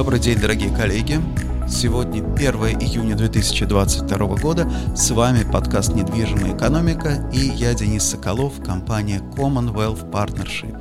Добрый 0.00 0.18
день, 0.18 0.38
дорогие 0.38 0.74
коллеги. 0.74 1.20
Сегодня 1.68 2.24
1 2.34 2.80
июня 2.80 3.16
2022 3.16 4.36
года. 4.36 4.66
С 4.96 5.10
вами 5.10 5.44
подкаст 5.44 5.92
«Недвижимая 5.92 6.56
экономика» 6.56 7.30
и 7.34 7.40
я, 7.40 7.74
Денис 7.74 8.02
Соколов, 8.04 8.64
компания 8.64 9.18
Commonwealth 9.36 10.10
Partnership. 10.10 10.74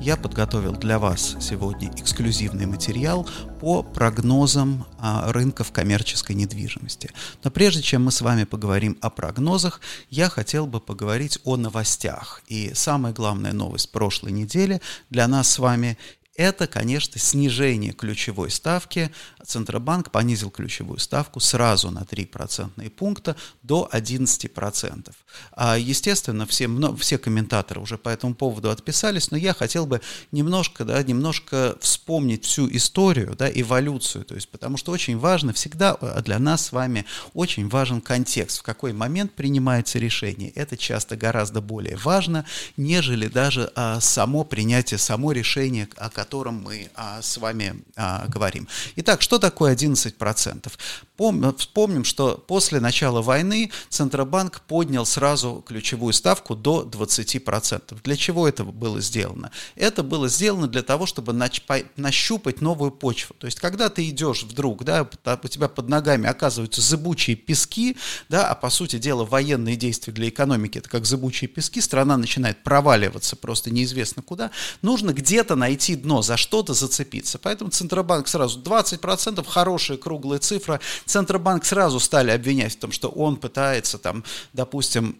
Я 0.00 0.16
подготовил 0.16 0.72
для 0.72 0.98
вас 0.98 1.36
сегодня 1.40 1.88
эксклюзивный 1.96 2.66
материал 2.66 3.28
по 3.60 3.84
прогнозам 3.84 4.84
а, 4.98 5.30
рынков 5.30 5.70
коммерческой 5.70 6.34
недвижимости. 6.34 7.10
Но 7.44 7.52
прежде 7.52 7.80
чем 7.80 8.04
мы 8.04 8.10
с 8.10 8.22
вами 8.22 8.42
поговорим 8.42 8.98
о 9.00 9.10
прогнозах, 9.10 9.80
я 10.10 10.28
хотел 10.28 10.66
бы 10.66 10.80
поговорить 10.80 11.38
о 11.44 11.56
новостях. 11.56 12.42
И 12.48 12.72
самая 12.74 13.12
главная 13.12 13.52
новость 13.52 13.92
прошлой 13.92 14.32
недели 14.32 14.80
для 15.10 15.28
нас 15.28 15.48
с 15.48 15.60
вами 15.60 15.96
это, 16.36 16.66
конечно, 16.66 17.18
снижение 17.20 17.92
ключевой 17.92 18.50
ставки. 18.50 19.10
Центробанк 19.44 20.10
понизил 20.10 20.50
ключевую 20.50 20.98
ставку 20.98 21.38
сразу 21.38 21.90
на 21.90 22.04
3 22.04 22.26
процентные 22.26 22.90
пункта 22.90 23.36
до 23.62 23.88
11%. 23.92 25.12
А, 25.52 25.78
естественно, 25.78 26.46
все, 26.46 26.68
все 26.96 27.18
комментаторы 27.18 27.80
уже 27.80 27.98
по 27.98 28.08
этому 28.08 28.34
поводу 28.34 28.70
отписались, 28.70 29.30
но 29.30 29.36
я 29.36 29.54
хотел 29.54 29.86
бы 29.86 30.00
немножко, 30.32 30.84
да, 30.84 31.02
немножко 31.02 31.76
вспомнить 31.80 32.44
всю 32.44 32.68
историю, 32.74 33.34
да, 33.36 33.48
эволюцию, 33.48 34.24
то 34.24 34.34
есть, 34.34 34.48
потому 34.48 34.76
что 34.76 34.92
очень 34.92 35.18
важно, 35.18 35.52
всегда 35.52 35.96
э, 36.00 36.20
для 36.22 36.38
нас 36.38 36.66
с 36.66 36.72
вами 36.72 37.04
очень 37.32 37.68
важен 37.68 38.00
контекст, 38.00 38.58
в 38.58 38.62
какой 38.62 38.92
момент 38.92 39.32
принимается 39.34 39.98
решение. 39.98 40.50
Это 40.50 40.76
часто 40.76 41.16
гораздо 41.16 41.60
более 41.60 41.96
важно, 41.96 42.44
нежели 42.76 43.28
даже 43.28 43.70
а, 43.74 44.00
само 44.00 44.44
принятие, 44.44 44.98
само 44.98 45.32
решение, 45.32 45.88
о 45.96 46.10
котором 46.24 46.62
мы 46.62 46.90
а, 46.94 47.20
с 47.20 47.36
вами 47.36 47.84
а, 47.96 48.26
говорим. 48.28 48.66
Итак, 48.96 49.20
что 49.20 49.38
такое 49.38 49.74
11%? 49.76 50.72
Пом, 51.18 51.54
вспомним, 51.56 52.02
что 52.02 52.42
после 52.48 52.80
начала 52.80 53.20
войны 53.20 53.70
Центробанк 53.90 54.62
поднял 54.62 55.04
сразу 55.04 55.62
ключевую 55.66 56.14
ставку 56.14 56.56
до 56.56 56.82
20%. 56.82 57.98
Для 58.02 58.16
чего 58.16 58.48
это 58.48 58.64
было 58.64 59.00
сделано? 59.02 59.50
Это 59.76 60.02
было 60.02 60.28
сделано 60.28 60.66
для 60.66 60.82
того, 60.82 61.04
чтобы 61.04 61.34
нач, 61.34 61.62
нащупать 61.96 62.62
новую 62.62 62.90
почву. 62.90 63.36
То 63.38 63.46
есть, 63.46 63.60
когда 63.60 63.90
ты 63.90 64.08
идешь 64.08 64.44
вдруг, 64.44 64.82
да, 64.82 65.06
у 65.42 65.48
тебя 65.48 65.68
под 65.68 65.90
ногами 65.90 66.26
оказываются 66.26 66.80
зыбучие 66.80 67.36
пески, 67.36 67.98
да, 68.30 68.48
а 68.48 68.54
по 68.54 68.70
сути 68.70 68.98
дела 68.98 69.24
военные 69.24 69.76
действия 69.76 70.12
для 70.14 70.30
экономики 70.30 70.78
это 70.78 70.88
как 70.88 71.04
зыбучие 71.04 71.48
пески, 71.48 71.82
страна 71.82 72.16
начинает 72.16 72.62
проваливаться 72.62 73.36
просто 73.36 73.70
неизвестно 73.70 74.22
куда, 74.22 74.50
нужно 74.82 75.12
где-то 75.12 75.54
найти 75.54 75.96
дно, 75.96 76.13
за 76.22 76.36
что-то 76.36 76.74
зацепиться. 76.74 77.38
Поэтому 77.38 77.70
Центробанк 77.70 78.28
сразу 78.28 78.60
20%, 78.60 79.44
хорошая 79.46 79.98
круглая 79.98 80.38
цифра. 80.38 80.80
Центробанк 81.06 81.64
сразу 81.64 82.00
стали 82.00 82.30
обвинять 82.30 82.74
в 82.74 82.78
том, 82.78 82.92
что 82.92 83.08
он 83.08 83.36
пытается 83.36 83.98
там, 83.98 84.24
допустим, 84.52 85.18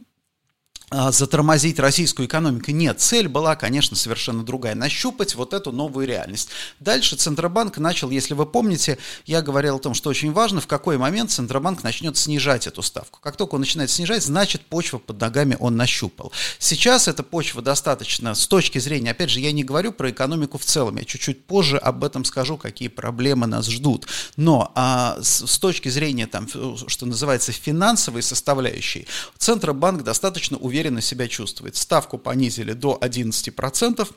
затормозить 0.90 1.78
российскую 1.78 2.28
экономику. 2.28 2.70
Нет, 2.70 3.00
цель 3.00 3.26
была, 3.26 3.56
конечно, 3.56 3.96
совершенно 3.96 4.44
другая. 4.44 4.74
Нащупать 4.74 5.34
вот 5.34 5.52
эту 5.52 5.72
новую 5.72 6.06
реальность. 6.06 6.50
Дальше 6.78 7.16
Центробанк 7.16 7.78
начал, 7.78 8.10
если 8.10 8.34
вы 8.34 8.46
помните, 8.46 8.98
я 9.26 9.42
говорил 9.42 9.76
о 9.76 9.78
том, 9.78 9.94
что 9.94 10.10
очень 10.10 10.32
важно, 10.32 10.60
в 10.60 10.66
какой 10.66 10.98
момент 10.98 11.30
Центробанк 11.30 11.82
начнет 11.82 12.16
снижать 12.16 12.66
эту 12.66 12.82
ставку. 12.82 13.18
Как 13.20 13.36
только 13.36 13.54
он 13.54 13.62
начинает 13.62 13.90
снижать, 13.90 14.22
значит 14.22 14.66
почва 14.66 14.98
под 14.98 15.20
ногами 15.20 15.56
он 15.58 15.76
нащупал. 15.76 16.32
Сейчас 16.58 17.08
эта 17.08 17.22
почва 17.22 17.62
достаточно, 17.62 18.34
с 18.34 18.46
точки 18.46 18.78
зрения, 18.78 19.12
опять 19.12 19.30
же, 19.30 19.40
я 19.40 19.52
не 19.52 19.64
говорю 19.64 19.90
про 19.92 20.10
экономику 20.10 20.58
в 20.58 20.64
целом, 20.64 20.96
я 20.98 21.04
чуть-чуть 21.04 21.46
позже 21.46 21.78
об 21.78 22.04
этом 22.04 22.24
скажу, 22.24 22.56
какие 22.56 22.88
проблемы 22.88 23.46
нас 23.46 23.68
ждут. 23.68 24.06
Но 24.36 24.70
а, 24.74 25.18
с, 25.20 25.46
с 25.46 25.58
точки 25.58 25.88
зрения, 25.88 26.26
там, 26.26 26.46
что 26.86 27.06
называется, 27.06 27.52
финансовой 27.52 28.22
составляющей, 28.22 29.06
Центробанк 29.38 30.02
достаточно 30.02 30.56
уверен 30.58 30.73
уверенно 30.74 31.00
себя 31.00 31.28
чувствует. 31.28 31.76
Ставку 31.76 32.18
понизили 32.18 32.72
до 32.72 32.98
11%. 33.00 34.12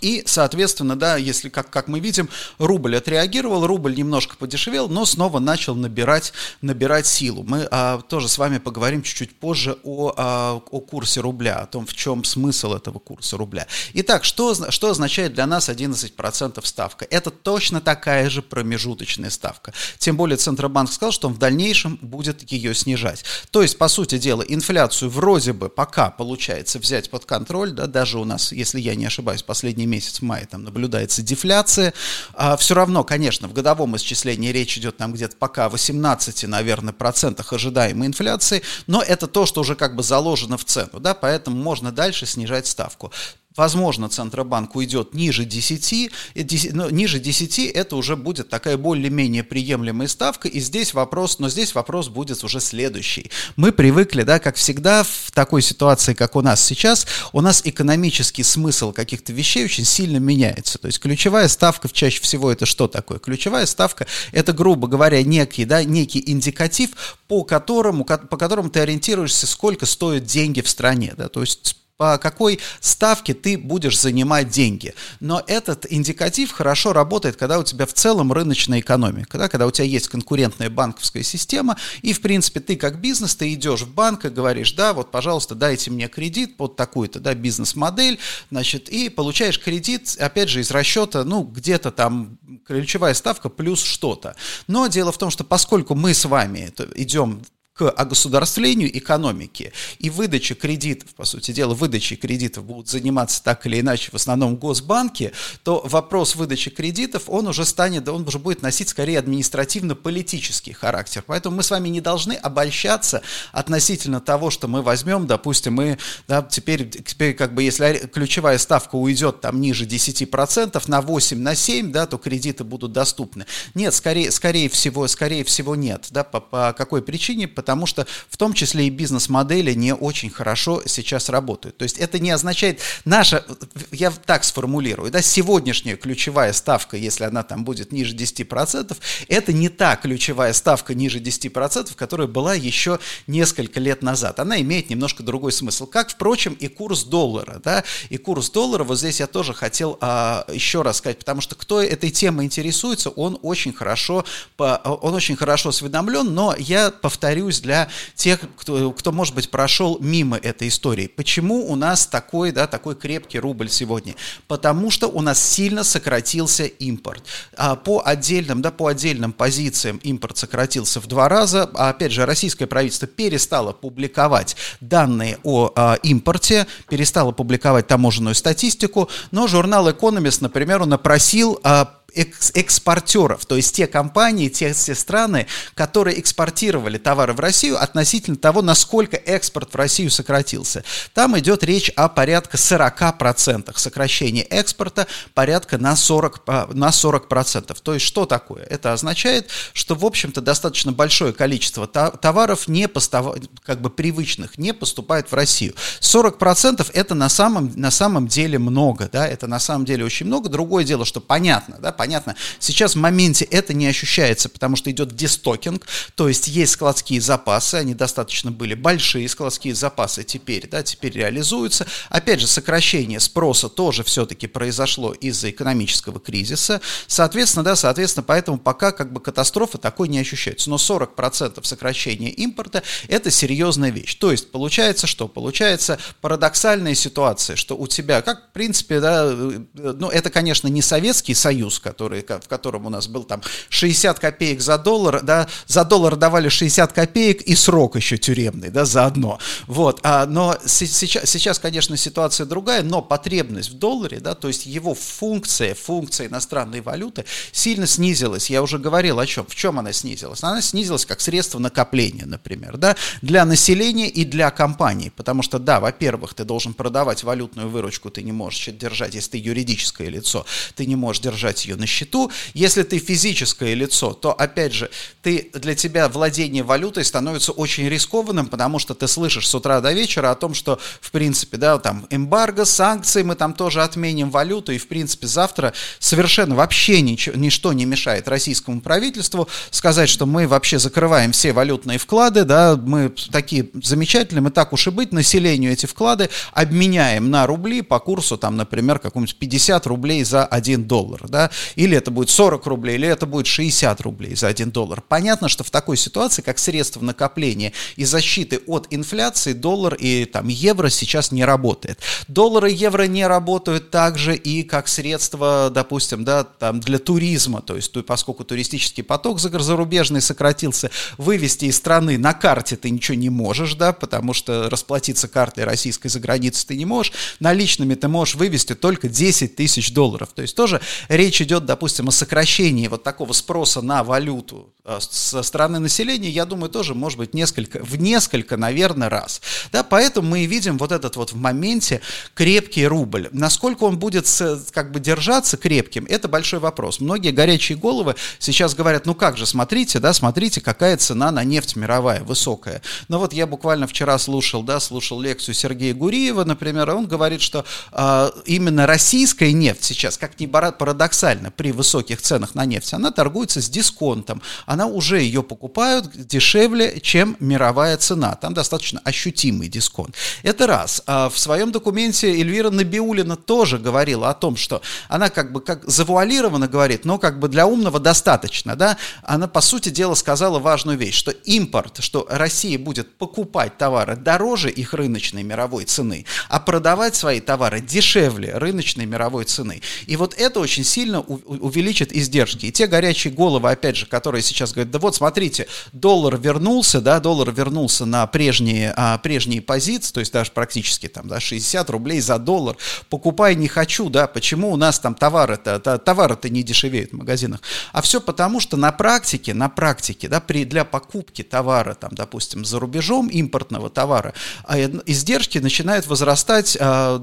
И, 0.00 0.22
соответственно, 0.26 0.96
да, 0.96 1.16
если, 1.16 1.48
как, 1.48 1.70
как 1.70 1.88
мы 1.88 2.00
видим, 2.00 2.28
рубль 2.58 2.96
отреагировал, 2.96 3.66
рубль 3.66 3.94
немножко 3.94 4.36
подешевел, 4.36 4.88
но 4.88 5.06
снова 5.06 5.38
начал 5.38 5.74
набирать, 5.74 6.32
набирать 6.60 7.06
силу. 7.06 7.42
Мы 7.44 7.66
а, 7.70 8.00
тоже 8.02 8.28
с 8.28 8.36
вами 8.36 8.58
поговорим 8.58 9.02
чуть-чуть 9.02 9.38
позже 9.38 9.78
о, 9.84 10.12
а, 10.16 10.60
о 10.70 10.80
курсе 10.80 11.20
рубля, 11.20 11.60
о 11.60 11.66
том, 11.66 11.86
в 11.86 11.94
чем 11.94 12.24
смысл 12.24 12.74
этого 12.74 12.98
курса 12.98 13.36
рубля. 13.36 13.66
Итак, 13.94 14.24
что, 14.24 14.70
что 14.70 14.90
означает 14.90 15.32
для 15.32 15.46
нас 15.46 15.68
11% 15.68 16.64
ставка? 16.64 17.06
Это 17.08 17.30
точно 17.30 17.80
такая 17.80 18.28
же 18.28 18.42
промежуточная 18.42 19.30
ставка. 19.30 19.72
Тем 19.98 20.16
более 20.16 20.36
Центробанк 20.36 20.92
сказал, 20.92 21.12
что 21.12 21.28
он 21.28 21.34
в 21.34 21.38
дальнейшем 21.38 21.98
будет 22.02 22.50
ее 22.52 22.74
снижать. 22.74 23.24
То 23.50 23.62
есть, 23.62 23.78
по 23.78 23.88
сути 23.88 24.18
дела, 24.18 24.42
инфляцию 24.42 25.10
вроде 25.10 25.52
бы 25.54 25.70
пока 25.70 26.10
получается 26.10 26.78
взять 26.78 27.08
под 27.08 27.24
контроль, 27.24 27.72
да, 27.72 27.86
даже 27.86 28.18
у 28.18 28.24
нас, 28.24 28.52
если 28.52 28.78
я 28.78 28.94
не 28.94 29.06
ошибаюсь, 29.06 29.42
последние 29.86 30.00
месяц 30.00 30.20
мая 30.20 30.46
там 30.46 30.64
наблюдается 30.64 31.22
дефляция. 31.22 31.94
А, 32.34 32.56
все 32.56 32.74
равно, 32.74 33.04
конечно, 33.04 33.48
в 33.48 33.52
годовом 33.52 33.96
исчислении 33.96 34.52
речь 34.52 34.76
идет 34.78 34.96
там 34.96 35.12
где-то 35.12 35.36
пока 35.36 35.68
18, 35.68 36.44
наверное, 36.44 36.92
процентах 36.92 37.52
ожидаемой 37.52 38.08
инфляции, 38.08 38.62
но 38.86 39.02
это 39.02 39.26
то, 39.26 39.46
что 39.46 39.60
уже 39.60 39.74
как 39.74 39.94
бы 39.94 40.02
заложено 40.02 40.56
в 40.56 40.64
цену, 40.64 41.00
да, 41.00 41.14
поэтому 41.14 41.56
можно 41.56 41.92
дальше 41.92 42.26
снижать 42.26 42.66
ставку. 42.66 43.12
Возможно, 43.56 44.08
Центробанк 44.08 44.76
уйдет 44.76 45.14
ниже 45.14 45.44
10, 45.44 46.10
10 46.34 46.74
но 46.74 46.90
ниже 46.90 47.18
10 47.18 47.58
это 47.58 47.96
уже 47.96 48.16
будет 48.16 48.48
такая 48.48 48.76
более-менее 48.76 49.44
приемлемая 49.44 50.08
ставка, 50.08 50.48
и 50.48 50.60
здесь 50.60 50.94
вопрос, 50.94 51.38
но 51.38 51.48
здесь 51.48 51.74
вопрос 51.74 52.08
будет 52.08 52.42
уже 52.44 52.60
следующий. 52.60 53.30
Мы 53.56 53.72
привыкли, 53.72 54.22
да, 54.22 54.38
как 54.38 54.56
всегда, 54.56 55.04
в 55.04 55.30
такой 55.32 55.62
ситуации, 55.62 56.14
как 56.14 56.36
у 56.36 56.42
нас 56.42 56.64
сейчас, 56.64 57.06
у 57.32 57.40
нас 57.40 57.62
экономический 57.64 58.42
смысл 58.42 58.92
каких-то 58.92 59.32
вещей 59.32 59.64
очень 59.64 59.84
сильно 59.84 60.18
меняется. 60.18 60.78
То 60.78 60.86
есть 60.86 60.98
ключевая 61.00 61.48
ставка 61.48 61.88
чаще 61.88 62.20
всего 62.20 62.50
это 62.52 62.66
что 62.66 62.88
такое? 62.88 63.18
Ключевая 63.18 63.66
ставка 63.66 64.06
это, 64.32 64.52
грубо 64.52 64.86
говоря, 64.86 65.22
некий, 65.22 65.64
да, 65.64 65.82
некий 65.82 66.22
индикатив, 66.26 66.90
по 67.28 67.44
которому, 67.44 68.04
по 68.04 68.36
которому 68.36 68.70
ты 68.70 68.80
ориентируешься, 68.80 69.46
сколько 69.46 69.86
стоят 69.86 70.24
деньги 70.24 70.60
в 70.60 70.68
стране. 70.68 71.14
Да? 71.16 71.28
То 71.28 71.40
есть 71.40 71.76
по 71.96 72.18
какой 72.18 72.60
ставке 72.80 73.32
ты 73.32 73.56
будешь 73.56 73.98
занимать 73.98 74.50
деньги. 74.50 74.94
Но 75.20 75.42
этот 75.46 75.90
индикатив 75.90 76.52
хорошо 76.52 76.92
работает, 76.92 77.36
когда 77.36 77.58
у 77.58 77.64
тебя 77.64 77.86
в 77.86 77.94
целом 77.94 78.32
рыночная 78.32 78.80
экономика, 78.80 79.38
да, 79.38 79.48
когда 79.48 79.66
у 79.66 79.70
тебя 79.70 79.86
есть 79.86 80.08
конкурентная 80.08 80.68
банковская 80.68 81.22
система, 81.22 81.76
и, 82.02 82.12
в 82.12 82.20
принципе, 82.20 82.60
ты 82.60 82.76
как 82.76 83.00
бизнес, 83.00 83.34
ты 83.34 83.52
идешь 83.54 83.82
в 83.82 83.94
банк 83.94 84.26
и 84.26 84.28
говоришь, 84.28 84.72
да, 84.72 84.92
вот, 84.92 85.10
пожалуйста, 85.10 85.54
дайте 85.54 85.90
мне 85.90 86.08
кредит 86.08 86.56
под 86.56 86.76
такую-то, 86.76 87.18
да, 87.18 87.34
бизнес-модель, 87.34 88.18
значит, 88.50 88.88
и 88.90 89.08
получаешь 89.08 89.58
кредит, 89.58 90.16
опять 90.20 90.50
же, 90.50 90.60
из 90.60 90.70
расчета, 90.70 91.24
ну, 91.24 91.44
где-то 91.44 91.90
там 91.92 92.38
ключевая 92.66 93.14
ставка 93.14 93.48
плюс 93.48 93.82
что-то. 93.82 94.36
Но 94.66 94.86
дело 94.88 95.12
в 95.12 95.18
том, 95.18 95.30
что 95.30 95.44
поскольку 95.44 95.94
мы 95.94 96.12
с 96.12 96.26
вами 96.26 96.72
идем 96.94 97.42
к 97.76 97.90
огосударствлению 97.90 98.96
экономики 98.96 99.72
и 99.98 100.08
выдача 100.08 100.54
кредитов, 100.54 101.14
по 101.14 101.26
сути 101.26 101.50
дела, 101.50 101.74
выдачей 101.74 102.16
кредитов 102.16 102.64
будут 102.64 102.88
заниматься 102.88 103.42
так 103.42 103.66
или 103.66 103.80
иначе 103.80 104.10
в 104.10 104.14
основном 104.14 104.56
госбанки, 104.56 105.32
то 105.62 105.82
вопрос 105.84 106.36
выдачи 106.36 106.70
кредитов, 106.70 107.24
он 107.26 107.46
уже 107.48 107.66
станет, 107.66 108.08
он 108.08 108.26
уже 108.26 108.38
будет 108.38 108.62
носить 108.62 108.88
скорее 108.88 109.18
административно-политический 109.18 110.72
характер. 110.72 111.22
Поэтому 111.26 111.56
мы 111.56 111.62
с 111.62 111.70
вами 111.70 111.90
не 111.90 112.00
должны 112.00 112.32
обольщаться 112.32 113.20
относительно 113.52 114.20
того, 114.20 114.48
что 114.48 114.68
мы 114.68 114.80
возьмем, 114.80 115.26
допустим, 115.26 115.74
мы 115.74 115.98
да, 116.28 116.42
теперь, 116.42 116.88
теперь 116.88 117.34
как 117.34 117.54
бы 117.54 117.62
если 117.62 118.08
ключевая 118.10 118.56
ставка 118.56 118.96
уйдет 118.96 119.42
там 119.42 119.60
ниже 119.60 119.84
10%, 119.84 120.82
на 120.86 121.00
8, 121.02 121.38
на 121.38 121.54
7, 121.54 121.92
да, 121.92 122.06
то 122.06 122.16
кредиты 122.16 122.64
будут 122.64 122.92
доступны. 122.92 123.44
Нет, 123.74 123.92
скорее, 123.92 124.30
скорее 124.30 124.70
всего, 124.70 125.06
скорее 125.08 125.44
всего 125.44 125.76
нет. 125.76 126.06
Да, 126.10 126.24
по, 126.24 126.40
по 126.40 126.72
какой 126.72 127.02
причине? 127.02 127.48
Потому 127.66 127.86
что 127.86 128.06
в 128.30 128.36
том 128.36 128.52
числе 128.52 128.86
и 128.86 128.90
бизнес-модели 128.90 129.74
не 129.74 129.92
очень 129.92 130.30
хорошо 130.30 130.82
сейчас 130.86 131.28
работают. 131.28 131.76
То 131.76 131.82
есть 131.82 131.98
это 131.98 132.20
не 132.20 132.30
означает, 132.30 132.78
наша, 133.04 133.44
я 133.90 134.12
так 134.12 134.44
сформулирую, 134.44 135.10
да, 135.10 135.20
сегодняшняя 135.20 135.96
ключевая 135.96 136.52
ставка, 136.52 136.96
если 136.96 137.24
она 137.24 137.42
там 137.42 137.64
будет 137.64 137.90
ниже 137.90 138.14
10%, 138.14 138.96
это 139.26 139.52
не 139.52 139.68
та 139.68 139.96
ключевая 139.96 140.52
ставка 140.52 140.94
ниже 140.94 141.18
10%, 141.18 141.92
которая 141.96 142.28
была 142.28 142.54
еще 142.54 143.00
несколько 143.26 143.80
лет 143.80 144.00
назад. 144.00 144.38
Она 144.38 144.60
имеет 144.60 144.88
немножко 144.88 145.24
другой 145.24 145.50
смысл. 145.50 145.86
Как, 145.86 146.10
впрочем, 146.10 146.52
и 146.52 146.68
курс 146.68 147.02
доллара. 147.02 147.60
Да? 147.64 147.82
И 148.10 148.16
курс 148.16 148.48
доллара, 148.50 148.84
вот 148.84 148.98
здесь 148.98 149.18
я 149.18 149.26
тоже 149.26 149.54
хотел 149.54 149.98
а, 150.00 150.44
еще 150.52 150.82
раз 150.82 150.98
сказать, 150.98 151.18
потому 151.18 151.40
что 151.40 151.56
кто 151.56 151.82
этой 151.82 152.10
темой 152.10 152.44
интересуется, 152.44 153.10
он 153.10 153.40
очень 153.42 153.72
хорошо, 153.72 154.24
он 154.56 155.14
очень 155.14 155.34
хорошо 155.34 155.70
осведомлен, 155.70 156.32
но 156.32 156.54
я 156.56 156.90
повторюсь 156.90 157.55
повторюсь, 157.56 157.60
для 157.60 157.88
тех, 158.14 158.40
кто, 158.56 158.92
кто 158.92 159.12
может 159.12 159.34
быть, 159.34 159.50
прошел 159.50 159.98
мимо 160.00 160.36
этой 160.36 160.68
истории. 160.68 161.06
Почему 161.06 161.70
у 161.70 161.76
нас 161.76 162.06
такой, 162.06 162.52
да, 162.52 162.66
такой 162.66 162.94
крепкий 162.94 163.38
рубль 163.38 163.68
сегодня? 163.68 164.14
Потому 164.48 164.90
что 164.90 165.08
у 165.08 165.20
нас 165.20 165.42
сильно 165.42 165.84
сократился 165.84 166.64
импорт. 166.64 167.24
А 167.56 167.76
по 167.76 168.02
отдельным, 168.04 168.62
да, 168.62 168.70
по 168.70 168.88
отдельным 168.88 169.32
позициям 169.32 169.98
импорт 169.98 170.38
сократился 170.38 171.00
в 171.00 171.06
два 171.06 171.28
раза. 171.28 171.70
А 171.74 171.90
опять 171.90 172.12
же, 172.12 172.26
российское 172.26 172.66
правительство 172.66 173.08
перестало 173.08 173.72
публиковать 173.72 174.56
данные 174.80 175.38
о 175.42 175.72
а, 175.74 175.94
импорте, 176.02 176.66
перестало 176.88 177.32
публиковать 177.32 177.86
таможенную 177.86 178.34
статистику, 178.34 179.08
но 179.30 179.46
журнал 179.46 179.88
Economist, 179.88 180.38
например, 180.40 180.82
он 180.82 180.92
опросил 180.92 181.60
а, 181.62 181.96
экспортеров, 182.16 183.46
то 183.46 183.56
есть 183.56 183.74
те 183.74 183.86
компании, 183.86 184.48
те, 184.48 184.72
те 184.72 184.94
страны, 184.94 185.46
которые 185.74 186.18
экспортировали 186.18 186.98
товары 186.98 187.32
в 187.34 187.40
Россию 187.40 187.82
относительно 187.82 188.36
того, 188.36 188.62
насколько 188.62 189.16
экспорт 189.16 189.72
в 189.72 189.76
Россию 189.76 190.10
сократился. 190.10 190.84
Там 191.14 191.38
идет 191.38 191.62
речь 191.62 191.90
о 191.90 192.08
порядка 192.08 192.56
40% 192.56 193.72
сокращения 193.78 194.42
экспорта, 194.42 195.06
порядка 195.34 195.78
на 195.78 195.92
40%. 195.92 196.74
На 196.74 196.88
40%. 196.88 197.76
То 197.82 197.94
есть 197.94 198.06
что 198.06 198.26
такое? 198.26 198.64
Это 198.64 198.92
означает, 198.92 199.50
что, 199.72 199.94
в 199.94 200.04
общем-то, 200.04 200.40
достаточно 200.40 200.92
большое 200.92 201.32
количество 201.32 201.86
товаров, 201.86 202.68
не 202.68 202.88
постав... 202.88 203.36
как 203.64 203.80
бы 203.80 203.90
привычных, 203.90 204.58
не 204.58 204.72
поступает 204.72 205.30
в 205.30 205.34
Россию. 205.34 205.74
40% 206.00 206.90
это 206.92 207.14
на 207.14 207.28
самом, 207.28 207.72
на 207.76 207.90
самом 207.90 208.26
деле 208.26 208.58
много, 208.58 209.08
да, 209.12 209.26
это 209.26 209.46
на 209.46 209.58
самом 209.58 209.84
деле 209.84 210.04
очень 210.04 210.26
много. 210.26 210.48
Другое 210.48 210.84
дело, 210.84 211.04
что 211.04 211.20
понятно, 211.20 211.76
да, 211.78 211.92
понятно, 211.92 212.05
понятно. 212.06 212.36
Сейчас 212.60 212.94
в 212.94 212.98
моменте 212.98 213.44
это 213.46 213.74
не 213.74 213.88
ощущается, 213.88 214.48
потому 214.48 214.76
что 214.76 214.92
идет 214.92 215.16
дестокинг, 215.16 215.88
то 216.14 216.28
есть 216.28 216.46
есть 216.46 216.74
складские 216.74 217.20
запасы, 217.20 217.74
они 217.74 217.94
достаточно 217.94 218.52
были 218.52 218.74
большие, 218.74 219.28
складские 219.28 219.74
запасы 219.74 220.22
теперь, 220.22 220.68
да, 220.68 220.84
теперь 220.84 221.14
реализуются. 221.14 221.84
Опять 222.08 222.40
же, 222.40 222.46
сокращение 222.46 223.18
спроса 223.18 223.68
тоже 223.68 224.04
все-таки 224.04 224.46
произошло 224.46 225.14
из-за 225.14 225.50
экономического 225.50 226.20
кризиса. 226.20 226.80
Соответственно, 227.08 227.64
да, 227.64 227.74
соответственно, 227.74 228.22
поэтому 228.22 228.58
пока 228.58 228.92
как 228.92 229.12
бы 229.12 229.20
катастрофа 229.20 229.78
такой 229.78 230.06
не 230.06 230.20
ощущается. 230.20 230.70
Но 230.70 230.76
40% 230.76 231.64
сокращения 231.64 232.30
импорта– 232.30 232.84
это 233.08 233.32
серьезная 233.32 233.90
вещь. 233.90 234.14
То 234.14 234.30
есть 234.30 234.52
получается 234.52 235.08
что? 235.08 235.26
Получается 235.26 235.98
парадоксальная 236.20 236.94
ситуация, 236.94 237.56
что 237.56 237.76
у 237.76 237.88
тебя, 237.88 238.22
как 238.22 238.50
в 238.50 238.52
принципе, 238.52 239.00
да, 239.00 239.26
э, 239.26 239.60
ну 239.74 240.08
это, 240.08 240.30
конечно, 240.30 240.68
не 240.68 240.82
Советский 240.82 241.34
Союз, 241.34 241.80
который, 241.86 242.22
в 242.22 242.48
котором 242.48 242.86
у 242.86 242.90
нас 242.90 243.06
был 243.06 243.22
там 243.22 243.42
60 243.68 244.18
копеек 244.18 244.60
за 244.60 244.76
доллар, 244.76 245.22
да, 245.22 245.46
за 245.68 245.84
доллар 245.84 246.16
давали 246.16 246.48
60 246.48 246.92
копеек 246.92 247.42
и 247.42 247.54
срок 247.54 247.94
еще 247.94 248.18
тюремный, 248.18 248.70
да, 248.70 248.84
заодно. 248.84 249.38
Вот, 249.68 250.00
а, 250.02 250.26
но 250.26 250.56
сейчас, 250.66 251.30
сейчас, 251.30 251.60
конечно, 251.60 251.96
ситуация 251.96 252.44
другая, 252.44 252.82
но 252.82 253.02
потребность 253.02 253.70
в 253.70 253.78
долларе, 253.78 254.18
да, 254.18 254.34
то 254.34 254.48
есть 254.48 254.66
его 254.66 254.94
функция, 254.94 255.76
функция 255.76 256.26
иностранной 256.26 256.80
валюты 256.80 257.24
сильно 257.52 257.86
снизилась. 257.86 258.50
Я 258.50 258.62
уже 258.62 258.78
говорил 258.78 259.20
о 259.20 259.26
чем, 259.26 259.46
в 259.46 259.54
чем 259.54 259.78
она 259.78 259.92
снизилась. 259.92 260.42
Она 260.42 260.62
снизилась 260.62 261.06
как 261.06 261.20
средство 261.20 261.60
накопления, 261.60 262.26
например, 262.26 262.78
да, 262.78 262.96
для 263.22 263.44
населения 263.44 264.08
и 264.08 264.24
для 264.24 264.50
компаний, 264.50 265.12
потому 265.14 265.42
что, 265.42 265.60
да, 265.60 265.78
во-первых, 265.78 266.34
ты 266.34 266.44
должен 266.44 266.74
продавать 266.74 267.22
валютную 267.22 267.68
выручку, 267.68 268.10
ты 268.10 268.24
не 268.24 268.32
можешь 268.32 268.66
держать, 268.72 269.14
если 269.14 269.30
ты 269.30 269.38
юридическое 269.38 270.08
лицо, 270.08 270.44
ты 270.74 270.86
не 270.86 270.96
можешь 270.96 271.22
держать 271.22 271.64
ее 271.66 271.75
на 271.76 271.86
счету. 271.86 272.30
Если 272.54 272.82
ты 272.82 272.98
физическое 272.98 273.74
лицо, 273.74 274.12
то, 274.12 274.32
опять 274.32 274.72
же, 274.72 274.90
ты, 275.22 275.50
для 275.54 275.74
тебя 275.74 276.08
владение 276.08 276.62
валютой 276.62 277.04
становится 277.04 277.52
очень 277.52 277.88
рискованным, 277.88 278.46
потому 278.46 278.78
что 278.78 278.94
ты 278.94 279.08
слышишь 279.08 279.48
с 279.48 279.54
утра 279.54 279.80
до 279.80 279.92
вечера 279.92 280.30
о 280.30 280.34
том, 280.34 280.54
что, 280.54 280.78
в 281.00 281.10
принципе, 281.10 281.56
да, 281.56 281.78
там, 281.78 282.06
эмбарго, 282.10 282.64
санкции, 282.64 283.22
мы 283.22 283.34
там 283.34 283.54
тоже 283.54 283.82
отменим 283.82 284.30
валюту, 284.30 284.72
и, 284.72 284.78
в 284.78 284.88
принципе, 284.88 285.26
завтра 285.26 285.72
совершенно 285.98 286.54
вообще 286.54 287.00
ничего, 287.02 287.36
ничто 287.36 287.72
не 287.72 287.84
мешает 287.84 288.28
российскому 288.28 288.80
правительству 288.80 289.48
сказать, 289.70 290.08
что 290.08 290.26
мы 290.26 290.46
вообще 290.46 290.78
закрываем 290.78 291.32
все 291.32 291.52
валютные 291.52 291.98
вклады, 291.98 292.44
да, 292.44 292.76
мы 292.76 293.12
такие 293.30 293.68
замечательные, 293.82 294.42
мы 294.42 294.50
так 294.50 294.72
уж 294.72 294.86
и 294.86 294.90
быть, 294.90 295.12
населению 295.12 295.72
эти 295.72 295.86
вклады 295.86 296.30
обменяем 296.52 297.30
на 297.30 297.46
рубли 297.46 297.82
по 297.82 297.98
курсу, 297.98 298.36
там, 298.36 298.56
например, 298.56 298.98
какому-нибудь 298.98 299.36
50 299.36 299.86
рублей 299.86 300.24
за 300.24 300.44
1 300.44 300.84
доллар, 300.84 301.28
да, 301.28 301.50
или 301.74 301.96
это 301.96 302.10
будет 302.10 302.30
40 302.30 302.66
рублей, 302.66 302.96
или 302.96 303.08
это 303.08 303.26
будет 303.26 303.46
60 303.46 304.00
рублей 304.00 304.36
за 304.36 304.48
1 304.48 304.70
доллар. 304.70 305.02
Понятно, 305.06 305.48
что 305.48 305.64
в 305.64 305.70
такой 305.70 305.96
ситуации, 305.96 306.42
как 306.42 306.58
средство 306.58 307.02
накопления 307.02 307.72
и 307.96 308.04
защиты 308.04 308.60
от 308.66 308.86
инфляции, 308.90 309.52
доллар 309.52 309.94
и 309.94 310.24
там 310.24 310.48
евро 310.48 310.88
сейчас 310.88 311.32
не 311.32 311.44
работает. 311.44 311.98
Доллар 312.28 312.66
и 312.66 312.74
евро 312.74 313.04
не 313.04 313.26
работают 313.26 313.90
также 313.90 314.36
и 314.36 314.62
как 314.62 314.88
средство, 314.88 315.70
допустим, 315.72 316.24
да, 316.24 316.44
там 316.44 316.80
для 316.80 316.98
туризма, 316.98 317.62
то 317.62 317.76
есть 317.76 317.92
поскольку 318.04 318.44
туристический 318.44 319.02
поток 319.02 319.40
зарубежный 319.40 320.20
сократился, 320.20 320.90
вывести 321.18 321.66
из 321.66 321.76
страны 321.76 322.18
на 322.18 322.34
карте 322.34 322.76
ты 322.76 322.90
ничего 322.90 323.16
не 323.16 323.30
можешь, 323.30 323.74
да, 323.74 323.92
потому 323.92 324.32
что 324.34 324.68
расплатиться 324.68 325.28
картой 325.28 325.64
российской 325.64 326.08
за 326.08 326.20
границей 326.20 326.66
ты 326.68 326.76
не 326.76 326.84
можешь, 326.84 327.12
наличными 327.40 327.94
ты 327.94 328.08
можешь 328.08 328.34
вывести 328.34 328.74
только 328.74 329.08
10 329.08 329.56
тысяч 329.56 329.92
долларов. 329.92 330.30
То 330.34 330.42
есть 330.42 330.54
тоже 330.54 330.80
речь 331.08 331.40
идет, 331.40 331.55
допустим, 331.64 332.08
о 332.08 332.12
сокращении 332.12 332.88
вот 332.88 333.02
такого 333.02 333.32
спроса 333.32 333.80
на 333.80 334.04
валюту 334.04 334.74
со 335.00 335.42
стороны 335.42 335.78
населения, 335.78 336.30
я 336.30 336.44
думаю, 336.44 336.70
тоже 336.70 336.94
может 336.94 337.18
быть 337.18 337.34
несколько, 337.34 337.82
в 337.82 337.96
несколько, 337.96 338.56
наверное, 338.56 339.08
раз. 339.08 339.40
Да, 339.72 339.82
поэтому 339.82 340.28
мы 340.28 340.40
и 340.40 340.46
видим 340.46 340.78
вот 340.78 340.92
этот 340.92 341.16
вот 341.16 341.32
в 341.32 341.36
моменте 341.36 342.00
крепкий 342.34 342.86
рубль. 342.86 343.28
Насколько 343.32 343.84
он 343.84 343.98
будет 343.98 344.26
как 344.72 344.92
бы 344.92 345.00
держаться 345.00 345.56
крепким, 345.56 346.06
это 346.08 346.28
большой 346.28 346.60
вопрос. 346.60 347.00
Многие 347.00 347.32
горячие 347.32 347.76
головы 347.76 348.14
сейчас 348.38 348.74
говорят, 348.74 349.06
ну 349.06 349.14
как 349.14 349.36
же, 349.36 349.46
смотрите, 349.46 349.98
да, 349.98 350.12
смотрите, 350.12 350.60
какая 350.60 350.96
цена 350.96 351.30
на 351.30 351.42
нефть 351.42 351.76
мировая, 351.76 352.22
высокая. 352.22 352.80
Но 353.08 353.18
вот 353.18 353.32
я 353.32 353.46
буквально 353.46 353.86
вчера 353.86 354.18
слушал, 354.18 354.62
да, 354.62 354.78
слушал 354.78 355.20
лекцию 355.20 355.54
Сергея 355.54 355.94
Гуриева, 355.94 356.44
например, 356.44 356.90
он 356.90 357.06
говорит, 357.06 357.40
что 357.40 357.64
э, 357.92 358.30
именно 358.44 358.86
российская 358.86 359.52
нефть 359.52 359.84
сейчас, 359.84 360.16
как 360.16 360.38
ни 360.38 360.46
парадоксально, 360.46 361.50
при 361.50 361.72
высоких 361.72 362.22
ценах 362.22 362.54
на 362.54 362.64
нефть, 362.64 362.94
она 362.94 363.10
торгуется 363.10 363.60
с 363.60 363.68
дисконтом. 363.68 364.42
Она 364.76 364.88
уже 364.88 365.22
ее 365.22 365.42
покупают 365.42 366.10
дешевле, 366.26 367.00
чем 367.00 367.34
мировая 367.40 367.96
цена. 367.96 368.34
Там 368.34 368.52
достаточно 368.52 369.00
ощутимый 369.04 369.68
дисконт. 369.68 370.14
Это 370.42 370.66
раз. 370.66 371.02
А 371.06 371.30
в 371.30 371.38
своем 371.38 371.72
документе 371.72 372.28
Эльвира 372.28 372.68
Набиулина 372.68 373.36
тоже 373.36 373.78
говорила 373.78 374.28
о 374.28 374.34
том, 374.34 374.54
что 374.56 374.82
она 375.08 375.30
как 375.30 375.52
бы 375.52 375.62
как 375.62 375.88
завуалированно 375.88 376.68
говорит, 376.68 377.06
но 377.06 377.16
как 377.16 377.40
бы 377.40 377.48
для 377.48 377.66
умного 377.66 377.98
достаточно. 377.98 378.76
Да? 378.76 378.98
Она, 379.22 379.48
по 379.48 379.62
сути 379.62 379.88
дела, 379.88 380.12
сказала 380.14 380.58
важную 380.58 380.98
вещь, 380.98 381.14
что 381.14 381.30
импорт, 381.30 382.04
что 382.04 382.26
Россия 382.28 382.78
будет 382.78 383.16
покупать 383.16 383.78
товары 383.78 384.14
дороже 384.14 384.68
их 384.68 384.92
рыночной 384.92 385.42
мировой 385.42 385.86
цены, 385.86 386.26
а 386.50 386.60
продавать 386.60 387.16
свои 387.16 387.40
товары 387.40 387.80
дешевле 387.80 388.58
рыночной 388.58 389.06
мировой 389.06 389.46
цены. 389.46 389.80
И 390.06 390.16
вот 390.16 390.34
это 390.36 390.60
очень 390.60 390.84
сильно 390.84 391.22
увеличит 391.22 392.12
издержки. 392.12 392.66
И 392.66 392.72
те 392.72 392.86
горячие 392.86 393.32
головы, 393.32 393.70
опять 393.70 393.96
же, 393.96 394.04
которые 394.04 394.42
сейчас 394.42 394.65
говорят, 394.74 394.90
да 394.90 394.98
вот 394.98 395.16
смотрите, 395.16 395.66
доллар 395.92 396.36
вернулся, 396.36 397.00
да, 397.00 397.20
доллар 397.20 397.52
вернулся 397.52 398.04
на 398.06 398.26
прежние, 398.26 398.92
а, 398.96 399.18
прежние 399.18 399.62
позиции, 399.62 400.12
то 400.12 400.20
есть 400.20 400.32
даже 400.32 400.50
практически 400.52 401.08
там, 401.08 401.28
да, 401.28 401.40
60 401.40 401.88
рублей 401.90 402.20
за 402.20 402.38
доллар, 402.38 402.76
покупай 403.08 403.54
не 403.54 403.68
хочу, 403.68 404.08
да, 404.08 404.26
почему 404.26 404.72
у 404.72 404.76
нас 404.76 404.98
там 404.98 405.14
товары-то, 405.14 405.78
товары-то 405.78 406.48
не 406.48 406.62
дешевеют 406.62 407.12
в 407.12 407.16
магазинах, 407.16 407.60
а 407.92 408.02
все 408.02 408.20
потому, 408.20 408.60
что 408.60 408.76
на 408.76 408.92
практике, 408.92 409.54
на 409.54 409.68
практике, 409.68 410.28
да, 410.28 410.40
при, 410.40 410.64
для 410.64 410.84
покупки 410.84 411.42
товара, 411.42 411.94
там, 411.94 412.10
допустим, 412.12 412.64
за 412.64 412.78
рубежом 412.78 413.28
импортного 413.28 413.90
товара, 413.90 414.34
а, 414.64 414.78
издержки 415.06 415.58
начинают 415.58 416.06
возрастать, 416.06 416.76
а, 416.80 417.18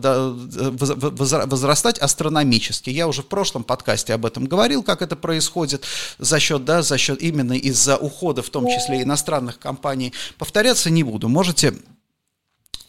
возрастать 1.45 1.99
астрономически. 1.99 2.89
Я 2.89 3.07
уже 3.07 3.21
в 3.21 3.27
прошлом 3.27 3.63
подкасте 3.63 4.13
об 4.13 4.25
этом 4.25 4.45
говорил, 4.45 4.83
как 4.83 5.01
это 5.01 5.15
происходит 5.15 5.83
за 6.19 6.39
счет, 6.39 6.65
да, 6.65 6.81
за 6.81 6.97
счет 6.97 7.21
именно 7.33 7.53
из-за 7.53 7.97
ухода, 7.97 8.41
в 8.41 8.49
том 8.49 8.67
числе 8.67 9.01
иностранных 9.01 9.59
компаний. 9.59 10.13
Повторяться 10.37 10.89
не 10.89 11.03
буду. 11.03 11.27
Можете 11.29 11.73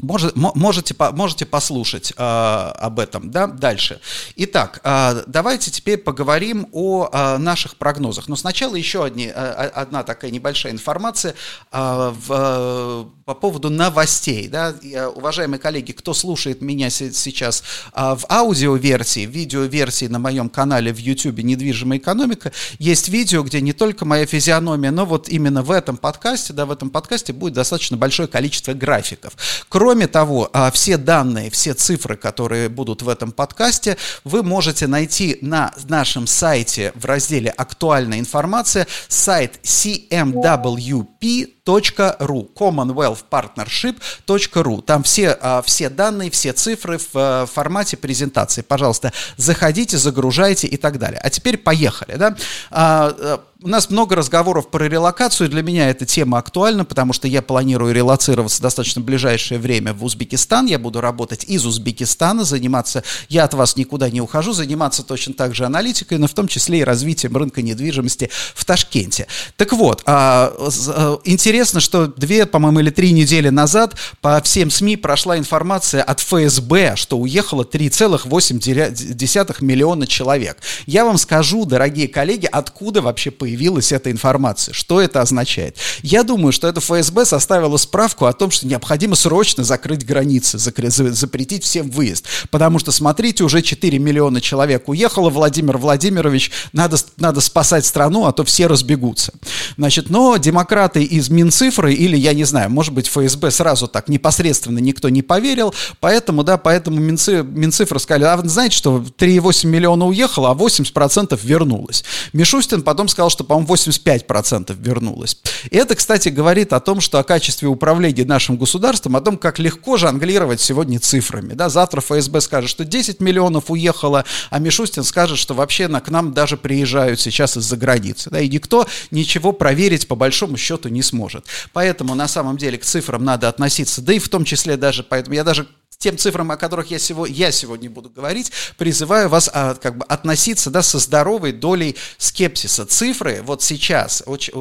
Может, 0.04 0.36
можете, 0.36 0.94
можете 1.12 1.46
послушать 1.46 2.12
э, 2.16 2.22
об 2.22 3.00
этом, 3.00 3.30
да, 3.30 3.46
дальше. 3.46 4.00
Итак, 4.36 4.80
э, 4.84 5.24
давайте 5.26 5.70
теперь 5.70 5.98
поговорим 5.98 6.68
о 6.72 7.08
э, 7.10 7.38
наших 7.38 7.76
прогнозах. 7.76 8.28
Но 8.28 8.36
сначала 8.36 8.76
еще 8.76 9.04
одни, 9.04 9.26
э, 9.26 9.30
одна 9.32 10.02
такая 10.02 10.30
небольшая 10.30 10.72
информация 10.72 11.34
э, 11.72 12.12
в, 12.26 12.26
э, 12.28 13.04
по 13.24 13.34
поводу 13.34 13.70
новостей. 13.70 14.48
Да. 14.48 14.74
Я, 14.82 15.08
уважаемые 15.08 15.58
коллеги, 15.58 15.92
кто 15.92 16.12
слушает 16.12 16.60
меня 16.60 16.90
сейчас 16.90 17.62
э, 17.94 18.14
в 18.14 18.26
аудиоверсии, 18.28 19.26
видеоверсии 19.26 20.06
на 20.06 20.18
моем 20.18 20.48
канале 20.50 20.92
в 20.92 20.98
YouTube 20.98 21.38
«Недвижимая 21.38 21.98
экономика», 21.98 22.52
есть 22.78 23.08
видео, 23.08 23.42
где 23.42 23.60
не 23.62 23.72
только 23.72 24.04
моя 24.04 24.26
физиономия, 24.26 24.90
но 24.90 25.06
вот 25.06 25.28
именно 25.28 25.62
в 25.62 25.70
этом 25.70 25.96
подкасте, 25.96 26.52
да, 26.52 26.66
в 26.66 26.70
этом 26.70 26.90
подкасте 26.90 27.32
будет 27.32 27.54
достаточно 27.54 27.96
большое 27.96 28.28
количество 28.28 28.74
графиков. 28.74 29.32
Кроме 29.68 29.93
Кроме 29.94 30.08
того, 30.08 30.50
а, 30.52 30.72
все 30.72 30.96
данные, 30.96 31.50
все 31.50 31.72
цифры, 31.72 32.16
которые 32.16 32.68
будут 32.68 33.02
в 33.02 33.08
этом 33.08 33.30
подкасте, 33.30 33.96
вы 34.24 34.42
можете 34.42 34.88
найти 34.88 35.38
на 35.40 35.72
нашем 35.88 36.26
сайте 36.26 36.90
в 36.96 37.04
разделе 37.04 37.50
«Актуальная 37.50 38.18
информация» 38.18 38.88
сайт 39.06 39.60
cmwp 39.62 41.46
commonwealth.ru, 41.64 42.50
commonwealthpartnership.ru. 42.54 44.82
Там 44.82 45.02
все, 45.02 45.36
а, 45.40 45.62
все 45.62 45.88
данные, 45.88 46.30
все 46.30 46.52
цифры 46.52 46.98
в 46.98 47.08
э, 47.14 47.46
формате 47.46 47.96
презентации. 47.96 48.60
Пожалуйста, 48.62 49.12
заходите, 49.36 49.98
загружайте 49.98 50.66
и 50.66 50.76
так 50.76 50.98
далее. 50.98 51.20
А 51.22 51.30
теперь 51.30 51.56
поехали. 51.56 52.16
Да? 52.16 52.36
А, 52.70 53.14
э, 53.18 53.38
у 53.62 53.68
нас 53.68 53.88
много 53.88 54.14
разговоров 54.14 54.68
про 54.68 54.88
релокацию. 54.88 55.48
Для 55.48 55.62
меня 55.62 55.88
эта 55.88 56.04
тема 56.04 56.36
актуальна, 56.38 56.84
потому 56.84 57.14
что 57.14 57.28
я 57.28 57.40
планирую 57.40 57.94
релацироваться 57.94 58.60
достаточно 58.60 59.00
ближайшее 59.00 59.58
время 59.58 59.94
в 59.94 60.04
Узбекистан. 60.04 60.66
Я 60.66 60.78
буду 60.78 61.00
работать 61.00 61.44
из 61.44 61.64
Узбекистана, 61.64 62.44
заниматься, 62.44 63.02
я 63.30 63.44
от 63.44 63.54
вас 63.54 63.76
никуда 63.76 64.10
не 64.10 64.20
ухожу, 64.20 64.52
заниматься 64.52 65.02
точно 65.02 65.32
так 65.32 65.54
же 65.54 65.64
аналитикой, 65.64 66.18
но 66.18 66.26
в 66.26 66.34
том 66.34 66.46
числе 66.46 66.80
и 66.80 66.84
развитием 66.84 67.34
рынка 67.36 67.62
недвижимости 67.62 68.28
в 68.54 68.66
Ташкенте. 68.66 69.28
Так 69.56 69.72
вот, 69.72 70.02
а, 70.04 70.52
э, 70.58 71.16
интересно 71.24 71.53
интересно, 71.54 71.78
что 71.78 72.08
две, 72.08 72.46
по-моему, 72.46 72.80
или 72.80 72.90
три 72.90 73.12
недели 73.12 73.48
назад 73.48 73.94
по 74.20 74.40
всем 74.42 74.72
СМИ 74.72 74.96
прошла 74.96 75.38
информация 75.38 76.02
от 76.02 76.18
ФСБ, 76.18 76.96
что 76.96 77.16
уехало 77.16 77.62
3,8 77.62 79.56
миллиона 79.60 80.08
человек. 80.08 80.56
Я 80.86 81.04
вам 81.04 81.16
скажу, 81.16 81.64
дорогие 81.64 82.08
коллеги, 82.08 82.48
откуда 82.50 83.02
вообще 83.02 83.30
появилась 83.30 83.92
эта 83.92 84.10
информация, 84.10 84.72
что 84.74 85.00
это 85.00 85.20
означает. 85.20 85.76
Я 86.02 86.24
думаю, 86.24 86.50
что 86.50 86.66
это 86.66 86.80
ФСБ 86.80 87.24
составило 87.24 87.76
справку 87.76 88.26
о 88.26 88.32
том, 88.32 88.50
что 88.50 88.66
необходимо 88.66 89.14
срочно 89.14 89.62
закрыть 89.62 90.04
границы, 90.04 90.58
запретить 90.58 91.62
всем 91.62 91.88
выезд. 91.88 92.26
Потому 92.50 92.80
что, 92.80 92.90
смотрите, 92.90 93.44
уже 93.44 93.62
4 93.62 93.96
миллиона 94.00 94.40
человек 94.40 94.88
уехало, 94.88 95.30
Владимир 95.30 95.78
Владимирович, 95.78 96.50
надо, 96.72 96.96
надо 97.16 97.40
спасать 97.40 97.86
страну, 97.86 98.26
а 98.26 98.32
то 98.32 98.42
все 98.44 98.66
разбегутся. 98.66 99.32
Значит, 99.76 100.10
но 100.10 100.36
демократы 100.36 101.04
из 101.04 101.28
Мин 101.30 101.43
Минцифры 101.44 101.92
или, 101.92 102.16
я 102.16 102.32
не 102.32 102.44
знаю, 102.44 102.70
может 102.70 102.94
быть, 102.94 103.06
ФСБ 103.06 103.50
сразу 103.50 103.86
так 103.86 104.08
непосредственно 104.08 104.78
никто 104.78 105.10
не 105.10 105.20
поверил, 105.20 105.74
поэтому, 106.00 106.42
да, 106.42 106.56
поэтому 106.56 106.98
Минци, 106.98 107.42
Минцифры 107.42 107.98
сказали, 107.98 108.24
а 108.24 108.38
знаете, 108.48 108.74
что 108.76 109.04
3,8 109.18 109.66
миллиона 109.66 110.06
уехало, 110.06 110.50
а 110.50 110.54
80% 110.54 111.38
вернулось. 111.42 112.02
Мишустин 112.32 112.82
потом 112.82 113.08
сказал, 113.08 113.28
что, 113.28 113.44
по-моему, 113.44 113.74
85% 113.74 114.74
вернулось. 114.78 115.38
И 115.70 115.76
это, 115.76 115.94
кстати, 115.94 116.30
говорит 116.30 116.72
о 116.72 116.80
том, 116.80 117.02
что 117.02 117.18
о 117.18 117.24
качестве 117.24 117.68
управления 117.68 118.24
нашим 118.24 118.56
государством, 118.56 119.16
о 119.16 119.20
том, 119.20 119.36
как 119.36 119.58
легко 119.58 119.98
жонглировать 119.98 120.62
сегодня 120.62 120.98
цифрами. 120.98 121.52
Да, 121.52 121.68
завтра 121.68 122.00
ФСБ 122.00 122.40
скажет, 122.40 122.70
что 122.70 122.86
10 122.86 123.20
миллионов 123.20 123.70
уехало, 123.70 124.24
а 124.48 124.58
Мишустин 124.58 125.04
скажет, 125.04 125.36
что 125.36 125.52
вообще 125.52 125.88
на, 125.88 126.00
к 126.00 126.08
нам 126.08 126.32
даже 126.32 126.56
приезжают 126.56 127.20
сейчас 127.20 127.58
из-за 127.58 127.76
границы. 127.76 128.30
Да, 128.30 128.40
и 128.40 128.48
никто 128.48 128.86
ничего 129.10 129.52
проверить 129.52 130.08
по 130.08 130.14
большому 130.14 130.56
счету 130.56 130.88
не 130.88 131.02
сможет 131.02 131.33
может. 131.34 131.46
Поэтому 131.72 132.14
на 132.14 132.28
самом 132.28 132.56
деле 132.56 132.78
к 132.78 132.84
цифрам 132.84 133.22
надо 133.22 133.48
относиться, 133.48 134.00
да 134.00 134.12
и 134.12 134.18
в 134.18 134.28
том 134.28 134.44
числе 134.44 134.76
даже, 134.76 135.02
поэтому 135.02 135.34
я 135.34 135.44
даже 135.44 135.66
тем 135.96 136.18
цифрам, 136.18 136.50
о 136.50 136.56
которых 136.56 136.90
я 136.90 136.98
сегодня, 136.98 137.34
я 137.34 137.50
сегодня 137.50 137.88
буду 137.88 138.10
говорить, 138.10 138.52
призываю 138.76 139.28
вас 139.28 139.48
а, 139.52 139.74
как 139.74 139.96
бы 139.96 140.04
относиться 140.04 140.68
да, 140.70 140.82
со 140.82 140.98
здоровой 140.98 141.52
долей 141.52 141.96
скепсиса. 142.18 142.84
Цифры 142.84 143.40
вот 143.42 143.62
сейчас, 143.62 144.22
очень, 144.26 144.52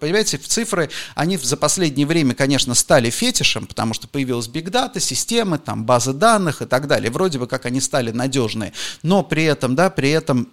понимаете, 0.00 0.38
цифры, 0.38 0.90
они 1.16 1.38
за 1.38 1.56
последнее 1.56 2.06
время, 2.06 2.34
конечно, 2.34 2.74
стали 2.74 3.10
фетишем, 3.10 3.66
потому 3.66 3.94
что 3.94 4.06
появилась 4.06 4.46
бигдата, 4.46 5.00
системы, 5.00 5.58
там, 5.58 5.84
базы 5.86 6.12
данных 6.12 6.62
и 6.62 6.66
так 6.66 6.86
далее. 6.86 7.10
Вроде 7.10 7.38
бы 7.38 7.48
как 7.48 7.66
они 7.66 7.80
стали 7.80 8.12
надежные, 8.12 8.72
но 9.02 9.24
при 9.24 9.44
этом, 9.44 9.74
да, 9.74 9.90
при 9.90 10.10
этом 10.10 10.52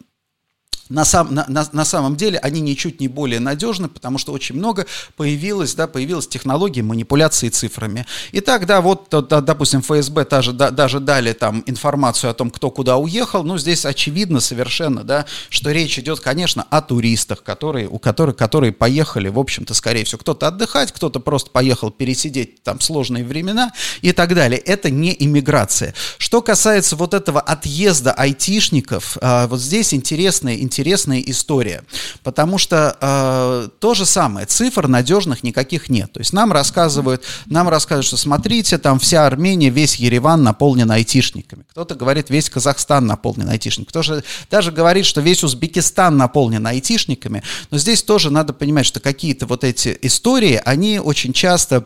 на, 0.89 1.05
сам, 1.05 1.33
на, 1.33 1.45
на, 1.47 1.67
на 1.71 1.85
самом 1.85 2.15
деле 2.15 2.39
они 2.39 2.61
ничуть 2.61 2.99
не 2.99 3.07
более 3.07 3.39
надежны, 3.39 3.87
потому 3.87 4.17
что 4.17 4.33
очень 4.33 4.55
много 4.55 4.87
появилось, 5.15 5.75
да, 5.75 5.87
появилась 5.87 6.27
технология 6.27 6.81
манипуляции 6.81 7.49
цифрами. 7.49 8.05
Итак, 8.31 8.65
да, 8.65 8.81
вот, 8.81 9.07
да, 9.09 9.41
допустим, 9.41 9.81
ФСБ 9.81 10.25
даже, 10.25 10.51
да, 10.51 10.71
даже 10.71 10.99
дали 10.99 11.33
там 11.33 11.63
информацию 11.67 12.31
о 12.31 12.33
том, 12.33 12.49
кто 12.49 12.71
куда 12.71 12.97
уехал, 12.97 13.43
ну, 13.43 13.57
здесь 13.57 13.85
очевидно 13.85 14.39
совершенно, 14.39 15.03
да, 15.03 15.25
что 15.49 15.71
речь 15.71 15.99
идет, 15.99 16.19
конечно, 16.19 16.65
о 16.69 16.81
туристах, 16.81 17.43
которые, 17.43 17.87
у 17.87 17.99
которых, 17.99 18.35
которые 18.35 18.71
поехали, 18.71 19.29
в 19.29 19.37
общем-то, 19.37 19.73
скорее 19.75 20.05
всего, 20.05 20.19
кто-то 20.19 20.47
отдыхать, 20.47 20.91
кто-то 20.91 21.19
просто 21.19 21.51
поехал 21.51 21.91
пересидеть 21.91 22.63
там 22.63 22.81
сложные 22.81 23.23
времена 23.23 23.71
и 24.01 24.11
так 24.11 24.33
далее. 24.33 24.59
Это 24.59 24.89
не 24.89 25.15
иммиграция. 25.17 25.93
Что 26.17 26.41
касается 26.41 26.95
вот 26.95 27.13
этого 27.13 27.39
отъезда 27.39 28.11
айтишников, 28.11 29.17
а, 29.21 29.47
вот 29.47 29.59
здесь 29.59 29.93
интересная, 29.93 30.55
интересная 30.55 30.78
интересная 30.79 31.19
история, 31.19 31.83
потому 32.23 32.57
что 32.57 32.95
э, 33.01 33.69
то 33.79 33.93
же 33.93 34.05
самое, 34.05 34.45
цифр 34.45 34.87
надежных 34.87 35.43
никаких 35.43 35.89
нет. 35.89 36.13
То 36.13 36.21
есть 36.21 36.31
нам 36.31 36.53
рассказывают, 36.53 37.23
нам 37.47 37.67
рассказывают, 37.67 38.05
что 38.05 38.15
смотрите, 38.15 38.77
там 38.77 38.97
вся 38.97 39.27
Армения, 39.27 39.69
весь 39.69 39.97
Ереван 39.97 40.41
наполнен 40.41 40.89
айтишниками. 40.89 41.65
Кто-то 41.71 41.95
говорит, 41.95 42.29
весь 42.29 42.49
Казахстан 42.49 43.07
наполнен 43.07 43.49
айтишниками. 43.49 43.89
Кто-то 43.89 44.23
даже 44.49 44.71
говорит, 44.71 45.05
что 45.05 45.19
весь 45.19 45.43
Узбекистан 45.43 46.15
наполнен 46.15 46.65
айтишниками. 46.65 47.43
Но 47.71 47.77
здесь 47.77 48.01
тоже 48.01 48.31
надо 48.31 48.53
понимать, 48.53 48.85
что 48.85 49.01
какие-то 49.01 49.47
вот 49.47 49.65
эти 49.65 49.97
истории, 50.01 50.61
они 50.63 50.99
очень 50.99 51.33
часто 51.33 51.85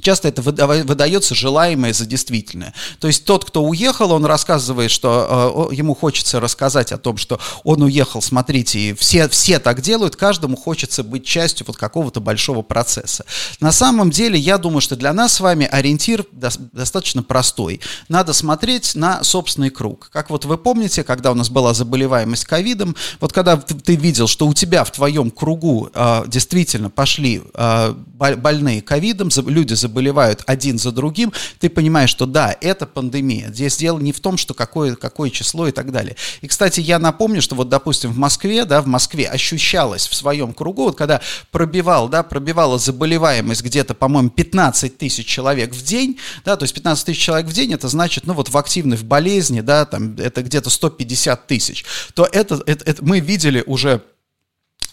Часто 0.00 0.28
это 0.28 0.42
выдается 0.42 1.34
желаемое 1.34 1.92
за 1.92 2.06
действительное. 2.06 2.74
То 2.98 3.06
есть 3.06 3.24
тот, 3.24 3.44
кто 3.44 3.62
уехал, 3.62 4.12
он 4.12 4.24
рассказывает, 4.24 4.90
что 4.90 5.68
э, 5.70 5.74
ему 5.74 5.94
хочется 5.94 6.40
рассказать 6.40 6.92
о 6.92 6.98
том, 6.98 7.16
что 7.16 7.38
он 7.64 7.82
уехал, 7.82 8.22
смотрите, 8.22 8.94
все, 8.94 9.28
все 9.28 9.58
так 9.58 9.80
делают, 9.80 10.16
каждому 10.16 10.56
хочется 10.56 11.02
быть 11.02 11.24
частью 11.24 11.66
вот 11.66 11.76
какого-то 11.76 12.20
большого 12.20 12.62
процесса. 12.62 13.24
На 13.60 13.72
самом 13.72 14.10
деле, 14.10 14.38
я 14.38 14.58
думаю, 14.58 14.80
что 14.80 14.96
для 14.96 15.12
нас 15.12 15.34
с 15.34 15.40
вами 15.40 15.66
ориентир 15.70 16.24
до, 16.32 16.50
достаточно 16.72 17.22
простой. 17.22 17.80
Надо 18.08 18.32
смотреть 18.32 18.94
на 18.94 19.22
собственный 19.22 19.70
круг. 19.70 20.10
Как 20.12 20.30
вот 20.30 20.44
вы 20.44 20.58
помните, 20.58 21.04
когда 21.04 21.32
у 21.32 21.34
нас 21.34 21.50
была 21.50 21.74
заболеваемость 21.74 22.44
ковидом, 22.44 22.96
вот 23.20 23.32
когда 23.32 23.56
ты, 23.56 23.74
ты 23.74 23.96
видел, 23.96 24.26
что 24.26 24.46
у 24.46 24.54
тебя 24.54 24.84
в 24.84 24.90
твоем 24.90 25.30
кругу 25.30 25.90
э, 25.92 26.24
действительно 26.26 26.90
пошли 26.90 27.42
э, 27.54 27.94
больные 28.18 28.82
ковидом, 28.82 29.30
люди 29.46 29.74
заболевают, 29.74 29.89
заболевают 29.90 30.42
один 30.46 30.78
за 30.78 30.92
другим, 30.92 31.32
ты 31.58 31.68
понимаешь, 31.68 32.10
что 32.10 32.26
да, 32.26 32.56
это 32.60 32.86
пандемия. 32.86 33.48
Здесь 33.48 33.76
дело 33.76 33.98
не 33.98 34.12
в 34.12 34.20
том, 34.20 34.36
что 34.36 34.54
какое, 34.54 34.94
какое 34.94 35.30
число 35.30 35.66
и 35.66 35.72
так 35.72 35.90
далее. 35.90 36.16
И, 36.40 36.46
кстати, 36.46 36.80
я 36.80 36.98
напомню, 36.98 37.42
что 37.42 37.56
вот, 37.56 37.68
допустим, 37.68 38.12
в 38.12 38.18
Москве, 38.18 38.64
да, 38.64 38.80
в 38.80 38.86
Москве 38.86 39.26
ощущалось 39.26 40.06
в 40.06 40.14
своем 40.14 40.52
кругу, 40.54 40.84
вот 40.84 40.96
когда 40.96 41.20
пробивал, 41.50 42.08
да, 42.08 42.22
пробивала 42.22 42.78
заболеваемость 42.78 43.62
где-то, 43.62 43.94
по-моему, 43.94 44.30
15 44.30 44.96
тысяч 44.96 45.26
человек 45.26 45.74
в 45.74 45.82
день, 45.82 46.18
да, 46.44 46.56
то 46.56 46.62
есть 46.62 46.74
15 46.74 47.06
тысяч 47.06 47.20
человек 47.20 47.48
в 47.48 47.52
день, 47.52 47.72
это 47.72 47.88
значит, 47.88 48.26
ну 48.26 48.34
вот 48.34 48.48
в 48.48 48.56
активной, 48.56 48.96
в 48.96 49.04
болезни, 49.04 49.60
да, 49.60 49.84
там 49.84 50.14
это 50.16 50.42
где-то 50.42 50.70
150 50.70 51.46
тысяч, 51.48 51.84
то 52.14 52.28
это, 52.30 52.62
это, 52.66 52.84
это 52.84 53.04
мы 53.04 53.18
видели 53.18 53.64
уже 53.66 54.02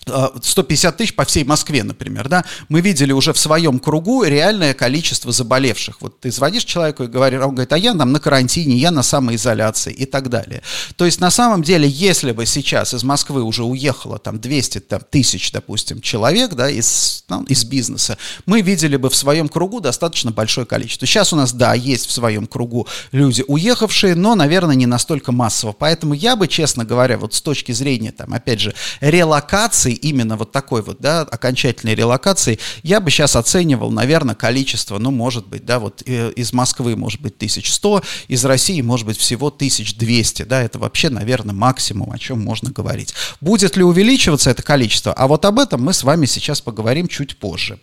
150 0.07 0.97
тысяч 0.97 1.15
по 1.15 1.25
всей 1.25 1.43
Москве, 1.43 1.83
например, 1.83 2.27
да, 2.27 2.45
мы 2.69 2.81
видели 2.81 3.11
уже 3.11 3.33
в 3.33 3.37
своем 3.37 3.79
кругу 3.79 4.23
реальное 4.23 4.73
количество 4.73 5.31
заболевших. 5.31 6.01
Вот 6.01 6.19
ты 6.19 6.31
звонишь 6.31 6.63
человеку 6.63 7.03
и 7.03 7.07
говоришь, 7.07 7.41
он 7.41 7.51
говорит, 7.51 7.73
а 7.73 7.77
я 7.77 7.93
там 7.93 8.11
на 8.11 8.19
карантине, 8.19 8.75
я 8.75 8.91
на 8.91 9.03
самоизоляции 9.03 9.93
и 9.93 10.05
так 10.05 10.29
далее. 10.29 10.61
То 10.95 11.05
есть 11.05 11.19
на 11.19 11.31
самом 11.31 11.63
деле, 11.63 11.87
если 11.87 12.31
бы 12.31 12.45
сейчас 12.45 12.93
из 12.93 13.03
Москвы 13.03 13.43
уже 13.43 13.63
уехало 13.63 14.19
там 14.19 14.39
200 14.39 14.79
там, 14.81 15.01
тысяч, 15.09 15.51
допустим, 15.51 16.01
человек, 16.01 16.53
да, 16.53 16.69
из, 16.69 17.23
ну, 17.29 17.43
из 17.43 17.63
бизнеса, 17.65 18.17
мы 18.45 18.61
видели 18.61 18.97
бы 18.97 19.09
в 19.09 19.15
своем 19.15 19.49
кругу 19.49 19.79
достаточно 19.79 20.31
большое 20.31 20.65
количество. 20.65 21.07
Сейчас 21.07 21.33
у 21.33 21.35
нас, 21.35 21.53
да, 21.53 21.73
есть 21.73 22.07
в 22.07 22.11
своем 22.11 22.47
кругу 22.47 22.87
люди 23.11 23.43
уехавшие, 23.47 24.15
но, 24.15 24.35
наверное, 24.35 24.75
не 24.75 24.85
настолько 24.85 25.31
массово. 25.31 25.73
Поэтому 25.73 26.13
я 26.13 26.35
бы, 26.35 26.47
честно 26.47 26.85
говоря, 26.85 27.17
вот 27.17 27.33
с 27.33 27.41
точки 27.41 27.71
зрения, 27.71 28.11
там, 28.11 28.33
опять 28.33 28.59
же, 28.59 28.73
релокации 29.01 29.96
именно 29.97 30.37
вот 30.37 30.51
такой 30.51 30.81
вот, 30.81 30.97
да, 30.99 31.21
окончательной 31.21 31.95
релокации, 31.95 32.59
я 32.83 32.99
бы 32.99 33.11
сейчас 33.11 33.35
оценивал, 33.35 33.91
наверное, 33.91 34.35
количество, 34.35 34.97
ну, 34.97 35.11
может 35.11 35.47
быть, 35.47 35.65
да, 35.65 35.79
вот 35.79 36.03
э, 36.05 36.31
из 36.31 36.53
Москвы, 36.53 36.95
может 36.95 37.21
быть, 37.21 37.35
1100, 37.35 38.03
из 38.27 38.45
России, 38.45 38.81
может 38.81 39.05
быть, 39.05 39.17
всего 39.17 39.47
1200, 39.47 40.43
да, 40.43 40.61
это 40.61 40.79
вообще, 40.79 41.09
наверное, 41.09 41.55
максимум, 41.55 42.11
о 42.11 42.17
чем 42.17 42.43
можно 42.43 42.71
говорить. 42.71 43.13
Будет 43.41 43.77
ли 43.77 43.83
увеличиваться 43.83 44.49
это 44.49 44.63
количество? 44.63 45.13
А 45.13 45.27
вот 45.27 45.45
об 45.45 45.59
этом 45.59 45.83
мы 45.83 45.93
с 45.93 46.03
вами 46.03 46.25
сейчас 46.25 46.61
поговорим 46.61 47.07
чуть 47.07 47.37
позже. 47.37 47.79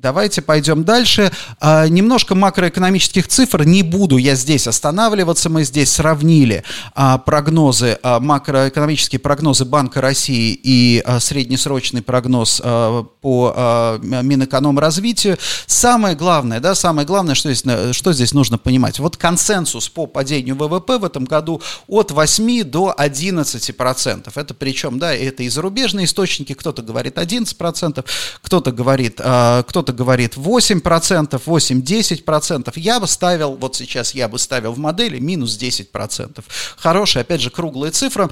Давайте 0.00 0.40
пойдем 0.40 0.82
дальше. 0.82 1.30
А, 1.60 1.86
немножко 1.86 2.34
макроэкономических 2.34 3.28
цифр. 3.28 3.64
Не 3.64 3.82
буду 3.82 4.16
я 4.16 4.34
здесь 4.34 4.66
останавливаться. 4.66 5.50
Мы 5.50 5.64
здесь 5.64 5.92
сравнили 5.92 6.64
а, 6.94 7.18
прогнозы, 7.18 7.98
а, 8.02 8.18
макроэкономические 8.18 9.18
прогнозы 9.18 9.66
Банка 9.66 10.00
России 10.00 10.58
и 10.62 11.02
а, 11.04 11.20
среднесрочный 11.20 12.00
прогноз 12.00 12.62
а, 12.64 13.02
по 13.20 13.52
а, 13.54 13.98
Минэкономразвитию. 13.98 15.36
Самое 15.66 16.16
главное, 16.16 16.60
да, 16.60 16.74
самое 16.74 17.06
главное, 17.06 17.34
что 17.34 17.52
здесь, 17.52 17.94
что 17.94 18.14
здесь 18.14 18.32
нужно 18.32 18.56
понимать. 18.56 19.00
Вот 19.00 19.18
консенсус 19.18 19.90
по 19.90 20.06
падению 20.06 20.56
ВВП 20.56 20.96
в 20.96 21.04
этом 21.04 21.26
году 21.26 21.60
от 21.88 22.10
8 22.10 22.64
до 22.64 22.94
11 22.96 23.76
процентов. 23.76 24.38
Это 24.38 24.54
причем, 24.54 24.98
да, 24.98 25.12
это 25.12 25.42
и 25.42 25.50
зарубежные 25.50 26.06
источники. 26.06 26.54
Кто-то 26.54 26.80
говорит 26.80 27.18
11 27.18 27.58
процентов, 27.58 28.06
кто-то 28.40 28.72
говорит, 28.72 29.20
а, 29.22 29.62
кто-то 29.64 29.89
кто-то 29.90 29.92
говорит 29.92 30.36
8%, 30.36 31.42
8-10%. 31.44 32.72
Я 32.76 33.00
бы 33.00 33.06
ставил, 33.06 33.54
вот 33.54 33.76
сейчас 33.76 34.14
я 34.14 34.28
бы 34.28 34.38
ставил 34.38 34.72
в 34.72 34.78
модели 34.78 35.18
минус 35.18 35.58
10%. 35.58 36.44
Хорошая, 36.76 37.24
опять 37.24 37.40
же, 37.40 37.50
круглая 37.50 37.90
цифра. 37.90 38.30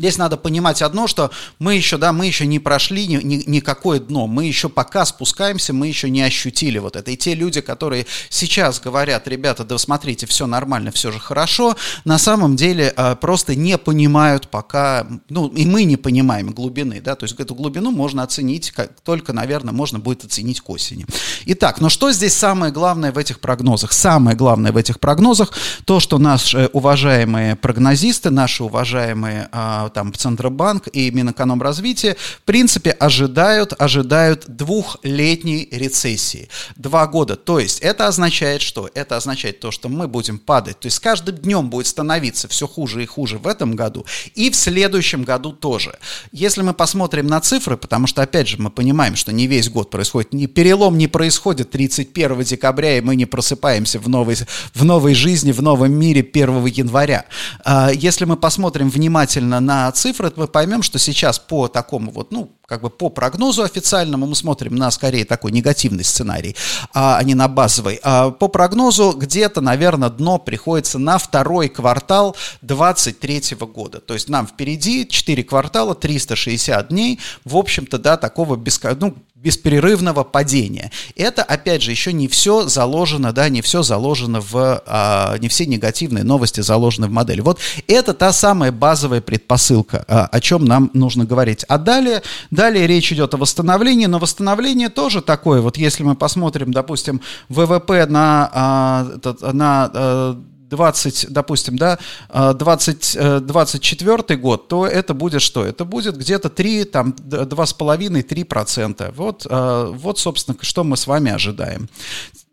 Здесь 0.00 0.16
надо 0.16 0.38
понимать 0.38 0.80
одно, 0.80 1.06
что 1.06 1.30
мы 1.58 1.74
еще, 1.74 1.98
да, 1.98 2.14
мы 2.14 2.24
еще 2.24 2.46
не 2.46 2.58
прошли 2.58 3.06
ни, 3.06 3.16
ни, 3.16 3.44
никакое 3.46 4.00
дно, 4.00 4.26
мы 4.26 4.46
еще 4.46 4.70
пока 4.70 5.04
спускаемся, 5.04 5.74
мы 5.74 5.88
еще 5.88 6.08
не 6.08 6.22
ощутили 6.22 6.78
вот 6.78 6.96
это. 6.96 7.10
И 7.10 7.18
те 7.18 7.34
люди, 7.34 7.60
которые 7.60 8.06
сейчас 8.30 8.80
говорят, 8.80 9.28
ребята, 9.28 9.62
да 9.62 9.76
смотрите, 9.76 10.26
все 10.26 10.46
нормально, 10.46 10.90
все 10.90 11.12
же 11.12 11.18
хорошо, 11.18 11.76
на 12.06 12.16
самом 12.16 12.56
деле 12.56 12.94
э, 12.96 13.14
просто 13.16 13.54
не 13.54 13.76
понимают 13.76 14.48
пока, 14.48 15.06
ну 15.28 15.48
и 15.48 15.66
мы 15.66 15.84
не 15.84 15.98
понимаем 15.98 16.52
глубины, 16.52 17.02
да, 17.02 17.14
то 17.14 17.24
есть 17.24 17.38
эту 17.38 17.54
глубину 17.54 17.90
можно 17.90 18.22
оценить, 18.22 18.70
как 18.70 18.98
только, 19.00 19.34
наверное, 19.34 19.74
можно 19.74 19.98
будет 19.98 20.24
оценить 20.24 20.62
к 20.62 20.70
осени. 20.70 21.04
Итак, 21.44 21.82
но 21.82 21.90
что 21.90 22.10
здесь 22.10 22.32
самое 22.32 22.72
главное 22.72 23.12
в 23.12 23.18
этих 23.18 23.38
прогнозах? 23.38 23.92
Самое 23.92 24.34
главное 24.34 24.72
в 24.72 24.78
этих 24.78 24.98
прогнозах 24.98 25.52
то, 25.84 26.00
что 26.00 26.16
наши 26.16 26.70
уважаемые 26.72 27.54
прогнозисты, 27.56 28.30
наши 28.30 28.64
уважаемые 28.64 29.50
э, 29.52 29.89
там 29.90 30.12
Центробанк 30.14 30.88
и 30.92 31.10
Минэкономразвитие, 31.10 32.14
в 32.14 32.42
принципе, 32.42 32.90
ожидают, 32.90 33.74
ожидают 33.78 34.44
двухлетней 34.48 35.68
рецессии. 35.70 36.48
Два 36.76 37.06
года. 37.06 37.36
То 37.36 37.58
есть 37.58 37.80
это 37.80 38.06
означает 38.06 38.62
что? 38.62 38.88
Это 38.94 39.16
означает 39.16 39.60
то, 39.60 39.70
что 39.70 39.88
мы 39.88 40.08
будем 40.08 40.38
падать. 40.38 40.78
То 40.80 40.86
есть 40.86 40.96
с 40.96 41.00
каждым 41.00 41.36
днем 41.36 41.70
будет 41.70 41.86
становиться 41.86 42.48
все 42.48 42.66
хуже 42.66 43.02
и 43.02 43.06
хуже 43.06 43.38
в 43.38 43.46
этом 43.46 43.76
году 43.76 44.06
и 44.34 44.50
в 44.50 44.56
следующем 44.56 45.24
году 45.24 45.52
тоже. 45.52 45.98
Если 46.32 46.62
мы 46.62 46.74
посмотрим 46.74 47.26
на 47.26 47.40
цифры, 47.40 47.76
потому 47.76 48.06
что, 48.06 48.22
опять 48.22 48.48
же, 48.48 48.56
мы 48.58 48.70
понимаем, 48.70 49.16
что 49.16 49.32
не 49.32 49.46
весь 49.46 49.68
год 49.68 49.90
происходит, 49.90 50.32
не, 50.32 50.46
перелом 50.46 50.98
не 50.98 51.08
происходит 51.08 51.70
31 51.70 52.42
декабря, 52.42 52.98
и 52.98 53.00
мы 53.00 53.16
не 53.16 53.26
просыпаемся 53.26 53.98
в 53.98 54.08
новой, 54.08 54.36
в 54.74 54.84
новой 54.84 55.14
жизни, 55.14 55.52
в 55.52 55.62
новом 55.62 55.92
мире 55.92 56.22
1 56.22 56.66
января. 56.66 57.24
А, 57.64 57.90
если 57.92 58.24
мы 58.24 58.36
посмотрим 58.36 58.90
внимательно 58.90 59.60
на 59.60 59.79
цифры, 59.94 60.32
мы 60.36 60.46
поймем, 60.46 60.82
что 60.82 60.98
сейчас 60.98 61.38
по 61.38 61.68
такому 61.68 62.10
вот, 62.10 62.32
ну, 62.32 62.50
как 62.70 62.82
бы 62.82 62.90
по 62.90 63.08
прогнозу 63.08 63.64
официальному 63.64 64.26
мы 64.26 64.36
смотрим 64.36 64.76
на 64.76 64.92
скорее 64.92 65.24
такой 65.24 65.50
негативный 65.50 66.04
сценарий, 66.04 66.54
а 66.94 67.20
не 67.24 67.34
на 67.34 67.48
базовый. 67.48 67.98
А 68.04 68.30
по 68.30 68.46
прогнозу 68.46 69.10
где-то, 69.10 69.60
наверное, 69.60 70.08
дно 70.08 70.38
приходится 70.38 70.98
на 71.00 71.18
второй 71.18 71.68
квартал 71.68 72.36
2023 72.62 73.56
года. 73.66 73.98
То 73.98 74.14
есть 74.14 74.28
нам 74.28 74.46
впереди 74.46 75.08
4 75.08 75.42
квартала, 75.42 75.96
360 75.96 76.88
дней, 76.88 77.18
в 77.44 77.56
общем-то, 77.56 77.98
да, 77.98 78.16
такого 78.16 78.54
беско... 78.54 78.96
ну, 79.00 79.16
бесперерывного 79.42 80.22
падения. 80.22 80.90
Это, 81.16 81.42
опять 81.42 81.82
же, 81.82 81.90
еще 81.90 82.12
не 82.12 82.28
все 82.28 82.68
заложено, 82.68 83.32
да, 83.32 83.48
не 83.48 83.62
все 83.62 83.82
заложено 83.82 84.40
в, 84.40 84.82
а, 84.86 85.38
не 85.38 85.48
все 85.48 85.64
негативные 85.66 86.24
новости 86.24 86.60
заложены 86.60 87.06
в 87.06 87.10
модели. 87.10 87.40
Вот 87.40 87.58
это 87.86 88.12
та 88.12 88.32
самая 88.32 88.70
базовая 88.70 89.22
предпосылка, 89.22 90.04
а, 90.08 90.26
о 90.26 90.40
чем 90.40 90.66
нам 90.66 90.90
нужно 90.92 91.24
говорить. 91.24 91.64
А 91.68 91.78
далее, 91.78 92.22
далее 92.50 92.86
речь 92.86 93.12
идет 93.12 93.32
о 93.32 93.38
восстановлении, 93.38 94.06
но 94.06 94.18
восстановление 94.18 94.90
тоже 94.90 95.22
такое. 95.22 95.62
Вот 95.62 95.78
если 95.78 96.02
мы 96.02 96.16
посмотрим, 96.16 96.72
допустим, 96.72 97.22
ВВП 97.48 98.06
на, 98.06 98.50
а, 98.52 99.06
на 99.52 99.90
а, 99.94 100.40
20, 100.70 101.26
допустим, 101.30 101.76
да, 101.76 101.98
20, 102.32 103.46
24 103.46 104.24
э, 104.28 104.36
год, 104.36 104.68
то 104.68 104.86
это 104.86 105.14
будет 105.14 105.42
что? 105.42 105.64
Это 105.64 105.84
будет 105.84 106.16
где-то 106.16 106.48
3, 106.48 106.84
там, 106.84 107.10
2,5-3%. 107.10 109.12
Вот, 109.16 109.46
э, 109.48 109.92
вот, 109.94 110.18
собственно, 110.18 110.56
что 110.62 110.84
мы 110.84 110.96
с 110.96 111.06
вами 111.06 111.32
ожидаем. 111.32 111.88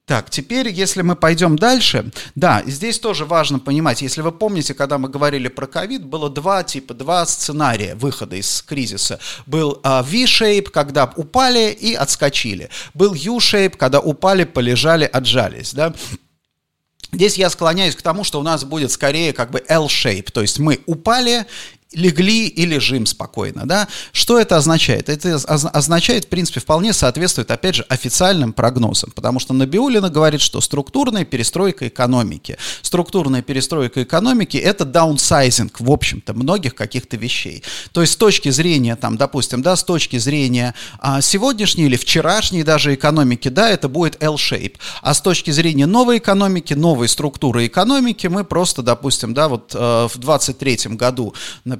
Так, 0.07 0.29
теперь, 0.29 0.69
если 0.69 1.01
мы 1.01 1.17
пойдем 1.17 1.57
дальше, 1.57 2.11
да, 2.33 2.63
здесь 2.65 2.97
тоже 2.97 3.25
важно 3.25 3.59
понимать, 3.59 4.01
если 4.01 4.21
вы 4.21 4.31
помните, 4.31 4.73
когда 4.73 4.97
мы 4.97 5.09
говорили 5.09 5.49
про 5.49 5.67
ковид, 5.67 6.05
было 6.05 6.29
два 6.29 6.63
типа, 6.63 6.93
два 6.93 7.25
сценария 7.25 7.93
выхода 7.93 8.37
из 8.37 8.61
кризиса. 8.61 9.19
Был 9.45 9.81
uh, 9.83 10.01
V-shape, 10.01 10.69
когда 10.69 11.11
упали 11.17 11.73
и 11.73 11.93
отскочили. 11.93 12.69
Был 12.93 13.13
U-shape, 13.13 13.75
когда 13.75 13.99
упали, 13.99 14.45
полежали, 14.45 15.03
отжались, 15.03 15.73
да. 15.73 15.93
Здесь 17.11 17.37
я 17.37 17.49
склоняюсь 17.49 17.95
к 17.95 18.01
тому, 18.01 18.23
что 18.23 18.39
у 18.39 18.43
нас 18.43 18.63
будет 18.63 18.91
скорее 18.91 19.31
как 19.31 19.49
бы 19.49 19.63
L-shape, 19.67 20.31
то 20.31 20.41
есть 20.41 20.59
мы 20.59 20.81
упали 20.85 21.45
легли 21.97 22.47
и 22.47 22.65
лежим 22.65 23.05
спокойно, 23.05 23.65
да. 23.65 23.87
Что 24.11 24.39
это 24.39 24.55
означает? 24.55 25.09
Это 25.09 25.35
означает, 25.35 26.25
в 26.25 26.27
принципе, 26.27 26.59
вполне 26.59 26.93
соответствует, 26.93 27.49
опять 27.49 27.75
же, 27.75 27.85
официальным 27.89 28.53
прогнозам, 28.53 29.11
потому 29.11 29.39
что 29.39 29.53
Набиулина 29.53 30.09
говорит, 30.09 30.41
что 30.41 30.61
структурная 30.61 31.25
перестройка 31.25 31.87
экономики. 31.87 32.57
Структурная 32.83 33.41
перестройка 33.41 34.03
экономики– 34.03 34.57
это 34.71 34.85
даунсайзинг, 34.85 35.79
в 35.79 35.91
общем-то, 35.91 36.33
многих 36.33 36.75
каких-то 36.75 37.17
вещей. 37.17 37.63
То 37.91 38.01
есть 38.01 38.13
с 38.13 38.15
точки 38.17 38.49
зрения, 38.49 38.95
там, 38.95 39.17
допустим, 39.17 39.61
да, 39.63 39.75
с 39.75 39.83
точки 39.83 40.17
зрения 40.17 40.75
а, 40.99 41.21
сегодняшней 41.21 41.85
или 41.85 41.95
вчерашней 41.97 42.63
даже 42.63 42.93
экономики, 42.93 43.47
да, 43.47 43.69
это 43.69 43.89
будет 43.89 44.21
L-shape, 44.21 44.75
а 45.01 45.13
с 45.13 45.21
точки 45.21 45.49
зрения 45.49 45.87
новой 45.87 46.19
экономики, 46.19 46.75
новой 46.75 47.07
структуры 47.07 47.65
экономики, 47.65 48.27
мы 48.27 48.43
просто, 48.43 48.83
допустим, 48.83 49.33
да, 49.33 49.47
вот 49.47 49.73
э, 49.73 50.07
в 50.13 50.17
23 50.17 50.95
году, 50.95 51.33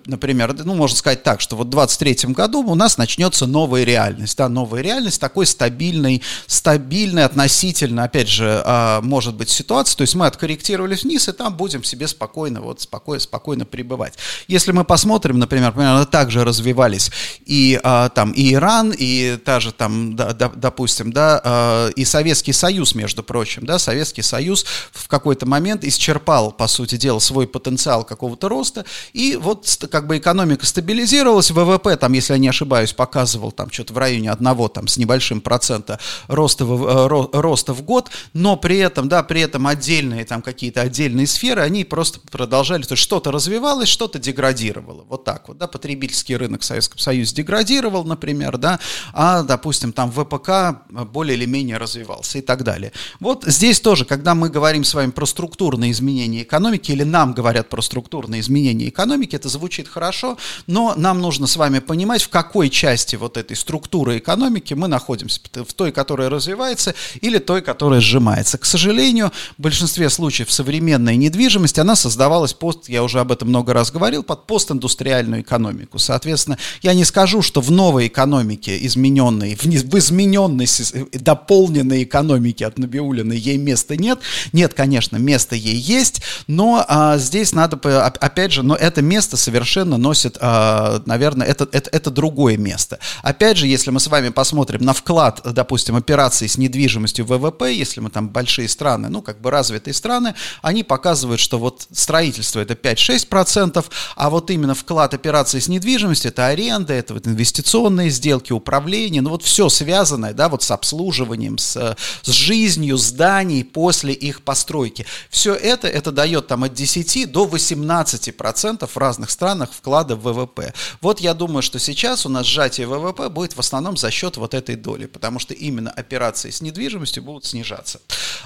например, 0.08 0.56
ну, 0.63 0.74
можно 0.74 0.98
сказать 0.98 1.24
так, 1.24 1.41
что 1.41 1.56
вот 1.56 1.67
в 1.67 1.70
23 1.70 2.34
году 2.34 2.62
у 2.62 2.76
нас 2.76 2.98
начнется 2.98 3.46
новая 3.46 3.84
реальность, 3.84 4.38
да, 4.38 4.50
новая 4.50 4.82
реальность 4.82 5.20
такой 5.20 5.46
стабильной, 5.46 6.24
стабильной 6.48 7.26
относительно, 7.26 8.04
опять 8.06 8.30
же, 8.30 8.62
а, 8.65 9.02
может 9.02 9.36
быть 9.36 9.50
ситуация, 9.50 9.98
то 9.98 10.02
есть 10.02 10.15
мы 10.15 10.26
откорректировались 10.26 11.04
вниз, 11.04 11.28
и 11.28 11.32
там 11.34 11.56
будем 11.56 11.84
себе 11.84 12.08
спокойно, 12.08 12.62
вот, 12.62 12.82
спокойно, 12.82 13.22
спокойно 13.22 13.65
пребывать. 13.65 14.13
Если 14.48 14.72
мы 14.72 14.86
посмотрим, 14.86 15.39
например, 15.39 15.74
примерно 15.74 16.06
также 16.06 16.43
развивались 16.43 17.12
и 17.46 17.80
а, 17.84 18.10
там 18.10 18.32
и 18.32 18.54
Иран, 18.54 18.93
и 18.98 19.38
та 19.43 19.60
же 19.60 19.72
там, 19.72 20.15
допустим, 20.15 21.12
да, 21.12 21.41
а, 21.43 21.89
и 21.89 22.06
Советский 22.06 22.54
Союз, 22.54 22.96
между 22.96 23.24
прочим, 23.24 23.65
да, 23.65 23.78
Советский 23.78 24.22
Союз 24.22 24.65
в 24.91 25.08
какой-то 25.08 25.46
момент 25.46 25.84
исчерпал, 25.84 26.52
по 26.52 26.67
сути 26.67 26.96
дела, 26.96 27.20
свой 27.20 27.48
потенциал 27.48 28.06
какого-то 28.06 28.48
роста, 28.48 28.86
и 29.12 29.36
вот 29.36 29.67
как 29.88 30.08
бы 30.08 30.17
экономика 30.17 30.65
стабилизировалась, 30.65 31.52
ВВП, 31.52 31.95
там, 31.97 32.13
если 32.13 32.34
я 32.34 32.39
не 32.39 32.47
ошибаюсь, 32.47 32.93
показывал 32.93 33.52
там 33.52 33.71
что-то 33.71 33.93
в 33.93 33.97
районе 33.97 34.32
одного, 34.32 34.67
там, 34.67 34.88
с 34.88 34.97
небольшим 34.97 35.41
процента 35.41 36.00
роста 36.28 36.65
в, 36.65 36.86
э, 36.86 37.39
роста 37.39 37.73
в 37.73 37.82
год, 37.82 38.10
но 38.34 38.58
при 38.58 38.78
этом, 38.78 39.10
да, 39.10 39.23
при 39.23 39.41
этом 39.41 39.67
отдельные, 39.67 40.26
там, 40.26 40.41
какие-то 40.41 40.82
отдельные 40.82 41.28
сферы, 41.28 41.62
они 41.62 41.84
просто 41.84 42.19
продолжали, 42.32 42.84
то 42.84 42.93
есть 42.93 43.04
что-то 43.04 43.32
развивалось, 43.32 43.89
что-то 43.89 44.19
деградировало, 44.19 45.06
вот 45.08 45.23
так 45.23 45.47
вот, 45.47 45.58
да, 45.58 45.67
потребительский 45.67 46.36
рынок 46.36 46.62
в 46.62 46.65
Советском 46.65 47.00
Союзе 47.00 47.36
деградировал, 47.36 48.04
например, 48.04 48.58
да, 48.58 48.80
а, 49.13 49.43
допустим, 49.43 49.93
там 49.93 50.12
ВПК 50.12 50.82
более 51.12 51.38
или 51.38 51.45
менее 51.45 51.78
развивался 51.78 52.39
и 52.39 52.41
так 52.41 52.63
далее. 52.63 52.91
Вот 53.19 53.43
здесь 53.45 53.80
тоже, 53.80 54.06
когда 54.06 54.34
мы 54.34 54.50
говорим 54.50 54.84
с 54.84 54.93
вами 54.93 55.12
про 55.12 55.26
структурные 55.26 55.91
изменения 55.91 56.41
экономики, 56.41 56.91
или 56.91 57.04
нам 57.04 57.34
говорят 57.34 57.69
про 57.69 57.82
структурные 57.82 58.41
изменения 58.41 58.89
экономики, 58.89 59.36
это 59.36 59.50
звучит 59.50 59.77
звучит 59.78 59.88
хорошо, 59.88 60.38
но 60.66 60.94
нам 60.98 61.22
нужно 61.22 61.46
с 61.46 61.56
вами 61.56 61.80
понимать, 61.80 62.24
в 62.24 62.30
какой 62.30 62.70
части 62.70 63.16
вот 63.16 63.38
этой 63.38 63.56
структуры 63.56 64.18
экономики 64.18 64.74
мы 64.74 64.88
находимся, 64.88 65.40
в 65.54 65.74
той, 65.74 65.92
которая 65.92 66.30
развивается, 66.30 66.96
или 67.22 67.38
той, 67.38 67.62
которая 67.62 68.02
сжимается. 68.02 68.58
К 68.58 68.66
сожалению, 68.66 69.32
в 69.58 69.62
большинстве 69.62 70.10
случаев 70.10 70.52
современная 70.52 71.16
недвижимость, 71.16 71.78
она 71.80 71.96
создавалась 71.96 72.54
пост, 72.54 72.90
я 72.90 73.04
уже 73.04 73.20
об 73.20 73.32
этом 73.32 73.50
много 73.50 73.74
раз 73.74 73.92
говорил, 73.92 74.24
под 74.24 74.48
постиндустриальную 74.48 75.42
экономику. 75.42 76.00
Соответственно, 76.00 76.58
я 76.82 76.96
не 76.96 77.06
скажу, 77.06 77.44
что 77.44 77.62
в 77.62 77.70
новой 77.70 78.08
экономике, 78.08 78.78
измененной, 78.86 79.56
в, 79.56 79.63
в 79.63 79.98
измененной, 79.98 80.68
дополненной 81.13 82.04
экономике 82.04 82.66
от 82.66 82.80
Набиулина 82.80 83.34
ей 83.34 83.58
места 83.58 83.96
нет. 83.96 84.20
Нет, 84.54 84.74
конечно, 84.74 85.18
место 85.18 85.56
ей 85.56 85.76
есть, 85.76 86.22
но 86.48 86.84
а, 86.88 87.18
здесь 87.18 87.54
надо, 87.54 87.78
опять 88.06 88.52
же, 88.52 88.63
но 88.63 88.76
это 88.76 89.02
место 89.02 89.38
совершенно 89.38 89.66
носит, 89.75 90.38
а, 90.39 91.01
наверное, 91.06 91.47
это, 91.47 91.67
это, 91.71 91.89
это 91.91 92.12
другое 92.12 92.58
место. 92.58 92.99
Опять 93.21 93.58
же, 93.58 93.67
если 93.67 93.91
мы 93.91 93.99
с 93.99 94.08
вами 94.08 94.30
посмотрим 94.30 94.82
на 94.84 94.93
вклад, 94.93 95.41
допустим, 95.43 95.95
операций 95.95 96.47
с 96.47 96.58
недвижимостью 96.58 97.25
в 97.25 97.30
ВВП, 97.30 97.73
если 97.73 97.99
мы 97.99 98.10
там 98.10 98.30
большие 98.30 98.69
страны, 98.69 99.10
ну, 99.10 99.21
как 99.21 99.41
бы 99.41 99.51
развитые 99.51 99.93
страны, 99.93 100.36
они 100.62 100.84
показывают, 100.84 101.39
что 101.39 101.60
вот 101.60 101.88
строительство 101.91 102.60
это 102.60 102.73
5-6%, 102.73 103.86
а 104.15 104.30
вот 104.30 104.49
именно 104.49 104.75
вклад 104.75 105.13
операций 105.13 105.62
с 105.62 105.67
недвижимостью, 105.67 106.32
это 106.32 106.47
аренда, 106.47 106.93
это 106.93 107.13
вот 107.13 107.27
инвестиционные 107.27 108.10
сделки, 108.10 108.53
управление, 108.53 109.21
ну, 109.21 109.30
вот 109.30 109.43
все 109.43 109.69
связанное, 109.69 110.34
да, 110.34 110.49
вот 110.49 110.63
с 110.63 110.71
обслуживанием, 110.71 111.58
с, 111.58 111.95
с 112.21 112.30
жизнью 112.30 112.97
зданий 112.97 113.63
после 113.63 114.13
их 114.13 114.41
постройки. 114.41 115.06
Все 115.30 115.53
это, 115.53 115.88
это 115.88 116.12
дает 116.12 116.47
там 116.47 116.63
от 116.63 116.73
10 116.73 117.32
до 117.32 117.45
18% 117.45 118.88
в 118.88 118.97
разных 118.97 119.30
странах 119.30 119.57
вклада 119.65 120.15
в 120.15 120.22
ВВП. 120.22 120.74
Вот 121.02 121.20
я 121.20 121.34
думаю, 121.34 121.62
что 121.62 121.80
сейчас 121.80 122.26
у 122.26 122.30
нас 122.30 122.46
сжатие 122.46 122.88
ВВП 122.88 123.30
будет 123.30 123.56
в 123.56 123.60
основном 123.60 123.98
за 123.98 124.12
счет 124.12 124.38
вот 124.38 124.54
этой 124.54 124.76
доли, 124.76 125.06
потому 125.06 125.39
что 125.39 125.54
именно 125.54 125.89
операции 125.91 126.50
с 126.50 126.62
недвижимостью 126.62 127.24
будут 127.24 127.46
снижаться. 127.46 128.00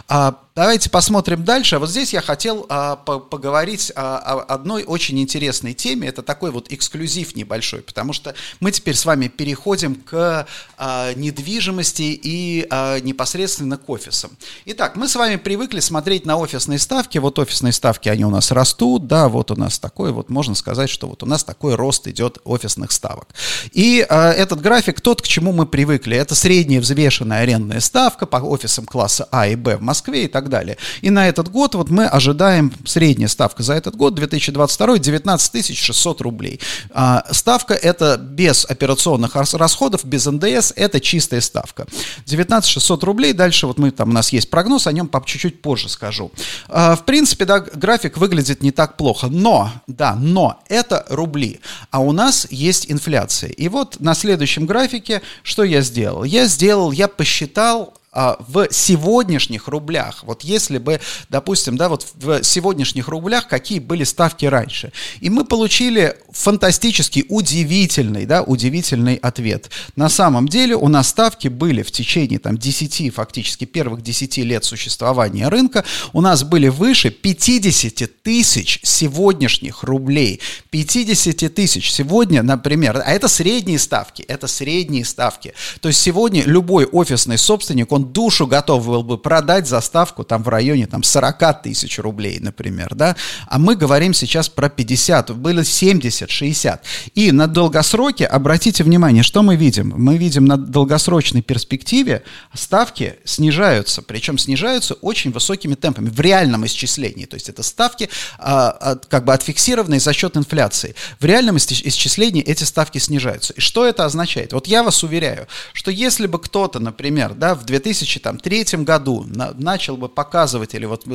А, 0.08 0.36
давайте 0.56 0.90
посмотрим 0.90 1.44
дальше. 1.44 1.80
Вот 1.80 1.90
здесь 1.90 2.14
я 2.14 2.22
хотел 2.22 2.66
а, 2.70 2.96
по 2.96 3.20
поговорить 3.20 3.92
о, 3.96 4.18
о 4.18 4.42
одной 4.42 4.84
очень 4.84 5.20
интересной 5.20 5.74
теме. 5.74 6.08
Это 6.08 6.22
такой 6.22 6.52
вот 6.52 6.72
эксклюзив 6.72 7.36
небольшой, 7.36 7.82
потому 7.82 8.14
что 8.14 8.36
мы 8.60 8.72
теперь 8.72 8.96
с 8.96 9.06
вами 9.06 9.28
переходим 9.28 9.96
к 9.96 10.48
а, 10.78 11.14
недвижимости 11.14 12.20
и 12.22 12.68
а, 12.70 13.00
непосредственно 13.00 13.78
к 13.78 13.90
офисам. 13.90 14.32
Итак, 14.66 14.96
мы 14.96 15.08
с 15.08 15.16
вами 15.16 15.38
привыкли 15.38 15.80
смотреть 15.80 16.26
на 16.26 16.38
офисные 16.38 16.80
ставки. 16.80 17.18
Вот 17.18 17.40
офисные 17.40 17.74
ставки, 17.74 18.10
они 18.10 18.26
у 18.26 18.30
нас 18.30 18.52
растут, 18.52 19.08
да, 19.08 19.30
вот 19.30 19.52
у 19.52 19.56
нас 19.56 19.80
такой 19.80 20.12
вот, 20.12 20.30
можно 20.30 20.56
сказать, 20.56 20.90
что 20.90 21.01
вот 21.08 21.24
у 21.24 21.26
нас 21.26 21.44
такой 21.44 21.76
рост 21.76 22.08
идет 22.08 22.40
офисных 22.44 22.92
ставок. 22.92 23.28
И 23.72 24.06
а, 24.10 24.32
этот 24.32 24.62
график 24.62 25.02
тот, 25.02 25.22
к 25.22 25.28
чему 25.28 25.52
мы 25.52 25.66
привыкли. 25.66 26.18
Это 26.18 26.36
средняя 26.36 26.82
взвешенная 26.82 27.42
арендная 27.42 27.80
ставка 27.80 28.26
по 28.26 28.38
офисам 28.38 28.86
класса 28.86 29.28
А 29.32 29.48
и 29.48 29.56
Б 29.56 29.78
в 29.78 29.82
Москве 29.82 30.26
и 30.26 30.28
так 30.28 30.50
далее. 30.50 30.78
И 31.02 31.10
на 31.10 31.28
этот 31.28 31.50
год 31.50 31.76
вот 31.76 31.90
мы 31.90 32.06
ожидаем 32.06 32.74
средняя 32.86 33.28
ставка 33.28 33.64
за 33.64 33.74
этот 33.74 33.96
год 33.96 34.16
2022 34.16 34.98
19 34.98 35.78
600 35.78 36.22
рублей. 36.22 36.60
А, 36.92 37.26
ставка 37.32 37.74
это 37.74 38.18
без 38.18 38.66
операционных 38.66 39.36
расходов, 39.36 40.06
без 40.06 40.26
НДС, 40.26 40.74
это 40.76 41.00
чистая 41.00 41.42
ставка. 41.42 41.88
19 42.26 42.70
600 42.70 43.04
рублей, 43.04 43.34
дальше 43.34 43.68
вот 43.68 43.78
мы 43.78 43.92
там, 43.92 44.10
у 44.10 44.14
нас 44.14 44.32
есть 44.34 44.50
прогноз, 44.50 44.88
о 44.88 44.92
нем 44.92 45.10
чуть-чуть 45.26 45.62
позже 45.62 45.90
скажу. 45.90 46.32
А, 46.68 46.96
в 46.96 47.06
принципе, 47.06 47.46
да, 47.46 47.60
график 47.60 48.18
выглядит 48.18 48.64
не 48.64 48.72
так 48.72 48.98
плохо, 48.98 49.28
но, 49.28 49.72
да, 49.88 50.16
но 50.16 50.60
это 50.68 50.91
рубли, 51.10 51.60
а 51.90 52.00
у 52.00 52.12
нас 52.12 52.48
есть 52.50 52.92
инфляция. 52.92 53.52
И 53.52 53.68
вот 53.68 54.00
на 54.00 54.14
следующем 54.14 54.66
графике 54.66 55.22
что 55.44 55.64
я 55.64 55.82
сделал? 55.82 56.24
Я 56.24 56.46
сделал, 56.46 56.92
я 56.92 57.08
посчитал 57.08 57.94
а, 58.14 58.36
в 58.46 58.68
сегодняшних 58.72 59.70
рублях, 59.70 60.24
вот 60.24 60.44
если 60.44 60.80
бы, 60.80 61.00
допустим, 61.30 61.78
да, 61.78 61.88
вот 61.88 62.06
в 62.16 62.44
сегодняшних 62.44 63.08
рублях 63.08 63.48
какие 63.48 63.80
были 63.80 64.04
ставки 64.04 64.46
раньше, 64.46 64.92
и 65.22 65.30
мы 65.30 65.46
получили 65.46 66.18
фантастический, 66.30 67.26
удивительный, 67.30 68.26
да, 68.26 68.44
удивительный 68.44 69.16
ответ. 69.16 69.70
На 69.96 70.10
самом 70.10 70.50
деле 70.50 70.76
у 70.76 70.90
нас 70.90 71.08
ставки 71.08 71.48
были 71.48 71.84
в 71.84 71.92
течение 71.92 72.38
там 72.40 72.58
10, 72.58 73.14
фактически 73.14 73.64
первых 73.64 74.02
10 74.02 74.38
лет 74.40 74.66
существования 74.66 75.48
рынка, 75.48 75.86
у 76.12 76.20
нас 76.20 76.44
были 76.44 76.68
выше 76.68 77.12
50 77.12 78.22
тысяч 78.24 78.82
сегодняшних 78.84 79.84
рублей. 79.84 80.42
50 80.72 81.54
тысяч 81.54 81.92
сегодня, 81.92 82.44
например, 82.44 83.02
а 83.06 83.12
это 83.12 83.30
средние 83.30 83.80
ставки, 83.80 84.22
это 84.24 84.48
средние 84.48 85.06
ставки. 85.06 85.54
То 85.80 85.88
есть 85.88 86.02
сегодня 86.02 86.44
любой 86.44 86.86
офисный 86.86 87.38
собственник, 87.38 87.92
он 87.92 88.01
он 88.02 88.12
душу 88.12 88.48
готов 88.48 88.86
был 88.86 89.04
бы 89.04 89.18
продать 89.18 89.68
за 89.68 89.82
ставку 89.82 90.24
там 90.24 90.44
в 90.44 90.50
районе 90.50 90.88
там 90.88 91.04
40 91.04 91.62
тысяч 91.64 92.00
рублей, 92.00 92.40
например, 92.40 92.96
да, 92.96 93.16
а 93.48 93.60
мы 93.60 93.76
говорим 93.76 94.14
сейчас 94.14 94.50
про 94.50 94.70
50, 94.70 95.36
было 95.38 95.64
70, 95.64 96.30
60. 96.30 96.84
И 97.16 97.32
на 97.32 97.48
долгосроке, 97.48 98.26
обратите 98.26 98.84
внимание, 98.84 99.24
что 99.24 99.44
мы 99.44 99.56
видим? 99.56 99.94
Мы 99.96 100.18
видим 100.18 100.46
на 100.46 100.58
долгосрочной 100.58 101.42
перспективе 101.42 102.24
ставки 102.54 103.16
снижаются, 103.24 104.02
причем 104.02 104.38
снижаются 104.38 104.96
очень 104.96 105.32
высокими 105.32 105.76
темпами 105.76 106.10
в 106.10 106.20
реальном 106.20 106.66
исчислении, 106.66 107.26
то 107.26 107.36
есть 107.36 107.50
это 107.50 107.64
ставки 107.64 108.10
а, 108.40 108.72
от, 108.72 109.06
как 109.06 109.26
бы 109.26 109.34
отфиксированные 109.34 110.00
за 110.00 110.14
счет 110.14 110.38
инфляции. 110.38 110.96
В 111.20 111.26
реальном 111.26 111.58
исчислении 111.58 112.42
эти 112.42 112.64
ставки 112.64 112.98
снижаются. 112.98 113.54
И 113.54 113.60
что 113.60 113.86
это 113.86 114.06
означает? 114.06 114.54
Вот 114.54 114.68
я 114.68 114.84
вас 114.84 115.04
уверяю, 115.04 115.48
что 115.74 115.92
если 115.92 116.28
бы 116.28 116.40
кто-то, 116.40 116.80
например, 116.80 117.34
да, 117.34 117.56
в 117.56 117.66
2000 117.66 117.91
2003 117.94 118.84
году 118.84 119.26
на, 119.28 119.54
начал 119.54 119.98
бы 119.98 120.10
показывать, 120.10 120.74
или 120.76 120.86
вот 120.86 121.06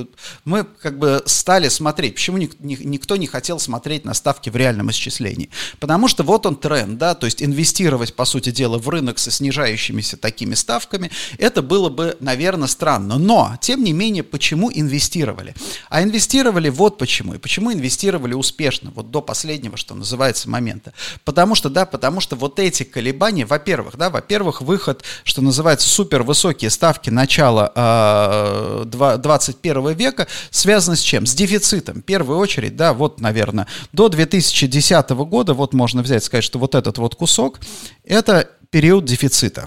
мы, 0.45 0.65
как 0.65 0.99
бы 0.99 1.23
стали 1.27 1.69
смотреть, 1.69 2.15
почему 2.15 2.39
ни, 2.39 2.51
ни, 2.61 2.77
никто 2.83 3.17
не 3.17 3.27
хотел 3.27 3.59
смотреть 3.59 4.05
на 4.05 4.15
ставки 4.15 4.51
в 4.51 4.57
реальном 4.57 4.91
исчислении? 4.91 5.51
Потому 5.81 6.09
что 6.09 6.23
вот 6.23 6.47
он 6.47 6.57
тренд, 6.57 6.99
да, 6.99 7.15
то 7.15 7.27
есть 7.27 7.43
инвестировать, 7.43 8.15
по 8.15 8.25
сути 8.25 8.51
дела, 8.51 8.79
в 8.79 8.89
рынок 8.89 9.19
со 9.19 9.31
снижающимися 9.31 10.17
такими 10.17 10.55
ставками, 10.55 11.11
это 11.39 11.63
было 11.63 11.89
бы, 11.89 12.17
наверное, 12.21 12.69
странно. 12.69 13.19
Но, 13.19 13.57
тем 13.61 13.85
не 13.85 13.93
менее, 13.93 14.23
почему 14.23 14.71
инвестировали? 14.73 15.55
А 15.89 16.03
инвестировали 16.03 16.69
вот 16.69 16.99
почему. 16.99 17.35
И 17.35 17.39
почему 17.39 17.73
инвестировали 17.73 18.35
успешно, 18.35 18.93
вот 18.95 19.11
до 19.11 19.21
последнего, 19.21 19.77
что 19.77 19.95
называется, 19.95 20.49
момента. 20.49 20.93
Потому 21.25 21.55
что, 21.55 21.71
да, 21.71 21.87
потому 21.87 22.21
что 22.21 22.37
вот 22.37 22.59
эти 22.59 22.83
колебания, 22.83 23.47
во-первых, 23.47 23.97
да, 23.97 24.11
во-первых, 24.11 24.63
выход, 24.63 25.03
что 25.25 25.43
называется, 25.43 25.89
супер 25.89 26.23
высокие 26.67 26.71
ставки 26.71 27.11
начала 27.11 27.73
э, 27.75 28.85
21 28.87 29.93
века 29.95 30.27
связаны 30.51 30.97
с 30.97 31.01
чем? 31.01 31.27
С 31.27 31.35
дефицитом. 31.35 31.97
В 31.97 32.03
первую 32.03 32.39
очередь, 32.39 32.77
да, 32.77 32.93
вот, 32.93 33.21
наверное, 33.21 33.67
до 33.93 34.09
2010 34.09 35.11
года, 35.11 35.55
вот 35.55 35.75
можно 35.75 36.03
взять, 36.03 36.25
сказать, 36.25 36.45
что 36.45 36.59
вот 36.59 36.75
этот 36.75 36.99
вот 36.99 37.15
кусок, 37.15 37.59
это 38.05 38.49
период 38.71 39.05
дефицита. 39.05 39.67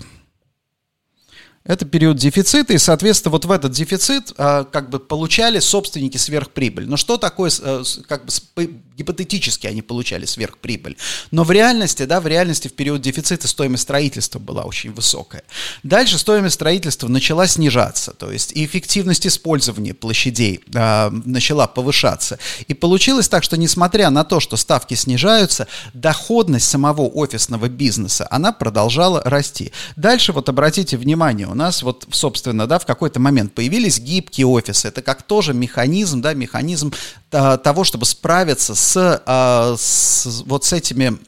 Это 1.69 1.85
период 1.85 2.17
дефицита, 2.17 2.73
и, 2.73 2.79
соответственно, 2.79 3.33
вот 3.33 3.45
в 3.45 3.51
этот 3.51 3.73
дефицит 3.73 4.33
а, 4.37 4.63
как 4.63 4.89
бы 4.89 4.97
получали 4.97 5.59
собственники 5.59 6.17
сверхприбыль. 6.17 6.87
Но 6.87 6.97
что 6.97 7.17
такое, 7.17 7.51
а, 7.61 7.83
как 8.07 8.25
бы 8.25 8.31
гипотетически 8.97 9.67
они 9.67 9.83
получали 9.83 10.25
сверхприбыль? 10.25 10.97
Но 11.29 11.43
в 11.43 11.51
реальности, 11.51 12.05
да, 12.05 12.21
в 12.21 12.27
реальности 12.27 12.69
в 12.69 12.73
период 12.73 13.01
дефицита 13.01 13.47
стоимость 13.47 13.83
строительства 13.83 14.39
была 14.39 14.63
очень 14.63 14.91
высокая. 14.91 15.43
Дальше 15.83 16.17
стоимость 16.17 16.55
строительства 16.55 17.07
начала 17.07 17.45
снижаться, 17.45 18.13
то 18.13 18.31
есть 18.31 18.51
и 18.53 18.65
эффективность 18.65 19.27
использования 19.27 19.93
площадей 19.93 20.61
а, 20.73 21.11
начала 21.11 21.67
повышаться. 21.67 22.39
И 22.67 22.73
получилось 22.73 23.29
так, 23.29 23.43
что 23.43 23.57
несмотря 23.57 24.09
на 24.09 24.23
то, 24.23 24.39
что 24.39 24.57
ставки 24.57 24.95
снижаются, 24.95 25.67
доходность 25.93 26.67
самого 26.67 27.03
офисного 27.03 27.69
бизнеса, 27.69 28.27
она 28.31 28.53
продолжала 28.53 29.21
расти. 29.23 29.71
Дальше 29.95 30.33
вот 30.33 30.49
обратите 30.49 30.97
внимание, 30.97 31.45
нас 31.59 31.83
вот, 31.83 32.07
собственно, 32.11 32.65
да, 32.65 32.79
в 32.79 32.85
какой-то 32.85 33.19
момент 33.19 33.53
появились 33.53 33.99
гибкие 33.99 34.47
офисы. 34.47 34.87
Это 34.87 35.01
как 35.01 35.21
тоже 35.21 35.53
механизм, 35.53 36.21
да, 36.21 36.33
механизм 36.33 36.91
а, 37.31 37.57
того, 37.57 37.83
чтобы 37.83 38.05
справиться 38.05 38.73
с, 38.73 39.21
а, 39.25 39.75
с 39.77 40.43
вот 40.45 40.65
с 40.65 40.73
этими 40.73 41.19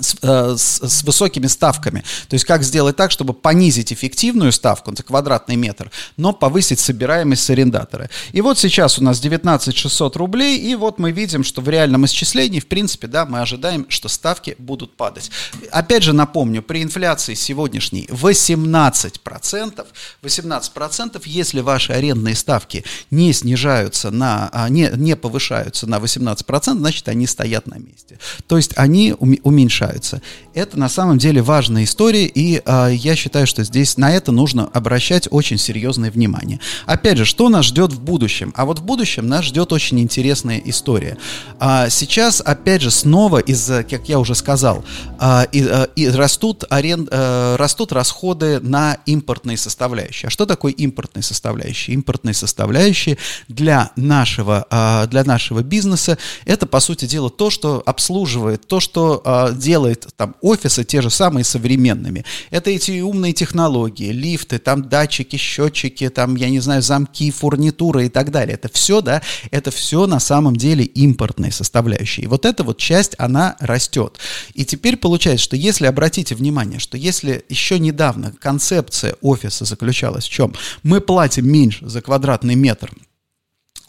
с, 0.00 0.16
э, 0.22 0.54
с, 0.56 0.80
с 0.88 1.02
высокими 1.02 1.46
ставками. 1.46 2.04
То 2.28 2.34
есть 2.34 2.44
как 2.44 2.62
сделать 2.62 2.96
так, 2.96 3.10
чтобы 3.10 3.34
понизить 3.34 3.92
эффективную 3.92 4.52
ставку 4.52 4.94
за 4.94 5.02
квадратный 5.02 5.56
метр, 5.56 5.90
но 6.16 6.32
повысить 6.32 6.80
собираемость 6.80 7.44
с 7.44 7.50
арендатора. 7.50 8.10
И 8.32 8.40
вот 8.40 8.58
сейчас 8.58 8.98
у 8.98 9.04
нас 9.04 9.20
19 9.20 9.76
600 9.76 10.16
рублей, 10.16 10.58
и 10.58 10.74
вот 10.74 10.98
мы 10.98 11.12
видим, 11.12 11.44
что 11.44 11.60
в 11.60 11.68
реальном 11.68 12.06
исчислении, 12.06 12.60
в 12.60 12.66
принципе, 12.66 13.06
да, 13.06 13.26
мы 13.26 13.40
ожидаем, 13.40 13.86
что 13.88 14.08
ставки 14.08 14.56
будут 14.58 14.96
падать. 14.96 15.30
Опять 15.70 16.02
же 16.02 16.12
напомню, 16.12 16.62
при 16.62 16.82
инфляции 16.82 17.34
сегодняшней 17.34 18.06
18%, 18.06 19.86
18%, 20.22 21.22
если 21.24 21.60
ваши 21.60 21.92
арендные 21.92 22.34
ставки 22.34 22.84
не 23.10 23.32
снижаются 23.32 24.10
на, 24.10 24.48
а, 24.52 24.68
не, 24.68 24.90
не 24.94 25.16
повышаются 25.16 25.86
на 25.86 25.98
18%, 25.98 26.78
значит, 26.78 27.08
они 27.08 27.26
стоят 27.26 27.66
на 27.66 27.76
месте. 27.76 28.18
То 28.46 28.56
есть 28.56 28.72
они 28.76 29.14
уменьшаются 29.18 29.89
нравится. 29.90 30.22
Это 30.54 30.78
на 30.78 30.88
самом 30.88 31.18
деле 31.18 31.42
важная 31.42 31.84
история, 31.84 32.26
и 32.26 32.62
э, 32.64 32.90
я 32.92 33.16
считаю, 33.16 33.46
что 33.46 33.62
здесь 33.64 33.96
на 33.96 34.12
это 34.12 34.32
нужно 34.32 34.66
обращать 34.66 35.28
очень 35.30 35.58
серьезное 35.58 36.10
внимание. 36.10 36.60
Опять 36.86 37.18
же, 37.18 37.24
что 37.24 37.48
нас 37.48 37.66
ждет 37.66 37.92
в 37.92 38.00
будущем? 38.00 38.52
А 38.56 38.64
вот 38.64 38.80
в 38.80 38.82
будущем 38.82 39.28
нас 39.28 39.44
ждет 39.44 39.72
очень 39.72 40.00
интересная 40.00 40.60
история. 40.64 41.18
А 41.58 41.88
сейчас, 41.88 42.40
опять 42.44 42.82
же, 42.82 42.90
снова 42.90 43.38
из-за, 43.38 43.82
как 43.84 44.08
я 44.08 44.18
уже 44.18 44.34
сказал, 44.34 44.84
а, 45.18 45.46
и, 45.52 45.62
а, 45.62 45.88
и 45.96 46.08
растут, 46.08 46.64
аренд, 46.70 47.08
а, 47.10 47.56
растут 47.56 47.92
расходы 47.92 48.60
на 48.60 48.98
импортные 49.06 49.56
составляющие. 49.56 50.28
А 50.28 50.30
что 50.30 50.46
такое 50.46 50.72
импортные 50.72 51.22
составляющие? 51.22 51.94
Импортные 51.94 52.34
составляющие 52.34 53.18
для 53.48 53.90
нашего, 53.96 54.66
а, 54.70 55.06
для 55.06 55.24
нашего 55.24 55.62
бизнеса 55.62 56.18
это, 56.44 56.66
по 56.66 56.80
сути 56.80 57.04
дела, 57.04 57.30
то, 57.30 57.50
что 57.50 57.82
обслуживает, 57.86 58.66
то, 58.66 58.80
что 58.80 59.22
а, 59.24 59.52
делает 59.52 59.79
делает 59.80 60.08
там 60.16 60.36
офисы 60.42 60.84
те 60.84 61.00
же 61.00 61.10
самые 61.10 61.44
современными. 61.44 62.24
Это 62.50 62.70
эти 62.70 63.00
умные 63.00 63.32
технологии, 63.32 64.12
лифты, 64.12 64.58
там 64.58 64.88
датчики, 64.88 65.36
счетчики, 65.36 66.10
там, 66.10 66.36
я 66.36 66.50
не 66.50 66.60
знаю, 66.60 66.82
замки, 66.82 67.30
фурнитура 67.30 68.04
и 68.04 68.08
так 68.08 68.30
далее. 68.30 68.54
Это 68.54 68.68
все, 68.72 69.00
да, 69.00 69.22
это 69.50 69.70
все 69.70 70.06
на 70.06 70.20
самом 70.20 70.56
деле 70.56 70.84
импортные 70.84 71.52
составляющие. 71.52 72.24
И 72.24 72.28
вот 72.28 72.44
эта 72.44 72.62
вот 72.62 72.78
часть, 72.78 73.14
она 73.18 73.56
растет. 73.60 74.18
И 74.54 74.64
теперь 74.64 74.96
получается, 74.96 75.44
что 75.44 75.56
если 75.56 75.86
обратите 75.86 76.34
внимание, 76.34 76.78
что 76.78 76.98
если 76.98 77.44
еще 77.48 77.78
недавно 77.78 78.32
концепция 78.38 79.16
офиса 79.22 79.64
заключалась 79.64 80.26
в 80.26 80.30
чем? 80.30 80.52
Мы 80.82 81.00
платим 81.00 81.50
меньше 81.50 81.88
за 81.88 82.02
квадратный 82.02 82.54
метр 82.54 82.90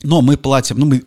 но 0.04 0.22
мы 0.22 0.38
платим, 0.38 0.80
ну, 0.80 0.86
мы 0.86 1.04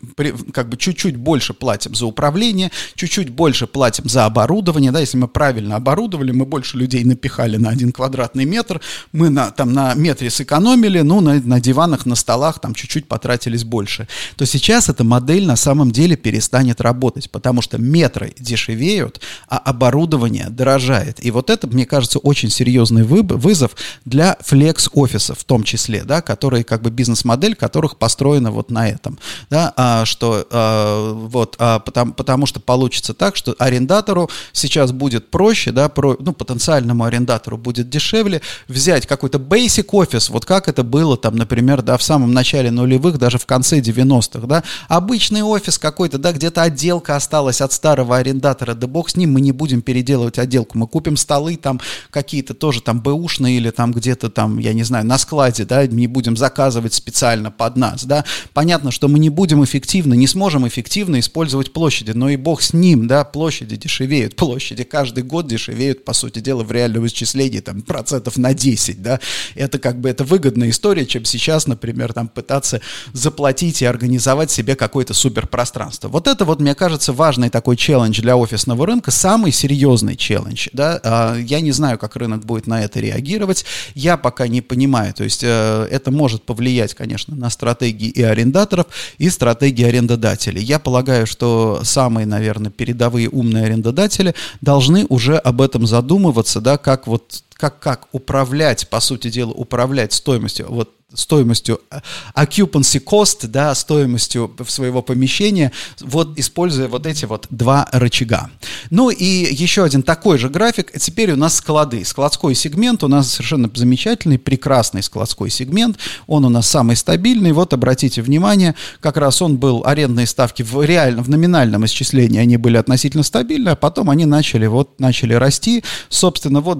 как 0.51 0.69
бы 0.69 0.77
чуть-чуть 0.77 1.17
больше 1.17 1.53
платим 1.53 1.95
за 1.95 2.05
управление, 2.05 2.71
чуть-чуть 2.95 3.29
больше 3.29 3.67
платим 3.67 4.07
за 4.07 4.25
оборудование, 4.25 4.91
да, 4.91 4.99
если 4.99 5.17
мы 5.17 5.27
правильно 5.27 5.75
оборудовали, 5.75 6.31
мы 6.31 6.45
больше 6.45 6.77
людей 6.77 7.03
напихали 7.03 7.57
на 7.57 7.69
один 7.69 7.91
квадратный 7.91 8.45
метр, 8.45 8.81
мы 9.11 9.29
на, 9.29 9.51
там 9.51 9.73
на 9.73 9.93
метре 9.93 10.29
сэкономили, 10.29 11.01
ну, 11.01 11.21
на, 11.21 11.41
на 11.41 11.59
диванах, 11.59 12.05
на 12.05 12.15
столах 12.15 12.59
там 12.59 12.73
чуть-чуть 12.73 13.07
потратились 13.07 13.63
больше. 13.63 14.07
То 14.35 14.45
сейчас 14.45 14.89
эта 14.89 15.03
модель 15.03 15.45
на 15.45 15.55
самом 15.55 15.91
деле 15.91 16.15
перестанет 16.15 16.81
работать, 16.81 17.29
потому 17.29 17.61
что 17.61 17.77
метры 17.77 18.33
дешевеют, 18.39 19.21
а 19.47 19.57
оборудование 19.57 20.49
дорожает. 20.49 21.23
И 21.23 21.31
вот 21.31 21.49
это, 21.49 21.67
мне 21.67 21.85
кажется, 21.85 22.19
очень 22.19 22.49
серьезный 22.49 23.03
вызов 23.03 23.75
для 24.05 24.37
флекс-офисов 24.41 25.39
в 25.39 25.43
том 25.43 25.63
числе, 25.63 26.03
да, 26.03 26.21
которые 26.21 26.63
как 26.63 26.81
бы 26.81 26.89
бизнес-модель 26.89 27.55
которых 27.55 27.97
построена 27.97 28.51
вот 28.51 28.71
на 28.71 28.84
этом, 28.85 29.19
да, 29.49 29.73
а, 29.75 30.05
что 30.05 30.47
а, 30.51 31.13
вот, 31.13 31.55
а, 31.59 31.79
потому, 31.79 32.13
потому 32.13 32.45
что 32.45 32.59
получится 32.59 33.13
так, 33.13 33.35
что 33.35 33.55
арендатору 33.59 34.29
сейчас 34.53 34.91
будет 34.91 35.29
проще, 35.31 35.71
да, 35.71 35.89
про, 35.89 36.15
ну, 36.19 36.33
потенциальному 36.33 37.03
арендатору 37.03 37.57
будет 37.57 37.89
дешевле 37.89 38.41
взять 38.67 39.07
какой-то 39.07 39.37
basic 39.37 39.87
офис, 39.91 40.29
вот 40.29 40.45
как 40.45 40.67
это 40.67 40.83
было 40.83 41.17
там, 41.17 41.35
например, 41.35 41.81
да, 41.81 41.97
в 41.97 42.03
самом 42.03 42.33
начале 42.33 42.71
нулевых, 42.71 43.17
даже 43.17 43.37
в 43.37 43.45
конце 43.45 43.79
90-х, 43.79 44.47
да, 44.47 44.63
обычный 44.87 45.41
офис 45.41 45.77
какой-то, 45.77 46.17
да, 46.17 46.31
где-то 46.31 46.61
отделка 46.61 47.15
осталась 47.15 47.61
от 47.61 47.73
старого 47.73 48.17
арендатора, 48.17 48.73
да 48.73 48.87
бог 48.87 49.09
с 49.09 49.15
ним, 49.15 49.33
мы 49.33 49.41
не 49.41 49.51
будем 49.51 49.81
переделывать 49.81 50.39
отделку, 50.39 50.77
мы 50.77 50.87
купим 50.87 51.17
столы 51.17 51.55
там 51.57 51.79
какие-то 52.11 52.53
тоже 52.53 52.81
там 52.81 53.01
бэушные 53.01 53.57
или 53.57 53.71
там 53.71 53.91
где-то 53.91 54.29
там, 54.29 54.59
я 54.59 54.73
не 54.73 54.83
знаю, 54.83 55.05
на 55.05 55.17
складе, 55.17 55.65
да, 55.65 55.85
не 55.87 56.07
будем 56.07 56.37
заказывать 56.37 56.93
специально 56.93 57.51
под 57.51 57.77
нас, 57.77 58.05
да, 58.05 58.25
понятно, 58.53 58.74
понятно, 58.75 58.91
что 58.91 59.07
мы 59.07 59.19
не 59.19 59.29
будем 59.29 59.63
эффективно, 59.63 60.15
не 60.15 60.27
сможем 60.27 60.67
эффективно 60.67 61.21
использовать 61.21 61.71
площади, 61.71 62.11
но 62.11 62.27
и 62.27 62.35
бог 62.35 62.61
с 62.61 62.73
ним, 62.73 63.07
да, 63.07 63.23
площади 63.23 63.77
дешевеют, 63.77 64.35
площади 64.35 64.83
каждый 64.83 65.23
год 65.23 65.47
дешевеют, 65.47 66.03
по 66.03 66.11
сути 66.11 66.39
дела, 66.39 66.63
в 66.63 66.73
реальном 66.73 67.07
исчислении 67.07 67.61
там 67.61 67.83
процентов 67.83 68.35
на 68.35 68.53
10, 68.53 69.01
да, 69.01 69.21
это 69.55 69.79
как 69.79 70.01
бы 70.01 70.09
это 70.09 70.25
выгодная 70.25 70.71
история, 70.71 71.05
чем 71.05 71.23
сейчас, 71.23 71.67
например, 71.67 72.11
там 72.11 72.27
пытаться 72.27 72.81
заплатить 73.13 73.81
и 73.81 73.85
организовать 73.85 74.51
себе 74.51 74.75
какое-то 74.75 75.13
суперпространство. 75.13 76.09
Вот 76.09 76.27
это 76.27 76.43
вот, 76.43 76.59
мне 76.59 76.75
кажется, 76.75 77.13
важный 77.13 77.49
такой 77.49 77.77
челлендж 77.77 78.19
для 78.19 78.35
офисного 78.35 78.85
рынка, 78.85 79.11
самый 79.11 79.53
серьезный 79.53 80.17
челлендж, 80.17 80.67
да, 80.73 80.99
а, 81.01 81.37
я 81.37 81.61
не 81.61 81.71
знаю, 81.71 81.97
как 81.97 82.17
рынок 82.17 82.43
будет 82.43 82.67
на 82.67 82.83
это 82.83 82.99
реагировать, 82.99 83.63
я 83.93 84.17
пока 84.17 84.49
не 84.49 84.59
понимаю, 84.59 85.13
то 85.13 85.23
есть 85.23 85.45
э, 85.45 85.87
это 85.89 86.11
может 86.11 86.43
повлиять, 86.43 86.93
конечно, 86.93 87.35
на 87.35 87.49
стратегии 87.49 88.09
и 88.09 88.21
арендаторов, 88.21 88.64
арендаторов 88.65 88.87
и 89.17 89.29
стратегии 89.29 89.85
арендодателей. 89.85 90.63
Я 90.63 90.79
полагаю, 90.79 91.27
что 91.27 91.81
самые, 91.83 92.25
наверное, 92.25 92.71
передовые 92.71 93.29
умные 93.29 93.65
арендодатели 93.65 94.33
должны 94.61 95.05
уже 95.09 95.37
об 95.37 95.61
этом 95.61 95.87
задумываться, 95.87 96.61
да, 96.61 96.77
как 96.77 97.07
вот 97.07 97.43
как, 97.57 97.79
как 97.79 98.07
управлять, 98.11 98.89
по 98.89 98.99
сути 98.99 99.29
дела, 99.29 99.51
управлять 99.51 100.13
стоимостью. 100.13 100.67
Вот 100.69 100.95
стоимостью 101.15 101.81
э, 101.91 101.99
occupancy 102.35 103.01
cost, 103.03 103.47
да, 103.47 103.73
стоимостью 103.75 104.55
своего 104.67 105.01
помещения, 105.01 105.71
вот 106.01 106.37
используя 106.37 106.87
вот 106.87 107.05
эти 107.05 107.25
вот 107.25 107.47
два 107.49 107.87
рычага. 107.91 108.49
Ну 108.89 109.09
и 109.09 109.25
еще 109.25 109.83
один 109.83 110.03
такой 110.03 110.37
же 110.37 110.49
график. 110.49 110.91
Теперь 110.99 111.31
у 111.31 111.35
нас 111.35 111.55
склады. 111.55 112.03
Складской 112.05 112.55
сегмент 112.55 113.03
у 113.03 113.07
нас 113.07 113.31
совершенно 113.31 113.69
замечательный, 113.73 114.37
прекрасный 114.37 115.03
складской 115.03 115.49
сегмент. 115.49 115.97
Он 116.27 116.45
у 116.45 116.49
нас 116.49 116.67
самый 116.67 116.95
стабильный. 116.95 117.51
Вот 117.51 117.73
обратите 117.73 118.21
внимание, 118.21 118.75
как 118.99 119.17
раз 119.17 119.41
он 119.41 119.57
был, 119.57 119.83
арендные 119.85 120.27
ставки 120.27 120.63
в 120.63 120.81
реально, 120.83 121.23
в 121.23 121.29
номинальном 121.29 121.85
исчислении, 121.85 122.39
они 122.39 122.57
были 122.57 122.77
относительно 122.77 123.23
стабильны, 123.23 123.69
а 123.69 123.75
потом 123.75 124.09
они 124.09 124.25
начали, 124.25 124.65
вот, 124.65 124.99
начали 124.99 125.33
расти. 125.33 125.83
Собственно, 126.09 126.61
вот 126.61 126.79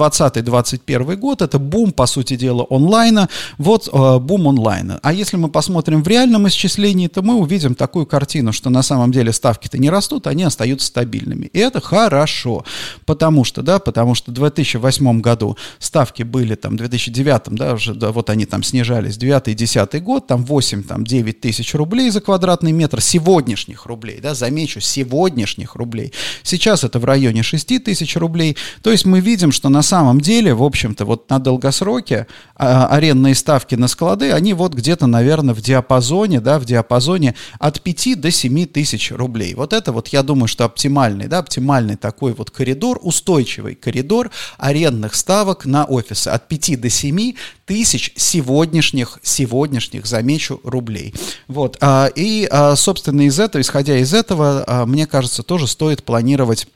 2020-2021 0.00 1.16
год, 1.16 1.42
это 1.42 1.58
бум, 1.58 1.92
по 1.92 2.06
сути 2.06 2.36
дела, 2.36 2.66
онлайна. 2.70 3.28
Вот 3.58 3.88
э, 3.92 4.18
бум 4.18 4.48
онлайна. 4.48 5.00
А 5.02 5.12
если 5.12 5.36
мы 5.36 5.48
посмотрим 5.48 6.02
в 6.02 6.08
реальном 6.08 6.48
исчислении, 6.48 7.08
то 7.08 7.22
мы 7.22 7.34
увидим 7.34 7.74
такую 7.74 8.06
картину, 8.06 8.52
что 8.52 8.70
на 8.70 8.82
самом 8.82 9.12
деле 9.12 9.32
ставки-то 9.32 9.78
не 9.78 9.90
растут, 9.90 10.26
они 10.26 10.44
остаются 10.44 10.88
стабильными. 10.88 11.46
И 11.46 11.58
это 11.58 11.80
хорошо, 11.80 12.64
потому 13.06 13.44
что, 13.44 13.62
да, 13.62 13.78
потому 13.78 14.14
что 14.14 14.30
в 14.30 14.34
2008 14.34 15.20
году 15.20 15.56
ставки 15.78 16.22
были 16.22 16.54
там, 16.54 16.74
в 16.74 16.76
2009, 16.76 17.42
да, 17.50 17.74
уже, 17.74 17.94
да, 17.94 18.12
вот 18.12 18.30
они 18.30 18.46
там 18.46 18.62
снижались, 18.62 19.16
9 19.16 19.56
10 19.56 20.02
год, 20.02 20.26
там 20.26 20.44
8, 20.44 20.82
там 20.84 21.04
9 21.04 21.40
тысяч 21.40 21.74
рублей 21.74 22.10
за 22.10 22.20
квадратный 22.20 22.72
метр, 22.72 23.00
сегодняшних 23.00 23.86
рублей, 23.86 24.20
да, 24.22 24.34
замечу, 24.34 24.80
сегодняшних 24.80 25.74
рублей. 25.74 26.12
Сейчас 26.42 26.84
это 26.84 26.98
в 26.98 27.04
районе 27.04 27.42
6 27.42 27.84
тысяч 27.84 28.16
рублей. 28.16 28.56
То 28.82 28.90
есть 28.90 29.04
мы 29.04 29.20
видим, 29.20 29.52
что 29.52 29.68
на 29.68 29.82
самом 29.90 30.20
деле, 30.20 30.54
в 30.54 30.62
общем-то, 30.62 31.04
вот 31.04 31.28
на 31.30 31.40
долгосроке 31.40 32.28
а, 32.54 32.86
арендные 32.86 33.34
ставки 33.34 33.74
на 33.74 33.88
склады, 33.88 34.30
они 34.30 34.54
вот 34.54 34.72
где-то, 34.72 35.08
наверное, 35.08 35.52
в 35.52 35.60
диапазоне, 35.60 36.40
да, 36.40 36.60
в 36.60 36.64
диапазоне 36.64 37.34
от 37.58 37.80
5 37.80 38.20
до 38.20 38.30
7 38.30 38.66
тысяч 38.66 39.10
рублей. 39.10 39.54
Вот 39.54 39.72
это 39.72 39.90
вот, 39.90 40.08
я 40.08 40.22
думаю, 40.22 40.46
что 40.46 40.64
оптимальный, 40.64 41.26
да, 41.26 41.38
оптимальный 41.38 41.96
такой 41.96 42.34
вот 42.34 42.52
коридор, 42.52 43.00
устойчивый 43.02 43.74
коридор 43.74 44.30
арендных 44.58 45.16
ставок 45.16 45.66
на 45.66 45.84
офисы 45.84 46.28
от 46.28 46.46
5 46.46 46.80
до 46.80 46.88
7 46.88 47.34
тысяч 47.66 48.12
сегодняшних, 48.16 49.18
сегодняшних, 49.22 50.06
замечу, 50.06 50.60
рублей. 50.62 51.14
Вот, 51.48 51.78
а, 51.80 52.06
и, 52.14 52.46
а, 52.48 52.76
собственно, 52.76 53.22
из 53.22 53.40
этого, 53.40 53.60
исходя 53.60 53.98
из 53.98 54.14
этого, 54.14 54.84
мне 54.86 55.08
кажется, 55.08 55.42
тоже 55.42 55.66
стоит 55.66 56.04
планировать 56.04 56.68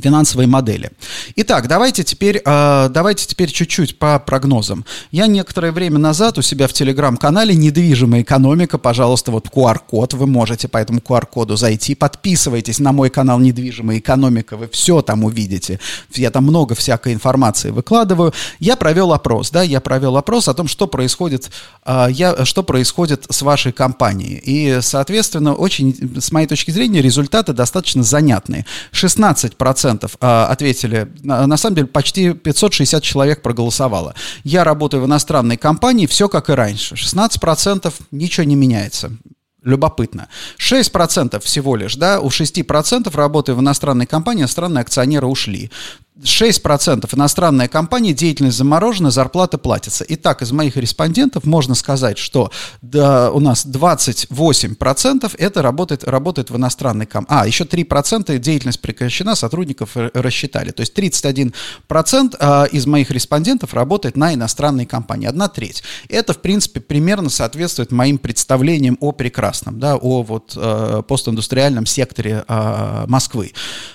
финансовой 0.00 0.46
модели. 0.46 0.90
Итак, 1.36 1.68
давайте 1.68 2.04
теперь, 2.04 2.40
э, 2.44 2.88
давайте 2.90 3.26
теперь 3.26 3.50
чуть-чуть 3.50 3.98
по 3.98 4.18
прогнозам. 4.18 4.84
Я 5.10 5.26
некоторое 5.26 5.72
время 5.72 5.98
назад 5.98 6.38
у 6.38 6.42
себя 6.42 6.68
в 6.68 6.72
телеграм-канале 6.72 7.54
«Недвижимая 7.54 8.22
экономика», 8.22 8.78
пожалуйста, 8.78 9.30
вот 9.30 9.48
QR-код, 9.48 10.14
вы 10.14 10.26
можете 10.26 10.68
по 10.68 10.78
этому 10.78 11.00
QR-коду 11.00 11.56
зайти, 11.56 11.94
подписывайтесь 11.94 12.78
на 12.78 12.92
мой 12.92 13.10
канал 13.10 13.38
«Недвижимая 13.40 13.98
экономика», 13.98 14.56
вы 14.56 14.68
все 14.68 15.02
там 15.02 15.24
увидите. 15.24 15.80
Я 16.14 16.30
там 16.30 16.44
много 16.44 16.74
всякой 16.74 17.12
информации 17.12 17.70
выкладываю. 17.70 18.32
Я 18.58 18.76
провел 18.76 19.12
опрос, 19.12 19.50
да, 19.50 19.62
я 19.62 19.80
провел 19.80 20.16
опрос 20.16 20.48
о 20.48 20.54
том, 20.54 20.68
что 20.68 20.86
происходит, 20.86 21.50
э, 21.84 22.06
я, 22.10 22.44
что 22.44 22.62
происходит 22.62 23.26
с 23.28 23.42
вашей 23.42 23.72
компанией. 23.72 24.40
И, 24.42 24.78
соответственно, 24.80 25.54
очень, 25.54 26.20
с 26.20 26.32
моей 26.32 26.46
точки 26.46 26.70
зрения, 26.70 27.02
результаты 27.02 27.52
достаточно 27.52 28.02
занятные. 28.02 28.64
16% 28.92 30.10
э, 30.20 30.44
ответили 30.44 31.08
на, 31.22 31.56
самом 31.56 31.76
деле 31.76 31.86
почти 31.86 32.32
560 32.32 33.02
человек 33.02 33.42
проголосовало. 33.42 34.14
Я 34.44 34.64
работаю 34.64 35.02
в 35.02 35.06
иностранной 35.06 35.56
компании, 35.56 36.06
все 36.06 36.28
как 36.28 36.50
и 36.50 36.52
раньше. 36.52 36.94
16% 36.94 37.92
ничего 38.10 38.44
не 38.44 38.56
меняется. 38.56 39.10
Любопытно. 39.64 40.28
6% 40.58 41.40
всего 41.40 41.76
лишь, 41.76 41.96
да, 41.96 42.20
у 42.20 42.28
6% 42.28 43.14
работая 43.14 43.54
в 43.54 43.60
иностранной 43.60 44.06
компании, 44.06 44.42
иностранные 44.42 44.82
акционеры 44.82 45.26
ушли. 45.26 45.70
6% 46.22 47.08
иностранная 47.14 47.68
компания, 47.68 48.12
деятельность 48.12 48.56
заморожена, 48.56 49.10
зарплата 49.10 49.56
платится. 49.56 50.04
Итак, 50.08 50.42
из 50.42 50.50
моих 50.50 50.76
респондентов 50.76 51.44
можно 51.44 51.74
сказать, 51.74 52.18
что 52.18 52.50
да, 52.82 53.30
у 53.30 53.40
нас 53.40 53.64
28% 53.64 55.34
это 55.38 55.62
работает, 55.62 56.04
работает 56.04 56.50
в 56.50 56.56
иностранной 56.56 57.06
компании. 57.06 57.42
А, 57.42 57.46
еще 57.46 57.64
3% 57.64 58.36
деятельность 58.38 58.80
прекращена, 58.80 59.34
сотрудников 59.36 59.90
рассчитали. 59.94 60.70
То 60.70 60.80
есть 60.80 60.98
31% 60.98 62.36
а, 62.40 62.64
из 62.64 62.86
моих 62.86 63.10
респондентов 63.10 63.74
работает 63.74 64.16
на 64.16 64.34
иностранной 64.34 64.86
компании. 64.86 65.26
Одна 65.26 65.48
треть. 65.48 65.82
Это, 66.08 66.32
в 66.32 66.38
принципе, 66.38 66.80
примерно 66.80 67.30
соответствует 67.30 67.92
моим 67.92 68.18
представлениям 68.18 68.98
о 69.00 69.12
прекрасном, 69.12 69.78
да, 69.78 69.96
о 69.96 70.22
вот 70.22 70.54
э, 70.56 71.02
постиндустриальном 71.06 71.86
секторе 71.86 72.44
э, 72.46 73.04
Москвы. 73.06 73.52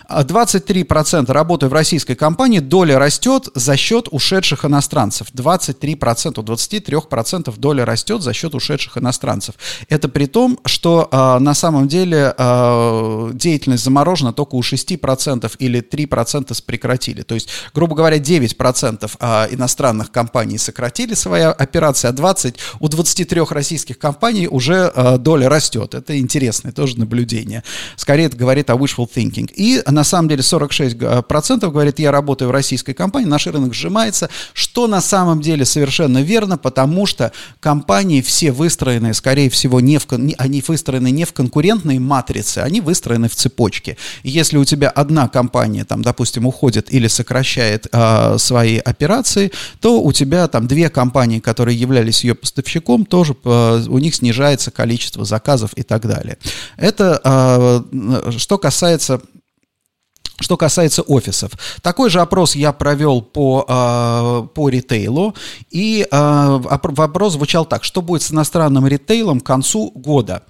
23% 0.09 1.31
работаю 1.31 1.69
в 1.69 1.73
российской 1.73 2.12
российской 2.13 2.15
компании 2.15 2.59
доля 2.59 2.99
растет 2.99 3.49
за 3.55 3.77
счет 3.77 4.07
ушедших 4.11 4.65
иностранцев. 4.65 5.27
23%, 5.33 6.39
у 6.39 6.43
23% 6.43 7.53
доля 7.57 7.85
растет 7.85 8.21
за 8.21 8.33
счет 8.33 8.55
ушедших 8.55 8.97
иностранцев. 8.97 9.55
Это 9.89 10.09
при 10.09 10.27
том, 10.27 10.59
что 10.65 11.07
э, 11.11 11.39
на 11.39 11.53
самом 11.53 11.87
деле 11.87 12.33
э, 12.37 13.31
деятельность 13.33 13.83
заморожена 13.83 14.33
только 14.33 14.55
у 14.55 14.61
6% 14.61 15.51
или 15.59 15.81
3% 15.81 16.63
прекратили. 16.65 17.23
То 17.23 17.35
есть, 17.35 17.49
грубо 17.75 17.95
говоря, 17.95 18.17
9% 18.17 19.11
э, 19.19 19.55
иностранных 19.55 20.11
компаний 20.11 20.57
сократили 20.57 21.15
свои 21.15 21.43
операции, 21.43 22.09
а 22.09 22.11
20, 22.11 22.55
у 22.79 22.87
23 22.87 23.41
российских 23.49 23.97
компаний 23.97 24.47
уже 24.47 24.91
э, 24.95 25.17
доля 25.17 25.49
растет. 25.49 25.95
Это 25.95 26.17
интересное 26.17 26.71
тоже 26.71 26.99
наблюдение. 26.99 27.63
Скорее 27.95 28.25
это 28.25 28.37
говорит 28.37 28.69
о 28.69 28.75
wishful 28.75 29.07
thinking. 29.15 29.49
И 29.55 29.81
на 29.87 30.03
самом 30.03 30.29
деле 30.29 30.41
46% 30.41 31.71
говорит, 31.71 31.99
я 32.03 32.11
работаю 32.11 32.49
в 32.49 32.51
российской 32.51 32.93
компании, 32.93 33.27
наш 33.27 33.47
рынок 33.47 33.73
сжимается, 33.73 34.29
что 34.53 34.87
на 34.87 35.01
самом 35.01 35.41
деле 35.41 35.65
совершенно 35.65 36.21
верно, 36.21 36.57
потому 36.57 37.05
что 37.05 37.31
компании 37.59 38.21
все 38.21 38.51
выстроены, 38.51 39.13
скорее 39.13 39.49
всего, 39.49 39.79
не 39.79 39.97
в, 39.97 40.07
они 40.37 40.63
выстроены 40.67 41.11
не 41.11 41.25
в 41.25 41.33
конкурентной 41.33 41.99
матрице, 41.99 42.59
они 42.59 42.81
выстроены 42.81 43.29
в 43.29 43.35
цепочке. 43.35 43.97
Если 44.23 44.57
у 44.57 44.65
тебя 44.65 44.89
одна 44.89 45.27
компания, 45.27 45.85
там, 45.85 46.01
допустим, 46.01 46.45
уходит 46.45 46.93
или 46.93 47.07
сокращает 47.07 47.87
э, 47.91 48.37
свои 48.37 48.77
операции, 48.77 49.51
то 49.79 50.01
у 50.01 50.11
тебя 50.11 50.47
там 50.47 50.67
две 50.67 50.89
компании, 50.89 51.39
которые 51.39 51.77
являлись 51.79 52.23
ее 52.23 52.35
поставщиком, 52.35 53.05
тоже 53.05 53.35
э, 53.43 53.85
у 53.87 53.97
них 53.97 54.15
снижается 54.15 54.71
количество 54.71 55.25
заказов 55.25 55.71
и 55.75 55.83
так 55.83 56.05
далее. 56.05 56.37
Это 56.77 57.21
э, 57.23 58.31
что 58.37 58.57
касается 58.57 59.21
что 60.43 60.57
касается 60.57 61.01
офисов. 61.01 61.51
Такой 61.81 62.09
же 62.09 62.19
опрос 62.19 62.55
я 62.55 62.73
провел 62.73 63.21
по, 63.21 63.65
э, 63.67 64.47
по 64.53 64.69
ритейлу, 64.69 65.33
и 65.71 66.05
э, 66.09 66.59
вопрос 66.61 67.33
звучал 67.33 67.65
так, 67.65 67.83
что 67.83 68.01
будет 68.01 68.21
с 68.21 68.31
иностранным 68.31 68.85
ритейлом 68.85 69.39
к 69.39 69.45
концу 69.45 69.91
года. 69.95 70.43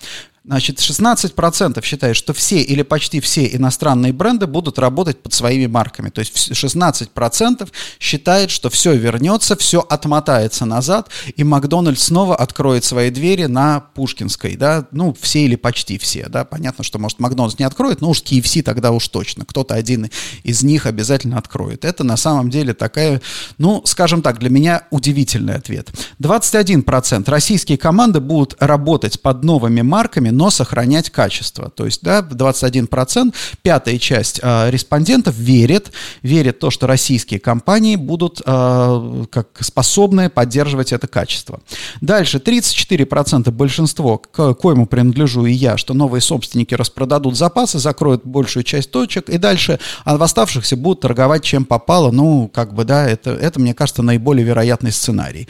Значит, 0.45 0.79
16% 0.79 1.82
считают, 1.86 2.17
что 2.17 2.34
все 2.34 2.62
или 2.62 2.82
почти 2.82 3.21
все 3.21 3.45
иностранные 3.56 4.12
бренды 4.12 4.45
будут 4.45 4.77
работать 4.77 5.23
под 5.23 5.34
своими 5.34 5.67
марками. 5.67 6.10
То 6.10 6.19
есть 6.19 6.51
16% 6.51 7.69
считает, 7.97 8.51
что 8.51 8.69
все 8.69 8.93
вернется, 8.93 9.56
все 9.56 9.79
отмотается 9.79 10.65
назад, 10.65 11.08
и 11.38 11.45
Макдональдс 11.45 12.03
снова 12.03 12.36
откроет 12.36 12.84
свои 12.84 13.10
двери 13.10 13.45
на 13.45 13.79
Пушкинской, 13.79 14.58
да, 14.58 14.86
ну, 14.91 15.15
все 15.17 15.45
или 15.45 15.56
почти 15.56 15.97
все, 15.97 16.27
да, 16.27 16.43
понятно, 16.43 16.84
что, 16.84 16.99
может, 16.99 17.19
Макдональдс 17.19 17.58
не 17.58 17.63
откроет, 17.63 18.01
но 18.01 18.10
уж 18.10 18.21
KFC 18.21 18.63
тогда 18.63 18.91
уж 18.91 19.08
точно, 19.08 19.45
кто-то 19.45 19.75
один 19.75 20.10
из 20.43 20.62
них 20.62 20.88
обязательно 20.88 21.38
откроет. 21.38 21.86
Это 21.86 22.03
на 22.03 22.17
самом 22.17 22.49
деле 22.49 22.73
такая, 22.73 23.21
ну, 23.58 23.82
скажем 23.86 24.21
так, 24.21 24.39
для 24.39 24.49
меня 24.49 24.88
удивительный 24.89 25.56
ответ. 25.56 25.89
21% 26.19 27.29
российские 27.29 27.77
команды 27.77 28.19
будут 28.19 28.58
работать 28.60 29.21
под 29.21 29.45
новыми 29.45 29.82
марками, 29.82 30.33
но 30.34 30.50
сохранять 30.50 31.10
качество. 31.10 31.69
То 31.69 31.86
есть, 31.86 32.02
да, 32.04 32.22
21%, 32.22 33.34
пятая 33.62 33.98
часть 33.98 34.39
э, 34.41 34.69
респондентов 34.69 35.36
верит, 35.36 35.91
верит 36.22 36.60
то, 36.60 36.69
что 36.69 36.88
российские 36.88 37.39
компании 37.39 37.96
будут 37.96 38.41
э, 38.46 39.26
как 39.32 39.48
способны 39.60 40.30
поддерживать 40.30 40.91
это 40.91 41.08
качество. 41.08 41.62
Дальше, 42.02 42.38
34% 42.38 43.52
большинство, 43.52 44.17
к 44.17 44.54
коему 44.56 44.86
принадлежу 44.86 45.46
и 45.46 45.54
я, 45.54 45.78
что 45.78 45.93
новые 45.93 46.22
собственники 46.22 46.74
распродадут 46.74 47.38
запасы, 47.38 47.80
закроют 47.80 48.26
большую 48.26 48.63
часть 48.63 48.91
точек, 48.91 49.30
и 49.30 49.38
дальше 49.38 49.80
а 50.04 50.17
в 50.17 50.24
оставшихся 50.24 50.76
будут 50.76 51.02
торговать 51.02 51.43
чем 51.43 51.65
попало. 51.65 52.12
Ну, 52.12 52.50
как 52.54 52.74
бы, 52.74 52.84
да, 52.84 53.08
это, 53.08 53.32
это 53.32 53.60
мне 53.60 53.74
кажется, 53.74 54.02
наиболее 54.02 54.46
вероятный 54.46 54.91
сценарий. 54.91 55.48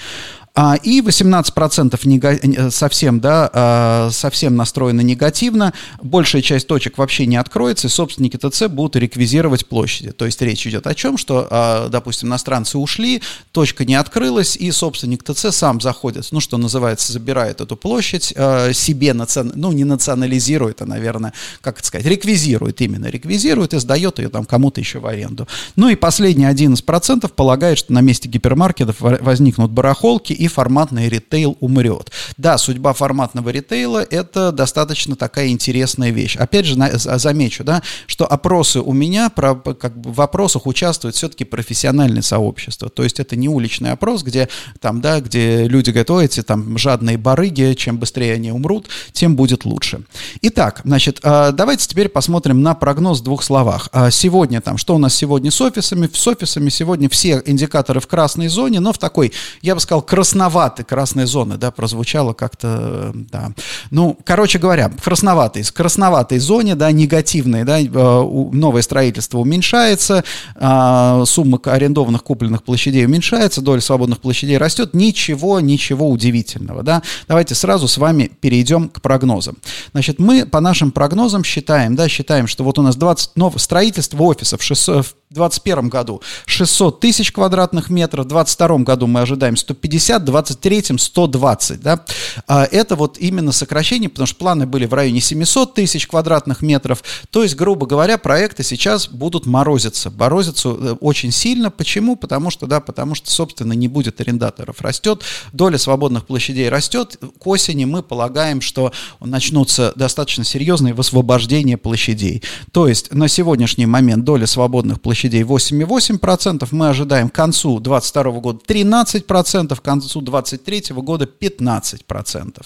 А, 0.55 0.75
и 0.75 1.01
18% 1.01 2.05
нега- 2.05 2.69
совсем, 2.69 3.19
да, 3.19 3.49
а, 3.51 4.09
совсем 4.11 4.55
настроены 4.55 5.01
негативно. 5.01 5.73
Большая 6.01 6.43
часть 6.43 6.67
точек 6.67 6.99
вообще 6.99 7.25
не 7.25 7.37
откроется, 7.37 7.87
и 7.87 7.89
собственники 7.89 8.37
ТЦ 8.37 8.67
будут 8.67 8.95
реквизировать 8.97 9.65
площади. 9.65 10.11
То 10.11 10.25
есть 10.25 10.39
речь 10.43 10.67
идет 10.67 10.85
о 10.85 10.93
чем, 10.93 11.17
что, 11.17 11.47
а, 11.49 11.89
допустим, 11.89 12.29
иностранцы 12.29 12.77
ушли, 12.77 13.23
точка 13.51 13.83
не 13.83 13.95
открылась, 13.95 14.55
и 14.55 14.69
собственник 14.71 15.23
ТЦ 15.23 15.47
сам 15.49 15.81
заходит, 15.81 16.27
ну, 16.29 16.39
что 16.39 16.57
называется, 16.57 17.11
забирает 17.11 17.59
эту 17.59 17.75
площадь 17.75 18.25
себе, 18.73 19.13
национ... 19.13 19.53
ну, 19.55 19.71
не 19.71 19.85
национализирует, 19.85 20.83
а, 20.83 20.85
наверное, 20.85 21.33
как 21.61 21.79
это 21.79 21.87
сказать, 21.87 22.05
реквизирует 22.05 22.79
именно, 22.79 23.07
реквизирует 23.07 23.73
и 23.73 23.79
сдает 23.79 24.19
ее 24.19 24.29
там 24.29 24.45
кому-то 24.45 24.79
еще 24.79 24.99
в 24.99 25.07
аренду. 25.07 25.47
Ну 25.75 25.89
и 25.89 25.95
последние 25.95 26.51
11% 26.51 27.27
полагают, 27.33 27.79
что 27.79 27.91
на 27.91 28.01
месте 28.01 28.29
гипермаркетов 28.29 28.97
возникнут 28.99 29.71
барахолки, 29.71 30.42
и 30.43 30.49
форматный 30.49 31.07
ритейл 31.07 31.55
умрет. 31.61 32.11
Да, 32.35 32.57
судьба 32.57 32.91
форматного 32.91 33.47
ритейла– 33.47 34.05
это 34.09 34.51
достаточно 34.51 35.15
такая 35.15 35.47
интересная 35.47 36.09
вещь. 36.11 36.35
Опять 36.35 36.65
же, 36.65 36.77
на, 36.77 36.97
замечу, 36.97 37.63
да, 37.63 37.81
что 38.07 38.25
опросы 38.25 38.81
у 38.81 38.91
меня, 38.91 39.29
про, 39.29 39.55
как 39.55 39.97
бы 39.97 40.11
в 40.11 40.19
опросах 40.19 40.67
участвует 40.67 41.15
все-таки 41.15 41.45
профессиональное 41.45 42.21
сообщество. 42.21 42.89
То 42.89 43.03
есть 43.03 43.21
это 43.21 43.37
не 43.37 43.47
уличный 43.47 43.91
опрос, 43.91 44.23
где, 44.23 44.49
там, 44.81 44.99
да, 44.99 45.21
где 45.21 45.65
люди 45.65 45.91
говорят, 45.91 46.09
эти 46.09 46.43
там 46.43 46.77
жадные 46.77 47.17
барыги, 47.17 47.73
чем 47.77 47.97
быстрее 47.97 48.33
они 48.33 48.51
умрут, 48.51 48.89
тем 49.13 49.37
будет 49.37 49.63
лучше. 49.63 50.01
Итак, 50.41 50.81
значит, 50.83 51.21
а, 51.23 51.53
давайте 51.53 51.87
теперь 51.87 52.09
посмотрим 52.09 52.61
на 52.61 52.75
прогноз 52.75 53.21
в 53.21 53.23
двух 53.23 53.43
словах. 53.43 53.87
А, 53.93 54.11
сегодня 54.11 54.59
там, 54.59 54.77
что 54.77 54.93
у 54.95 54.97
нас 54.97 55.15
сегодня 55.15 55.51
с 55.51 55.61
офисами? 55.61 56.09
С 56.11 56.27
офисами 56.27 56.67
сегодня 56.67 57.07
все 57.07 57.41
индикаторы 57.45 58.01
в 58.01 58.07
красной 58.07 58.49
зоне, 58.49 58.81
но 58.81 58.91
в 58.91 58.97
такой, 58.97 59.31
я 59.61 59.73
бы 59.75 59.79
сказал, 59.79 60.01
красно 60.01 60.32
красноватый, 60.33 60.83
красная 60.83 61.27
зона, 61.27 61.57
да, 61.57 61.69
прозвучало 61.69 62.33
как-то, 62.33 63.11
да. 63.13 63.51
Ну, 63.91 64.17
короче 64.25 64.57
говоря, 64.57 64.89
красноватый, 64.89 65.61
в 65.61 65.71
красноватой 65.71 66.39
зоне, 66.39 66.73
да, 66.73 66.91
негативной, 66.91 67.63
да, 67.63 67.79
э, 67.79 67.85
новое 67.87 68.81
строительство 68.81 69.37
уменьшается, 69.37 70.23
а, 70.55 71.23
сумма 71.25 71.59
арендованных 71.63 72.23
купленных 72.23 72.63
площадей 72.63 73.05
уменьшается, 73.05 73.61
доля 73.61 73.79
свободных 73.79 74.19
площадей 74.21 74.57
растет, 74.57 74.95
ничего, 74.95 75.59
ничего 75.59 76.09
удивительного, 76.09 76.81
да. 76.81 77.03
Давайте 77.27 77.53
сразу 77.53 77.87
с 77.87 77.97
вами 77.99 78.31
перейдем 78.41 78.89
к 78.89 79.01
прогнозам. 79.01 79.57
Значит, 79.91 80.17
мы 80.17 80.47
по 80.47 80.61
нашим 80.61 80.91
прогнозам 80.91 81.43
считаем, 81.43 81.95
да, 81.95 82.09
считаем, 82.09 82.47
что 82.47 82.63
вот 82.63 82.79
у 82.79 82.81
нас 82.81 82.95
20 82.95 83.35
новых 83.35 83.61
строительство 83.61 84.23
офисов 84.23 84.63
600, 84.63 85.05
В 85.05 85.13
2021 85.33 85.89
году 85.89 86.21
600 86.45 86.99
тысяч 86.99 87.31
квадратных 87.31 87.89
метров, 87.89 88.25
в 88.25 88.29
2022 88.29 88.77
году 88.79 89.07
мы 89.07 89.21
ожидаем 89.21 89.57
150, 89.57 90.21
в 90.21 90.25
2023 90.25 90.97
120. 90.97 91.81
Да? 91.81 92.05
А 92.47 92.65
это 92.65 92.95
вот 92.95 93.17
именно 93.17 93.51
сокращение, 93.51 94.09
потому 94.09 94.27
что 94.27 94.37
планы 94.37 94.65
были 94.65 94.85
в 94.85 94.93
районе 94.93 95.21
700 95.21 95.73
тысяч 95.73 96.07
квадратных 96.07 96.61
метров. 96.61 97.03
То 97.31 97.43
есть, 97.43 97.55
грубо 97.55 97.85
говоря, 97.85 98.17
проекты 98.17 98.63
сейчас 98.63 99.07
будут 99.07 99.45
морозиться. 99.45 100.11
Морозятся 100.11 100.69
э, 100.69 100.95
очень 100.99 101.31
сильно. 101.31 101.71
Почему? 101.71 102.15
Потому 102.15 102.51
что, 102.51 102.67
да, 102.67 102.79
потому 102.79 103.15
что, 103.15 103.31
собственно, 103.31 103.73
не 103.73 103.87
будет 103.87 104.21
арендаторов. 104.21 104.81
Растет, 104.81 105.23
доля 105.51 105.77
свободных 105.77 106.25
площадей 106.25 106.69
растет. 106.69 107.17
К 107.39 107.47
осени 107.47 107.85
мы 107.85 108.03
полагаем, 108.03 108.61
что 108.61 108.91
начнутся 109.19 109.93
достаточно 109.95 110.43
серьезные 110.43 110.93
высвобождения 110.93 111.77
площадей. 111.77 112.43
То 112.71 112.87
есть, 112.87 113.11
на 113.13 113.27
сегодняшний 113.27 113.85
момент 113.85 114.23
доля 114.23 114.45
свободных 114.45 115.01
площадей 115.01 115.22
площадей 115.23 115.43
8,8%, 115.43 116.67
мы 116.71 116.89
ожидаем 116.89 117.29
к 117.29 117.33
концу 117.33 117.79
2022 117.79 118.39
года 118.39 118.59
13%, 118.67 119.75
к 119.75 119.81
концу 119.81 120.21
2023 120.21 120.95
года 120.97 121.29
15%. 121.39 122.65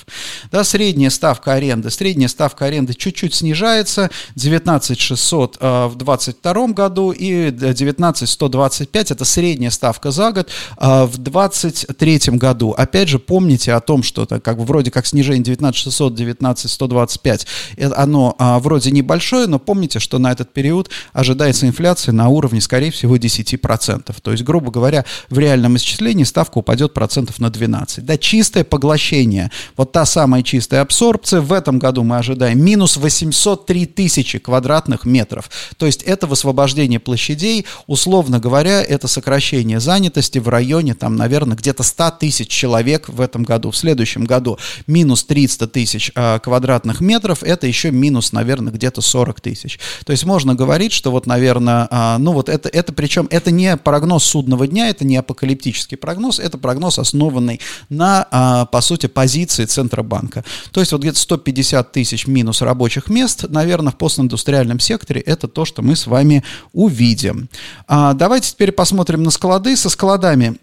Да, 0.52 0.64
средняя 0.64 1.10
ставка 1.10 1.54
аренды, 1.54 1.92
средняя 1.92 2.28
ставка 2.28 2.66
аренды 2.66 2.94
чуть-чуть 2.94 3.36
снижается, 3.36 4.10
19 4.36 5.00
600 5.00 5.58
э, 5.60 5.88
в 5.88 5.96
2022 5.96 6.68
году 6.68 7.12
и 7.12 7.52
19 7.52 8.30
125 8.30 9.12
это 9.12 9.26
средняя 9.26 9.72
ставка 9.72 10.12
за 10.12 10.32
год 10.32 10.50
э, 10.78 11.04
в 11.04 11.18
2023 11.18 12.38
году. 12.38 12.72
Опять 12.72 13.10
же, 13.10 13.20
помните 13.20 13.74
о 13.74 13.82
том, 13.82 14.04
что 14.04 14.24
это 14.24 14.40
как 14.40 14.58
бы 14.58 14.66
вроде 14.66 14.92
как 14.92 15.06
снижение 15.06 15.44
19 15.44 15.80
600, 15.80 16.16
19 16.16 16.72
125, 16.72 17.48
оно 17.96 18.36
э, 18.38 18.58
вроде 18.60 18.92
небольшое, 18.92 19.48
но 19.48 19.60
помните, 19.60 20.00
что 20.00 20.18
на 20.18 20.32
этот 20.32 20.54
период 20.54 20.90
ожидается 21.14 21.68
инфляция 21.68 22.14
на 22.14 22.30
уровне 22.30 22.47
уровне, 22.48 22.62
скорее 22.62 22.92
всего, 22.92 23.18
10%. 23.18 24.16
То 24.22 24.32
есть, 24.32 24.44
грубо 24.44 24.72
говоря, 24.72 25.04
в 25.30 25.38
реальном 25.38 25.76
исчислении 25.76 26.24
ставка 26.24 26.60
упадет 26.60 26.94
процентов 26.94 27.40
на 27.40 27.50
12. 27.50 28.06
Да, 28.06 28.18
чистое 28.18 28.64
поглощение, 28.64 29.52
вот 29.76 29.92
та 29.92 30.06
самая 30.06 30.44
чистая 30.44 30.82
абсорбция, 30.82 31.42
в 31.42 31.52
этом 31.52 31.78
году 31.78 32.04
мы 32.04 32.18
ожидаем 32.18 32.64
минус 32.64 32.96
803 32.98 33.86
тысячи 33.86 34.40
квадратных 34.40 35.06
метров. 35.06 35.50
То 35.78 35.86
есть, 35.86 36.04
это 36.04 36.26
высвобождение 36.26 37.00
площадей, 37.00 37.66
условно 37.86 38.40
говоря, 38.40 38.82
это 38.82 39.08
сокращение 39.08 39.80
занятости 39.82 40.40
в 40.40 40.48
районе, 40.48 40.94
там, 40.94 41.18
наверное, 41.18 41.58
где-то 41.58 41.84
100 41.84 42.12
тысяч 42.20 42.48
человек 42.48 43.10
в 43.10 43.20
этом 43.20 43.44
году. 43.44 43.72
В 43.72 43.78
следующем 43.78 44.24
году 44.24 44.58
минус 44.88 45.26
300 45.26 45.68
тысяч 45.68 46.12
э, 46.16 46.40
квадратных 46.40 47.02
метров, 47.02 47.44
это 47.44 47.68
еще 47.68 47.92
минус, 47.92 48.32
наверное, 48.32 48.72
где-то 48.72 49.02
40 49.02 49.42
тысяч. 49.42 49.80
То 50.06 50.12
есть, 50.12 50.24
можно 50.24 50.56
говорить, 50.56 50.94
что 50.94 51.12
вот, 51.12 51.26
наверное, 51.26 51.88
э, 51.92 52.18
ну, 52.28 52.34
вот 52.34 52.50
это, 52.50 52.68
это 52.68 52.92
причем, 52.92 53.30
это 53.32 53.52
не 53.52 53.78
прогноз 53.78 54.26
судного 54.26 54.68
дня, 54.68 54.90
это 54.90 55.06
не 55.06 55.16
апокалиптический 55.16 55.96
прогноз, 55.96 56.40
это 56.40 56.58
прогноз, 56.58 57.00
основанный 57.00 57.62
на, 57.88 58.28
а, 58.32 58.66
по 58.66 58.82
сути, 58.82 59.06
позиции 59.06 59.64
Центробанка. 59.64 60.44
То 60.72 60.82
есть 60.82 60.92
вот 60.92 61.00
где-то 61.00 61.20
150 61.20 61.94
тысяч 61.94 62.28
минус 62.28 62.62
рабочих 62.62 63.08
мест, 63.08 63.46
наверное, 63.48 63.94
в 63.94 63.96
постиндустриальном 63.96 64.82
секторе 64.82 65.22
это 65.22 65.48
то, 65.48 65.64
что 65.64 65.82
мы 65.82 65.96
с 65.96 66.06
вами 66.06 66.44
увидим. 66.74 67.48
А, 67.88 68.14
давайте 68.14 68.52
теперь 68.52 68.74
посмотрим 68.74 69.24
на 69.24 69.32
склады. 69.32 69.78
Со 69.78 69.90
складами 69.90 70.58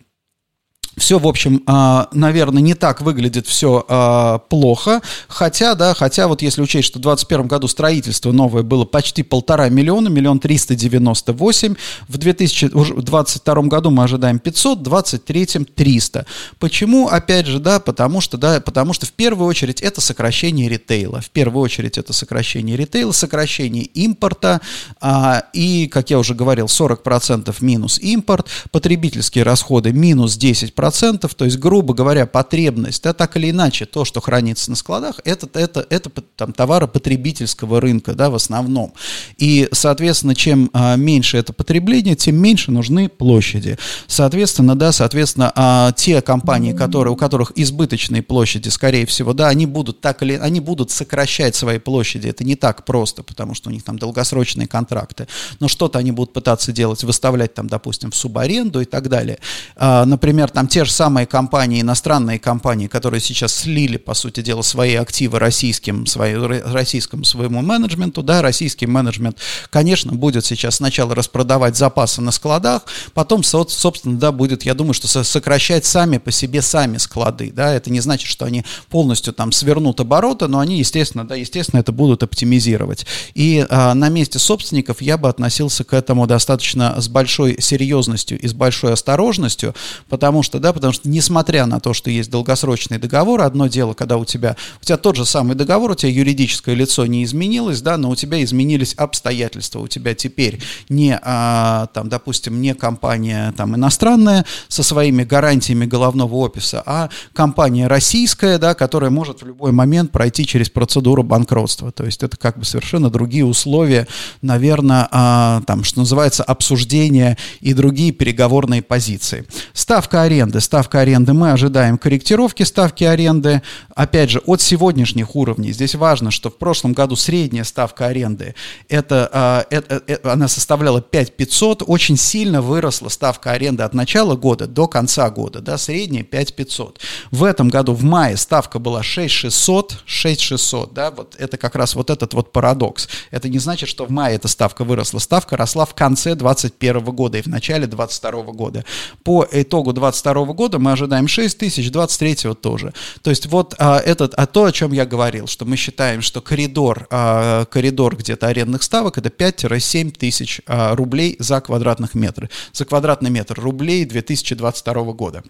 все, 0.96 1.18
в 1.18 1.26
общем, 1.26 1.62
а, 1.66 2.08
наверное, 2.12 2.62
не 2.62 2.74
так 2.74 3.00
выглядит 3.00 3.46
все 3.46 3.84
а, 3.88 4.38
плохо, 4.38 5.02
хотя, 5.28 5.74
да, 5.74 5.94
хотя 5.94 6.28
вот 6.28 6.42
если 6.42 6.62
учесть, 6.62 6.86
что 6.86 6.98
в 6.98 7.02
2021 7.02 7.46
году 7.46 7.68
строительство 7.68 8.32
новое 8.32 8.62
было 8.62 8.84
почти 8.84 9.22
полтора 9.22 9.68
миллиона, 9.68 10.08
миллион 10.08 10.38
триста 10.38 10.74
девяносто 10.74 11.32
восемь, 11.32 11.74
в 12.08 12.18
2022 12.18 13.54
году 13.62 13.90
мы 13.90 14.04
ожидаем 14.04 14.38
500, 14.38 14.78
в 14.78 14.82
2023 14.82 15.64
300. 15.74 16.26
Почему? 16.58 17.08
Опять 17.08 17.46
же, 17.46 17.58
да, 17.58 17.80
потому 17.80 18.20
что, 18.20 18.36
да, 18.36 18.60
потому 18.60 18.92
что 18.92 19.06
в 19.06 19.12
первую 19.12 19.48
очередь 19.48 19.80
это 19.80 20.00
сокращение 20.00 20.68
ритейла, 20.68 21.20
в 21.20 21.30
первую 21.30 21.62
очередь 21.62 21.98
это 21.98 22.12
сокращение 22.12 22.76
ритейла, 22.76 23.12
сокращение 23.12 23.84
импорта, 23.84 24.60
а, 25.00 25.44
и, 25.52 25.86
как 25.88 26.10
я 26.10 26.18
уже 26.18 26.34
говорил, 26.34 26.66
40% 26.66 27.54
минус 27.60 27.98
импорт, 27.98 28.48
потребительские 28.70 29.44
расходы 29.44 29.92
минус 29.92 30.38
10%, 30.38 30.72
процентов, 30.84 31.34
то 31.34 31.46
есть, 31.46 31.56
грубо 31.56 31.94
говоря, 31.94 32.26
потребность, 32.26 33.02
да, 33.04 33.14
так 33.14 33.38
или 33.38 33.48
иначе, 33.48 33.86
то, 33.86 34.04
что 34.04 34.20
хранится 34.20 34.68
на 34.68 34.76
складах, 34.76 35.18
это, 35.24 35.48
это, 35.58 35.86
это 35.88 36.10
там, 36.36 36.52
товары 36.52 36.86
потребительского 36.86 37.80
рынка, 37.80 38.12
да, 38.12 38.28
в 38.28 38.34
основном. 38.34 38.92
И, 39.38 39.66
соответственно, 39.72 40.34
чем 40.34 40.68
а, 40.74 40.96
меньше 40.96 41.38
это 41.38 41.54
потребление, 41.54 42.16
тем 42.16 42.36
меньше 42.36 42.70
нужны 42.70 43.08
площади. 43.08 43.78
Соответственно, 44.08 44.76
да, 44.76 44.92
соответственно, 44.92 45.50
а, 45.56 45.92
те 45.92 46.20
компании, 46.20 46.74
которые, 46.74 47.14
у 47.14 47.16
которых 47.16 47.52
избыточные 47.56 48.22
площади, 48.22 48.68
скорее 48.68 49.06
всего, 49.06 49.32
да, 49.32 49.48
они 49.48 49.64
будут 49.64 50.02
так 50.02 50.22
или 50.22 50.34
они 50.34 50.60
будут 50.60 50.90
сокращать 50.90 51.56
свои 51.56 51.78
площади. 51.78 52.28
Это 52.28 52.44
не 52.44 52.56
так 52.56 52.84
просто, 52.84 53.22
потому 53.22 53.54
что 53.54 53.70
у 53.70 53.72
них 53.72 53.84
там 53.84 53.98
долгосрочные 53.98 54.68
контракты. 54.68 55.28
Но 55.60 55.68
что-то 55.68 55.98
они 55.98 56.12
будут 56.12 56.34
пытаться 56.34 56.72
делать, 56.72 57.02
выставлять 57.04 57.54
там, 57.54 57.68
допустим, 57.68 58.10
в 58.10 58.16
субаренду 58.16 58.82
и 58.82 58.84
так 58.84 59.08
далее. 59.08 59.38
А, 59.76 60.04
например, 60.04 60.50
там 60.50 60.68
те 60.74 60.84
же 60.84 60.90
самые 60.90 61.24
компании, 61.24 61.82
иностранные 61.82 62.40
компании, 62.40 62.88
которые 62.88 63.20
сейчас 63.20 63.54
слили, 63.54 63.96
по 63.96 64.12
сути 64.12 64.40
дела, 64.40 64.62
свои 64.62 64.96
активы 64.96 65.38
российским, 65.38 66.04
свои, 66.04 66.34
российскому 66.34 67.22
своему 67.22 67.62
менеджменту, 67.62 68.24
да, 68.24 68.42
российский 68.42 68.88
менеджмент, 68.88 69.38
конечно, 69.70 70.14
будет 70.14 70.44
сейчас 70.44 70.74
сначала 70.78 71.14
распродавать 71.14 71.76
запасы 71.76 72.20
на 72.22 72.32
складах, 72.32 72.86
потом, 73.12 73.44
собственно, 73.44 74.18
да, 74.18 74.32
будет, 74.32 74.64
я 74.64 74.74
думаю, 74.74 74.94
что 74.94 75.06
сокращать 75.22 75.84
сами 75.84 76.18
по 76.18 76.32
себе 76.32 76.60
сами 76.60 76.96
склады, 76.96 77.52
да, 77.52 77.72
это 77.72 77.92
не 77.92 78.00
значит, 78.00 78.28
что 78.28 78.44
они 78.44 78.64
полностью 78.90 79.32
там 79.32 79.52
свернут 79.52 80.00
обороты, 80.00 80.48
но 80.48 80.58
они, 80.58 80.80
естественно, 80.80 81.24
да, 81.24 81.36
естественно, 81.36 81.78
это 81.78 81.92
будут 81.92 82.24
оптимизировать. 82.24 83.06
И 83.34 83.64
а, 83.70 83.94
на 83.94 84.08
месте 84.08 84.40
собственников 84.40 85.00
я 85.00 85.18
бы 85.18 85.28
относился 85.28 85.84
к 85.84 85.92
этому 85.92 86.26
достаточно 86.26 87.00
с 87.00 87.06
большой 87.06 87.62
серьезностью 87.62 88.40
и 88.40 88.48
с 88.48 88.52
большой 88.54 88.94
осторожностью, 88.94 89.72
потому 90.08 90.42
что, 90.42 90.63
да, 90.64 90.72
потому 90.72 90.94
что 90.94 91.10
несмотря 91.10 91.66
на 91.66 91.78
то, 91.78 91.92
что 91.92 92.08
есть 92.08 92.30
долгосрочный 92.30 92.96
договор, 92.96 93.42
одно 93.42 93.66
дело, 93.66 93.92
когда 93.92 94.16
у 94.16 94.24
тебя, 94.24 94.56
у 94.80 94.84
тебя 94.84 94.96
тот 94.96 95.14
же 95.14 95.26
самый 95.26 95.54
договор, 95.54 95.90
у 95.90 95.94
тебя 95.94 96.10
юридическое 96.10 96.74
лицо 96.74 97.04
не 97.04 97.22
изменилось, 97.22 97.82
да, 97.82 97.98
но 97.98 98.08
у 98.08 98.16
тебя 98.16 98.42
изменились 98.42 98.94
обстоятельства, 98.94 99.80
у 99.80 99.88
тебя 99.88 100.14
теперь 100.14 100.62
не, 100.88 101.20
а, 101.22 101.88
там, 101.92 102.08
допустим, 102.08 102.62
не 102.62 102.74
компания 102.74 103.52
там 103.58 103.76
иностранная 103.76 104.46
со 104.68 104.82
своими 104.82 105.22
гарантиями 105.22 105.84
головного 105.84 106.36
офиса, 106.36 106.82
а 106.86 107.10
компания 107.34 107.86
российская, 107.86 108.56
да, 108.56 108.72
которая 108.72 109.10
может 109.10 109.42
в 109.42 109.46
любой 109.46 109.72
момент 109.72 110.12
пройти 110.12 110.46
через 110.46 110.70
процедуру 110.70 111.22
банкротства, 111.22 111.92
то 111.92 112.06
есть 112.06 112.22
это 112.22 112.38
как 112.38 112.58
бы 112.58 112.64
совершенно 112.64 113.10
другие 113.10 113.44
условия, 113.44 114.08
наверное, 114.40 115.08
а, 115.10 115.60
там, 115.66 115.84
что 115.84 115.98
называется, 115.98 116.42
обсуждения 116.42 117.36
и 117.60 117.74
другие 117.74 118.12
переговорные 118.12 118.80
позиции. 118.80 119.44
Ставка 119.74 120.22
аренды 120.22 120.53
аренды, 120.54 120.60
ставка 120.60 121.00
аренды, 121.00 121.32
мы 121.32 121.52
ожидаем 121.52 121.98
корректировки 121.98 122.62
ставки 122.62 123.04
аренды, 123.04 123.62
опять 123.94 124.30
же, 124.30 124.40
от 124.46 124.60
сегодняшних 124.60 125.36
уровней. 125.36 125.72
Здесь 125.72 125.94
важно, 125.94 126.30
что 126.30 126.50
в 126.50 126.56
прошлом 126.58 126.92
году 126.92 127.16
средняя 127.16 127.64
ставка 127.64 128.06
аренды, 128.06 128.54
это, 128.88 129.28
а, 129.32 129.66
это, 129.70 130.02
это, 130.06 130.32
она 130.32 130.48
составляла 130.48 131.00
5500, 131.00 131.82
очень 131.86 132.16
сильно 132.16 132.62
выросла 132.62 133.08
ставка 133.08 133.52
аренды 133.52 133.82
от 133.82 133.94
начала 133.94 134.36
года 134.36 134.66
до 134.66 134.86
конца 134.86 135.30
года, 135.30 135.60
да, 135.60 135.78
средняя 135.78 136.22
5500. 136.22 137.00
В 137.30 137.44
этом 137.44 137.68
году, 137.68 137.94
в 137.94 138.04
мае, 138.04 138.36
ставка 138.36 138.78
была 138.78 139.02
6600, 139.02 140.02
6600, 140.06 140.94
да, 140.94 141.10
вот 141.10 141.36
это 141.38 141.56
как 141.56 141.74
раз 141.74 141.94
вот 141.94 142.10
этот 142.10 142.34
вот 142.34 142.52
парадокс. 142.52 143.08
Это 143.30 143.48
не 143.48 143.58
значит, 143.58 143.88
что 143.88 144.06
в 144.06 144.10
мае 144.10 144.36
эта 144.36 144.48
ставка 144.48 144.84
выросла, 144.84 145.18
ставка 145.18 145.56
росла 145.56 145.84
в 145.84 145.94
конце 145.94 146.34
2021 146.34 147.04
года 147.14 147.38
и 147.38 147.42
в 147.42 147.46
начале 147.46 147.86
2022 147.86 148.52
года. 148.52 148.84
По 149.22 149.46
итогу 149.50 149.92
2022 149.92 150.43
года 150.52 150.78
мы 150.78 150.92
ожидаем 150.92 151.28
6 151.28 151.58
тысяч, 151.58 151.90
23 151.90 152.54
тоже. 152.54 152.92
То 153.22 153.30
есть 153.30 153.46
вот 153.46 153.74
а, 153.78 153.98
этот, 153.98 154.34
а 154.34 154.46
то, 154.46 154.64
о 154.64 154.72
чем 154.72 154.92
я 154.92 155.06
говорил, 155.06 155.46
что 155.46 155.64
мы 155.64 155.76
считаем, 155.76 156.22
что 156.22 156.40
коридор, 156.40 157.06
а, 157.10 157.64
коридор 157.66 158.16
где-то 158.16 158.48
арендных 158.48 158.82
ставок 158.82 159.18
это 159.18 159.28
5-7 159.28 160.10
тысяч 160.12 160.60
а, 160.66 160.94
рублей 160.94 161.36
за 161.38 161.60
квадратных 161.60 162.14
метр, 162.14 162.50
за 162.72 162.84
квадратный 162.84 163.30
метр 163.30 163.58
рублей 163.58 164.04
2022 164.04 165.12
года. 165.12 165.42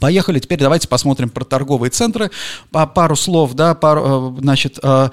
Поехали, 0.00 0.38
теперь 0.38 0.58
давайте 0.58 0.88
посмотрим 0.88 1.28
про 1.28 1.44
торговые 1.44 1.90
центры. 1.90 2.30
Пару 2.70 3.14
слов, 3.14 3.52
да, 3.52 3.74
пару, 3.74 4.36
э, 4.38 4.40
значит, 4.40 4.78
э, 4.82 5.10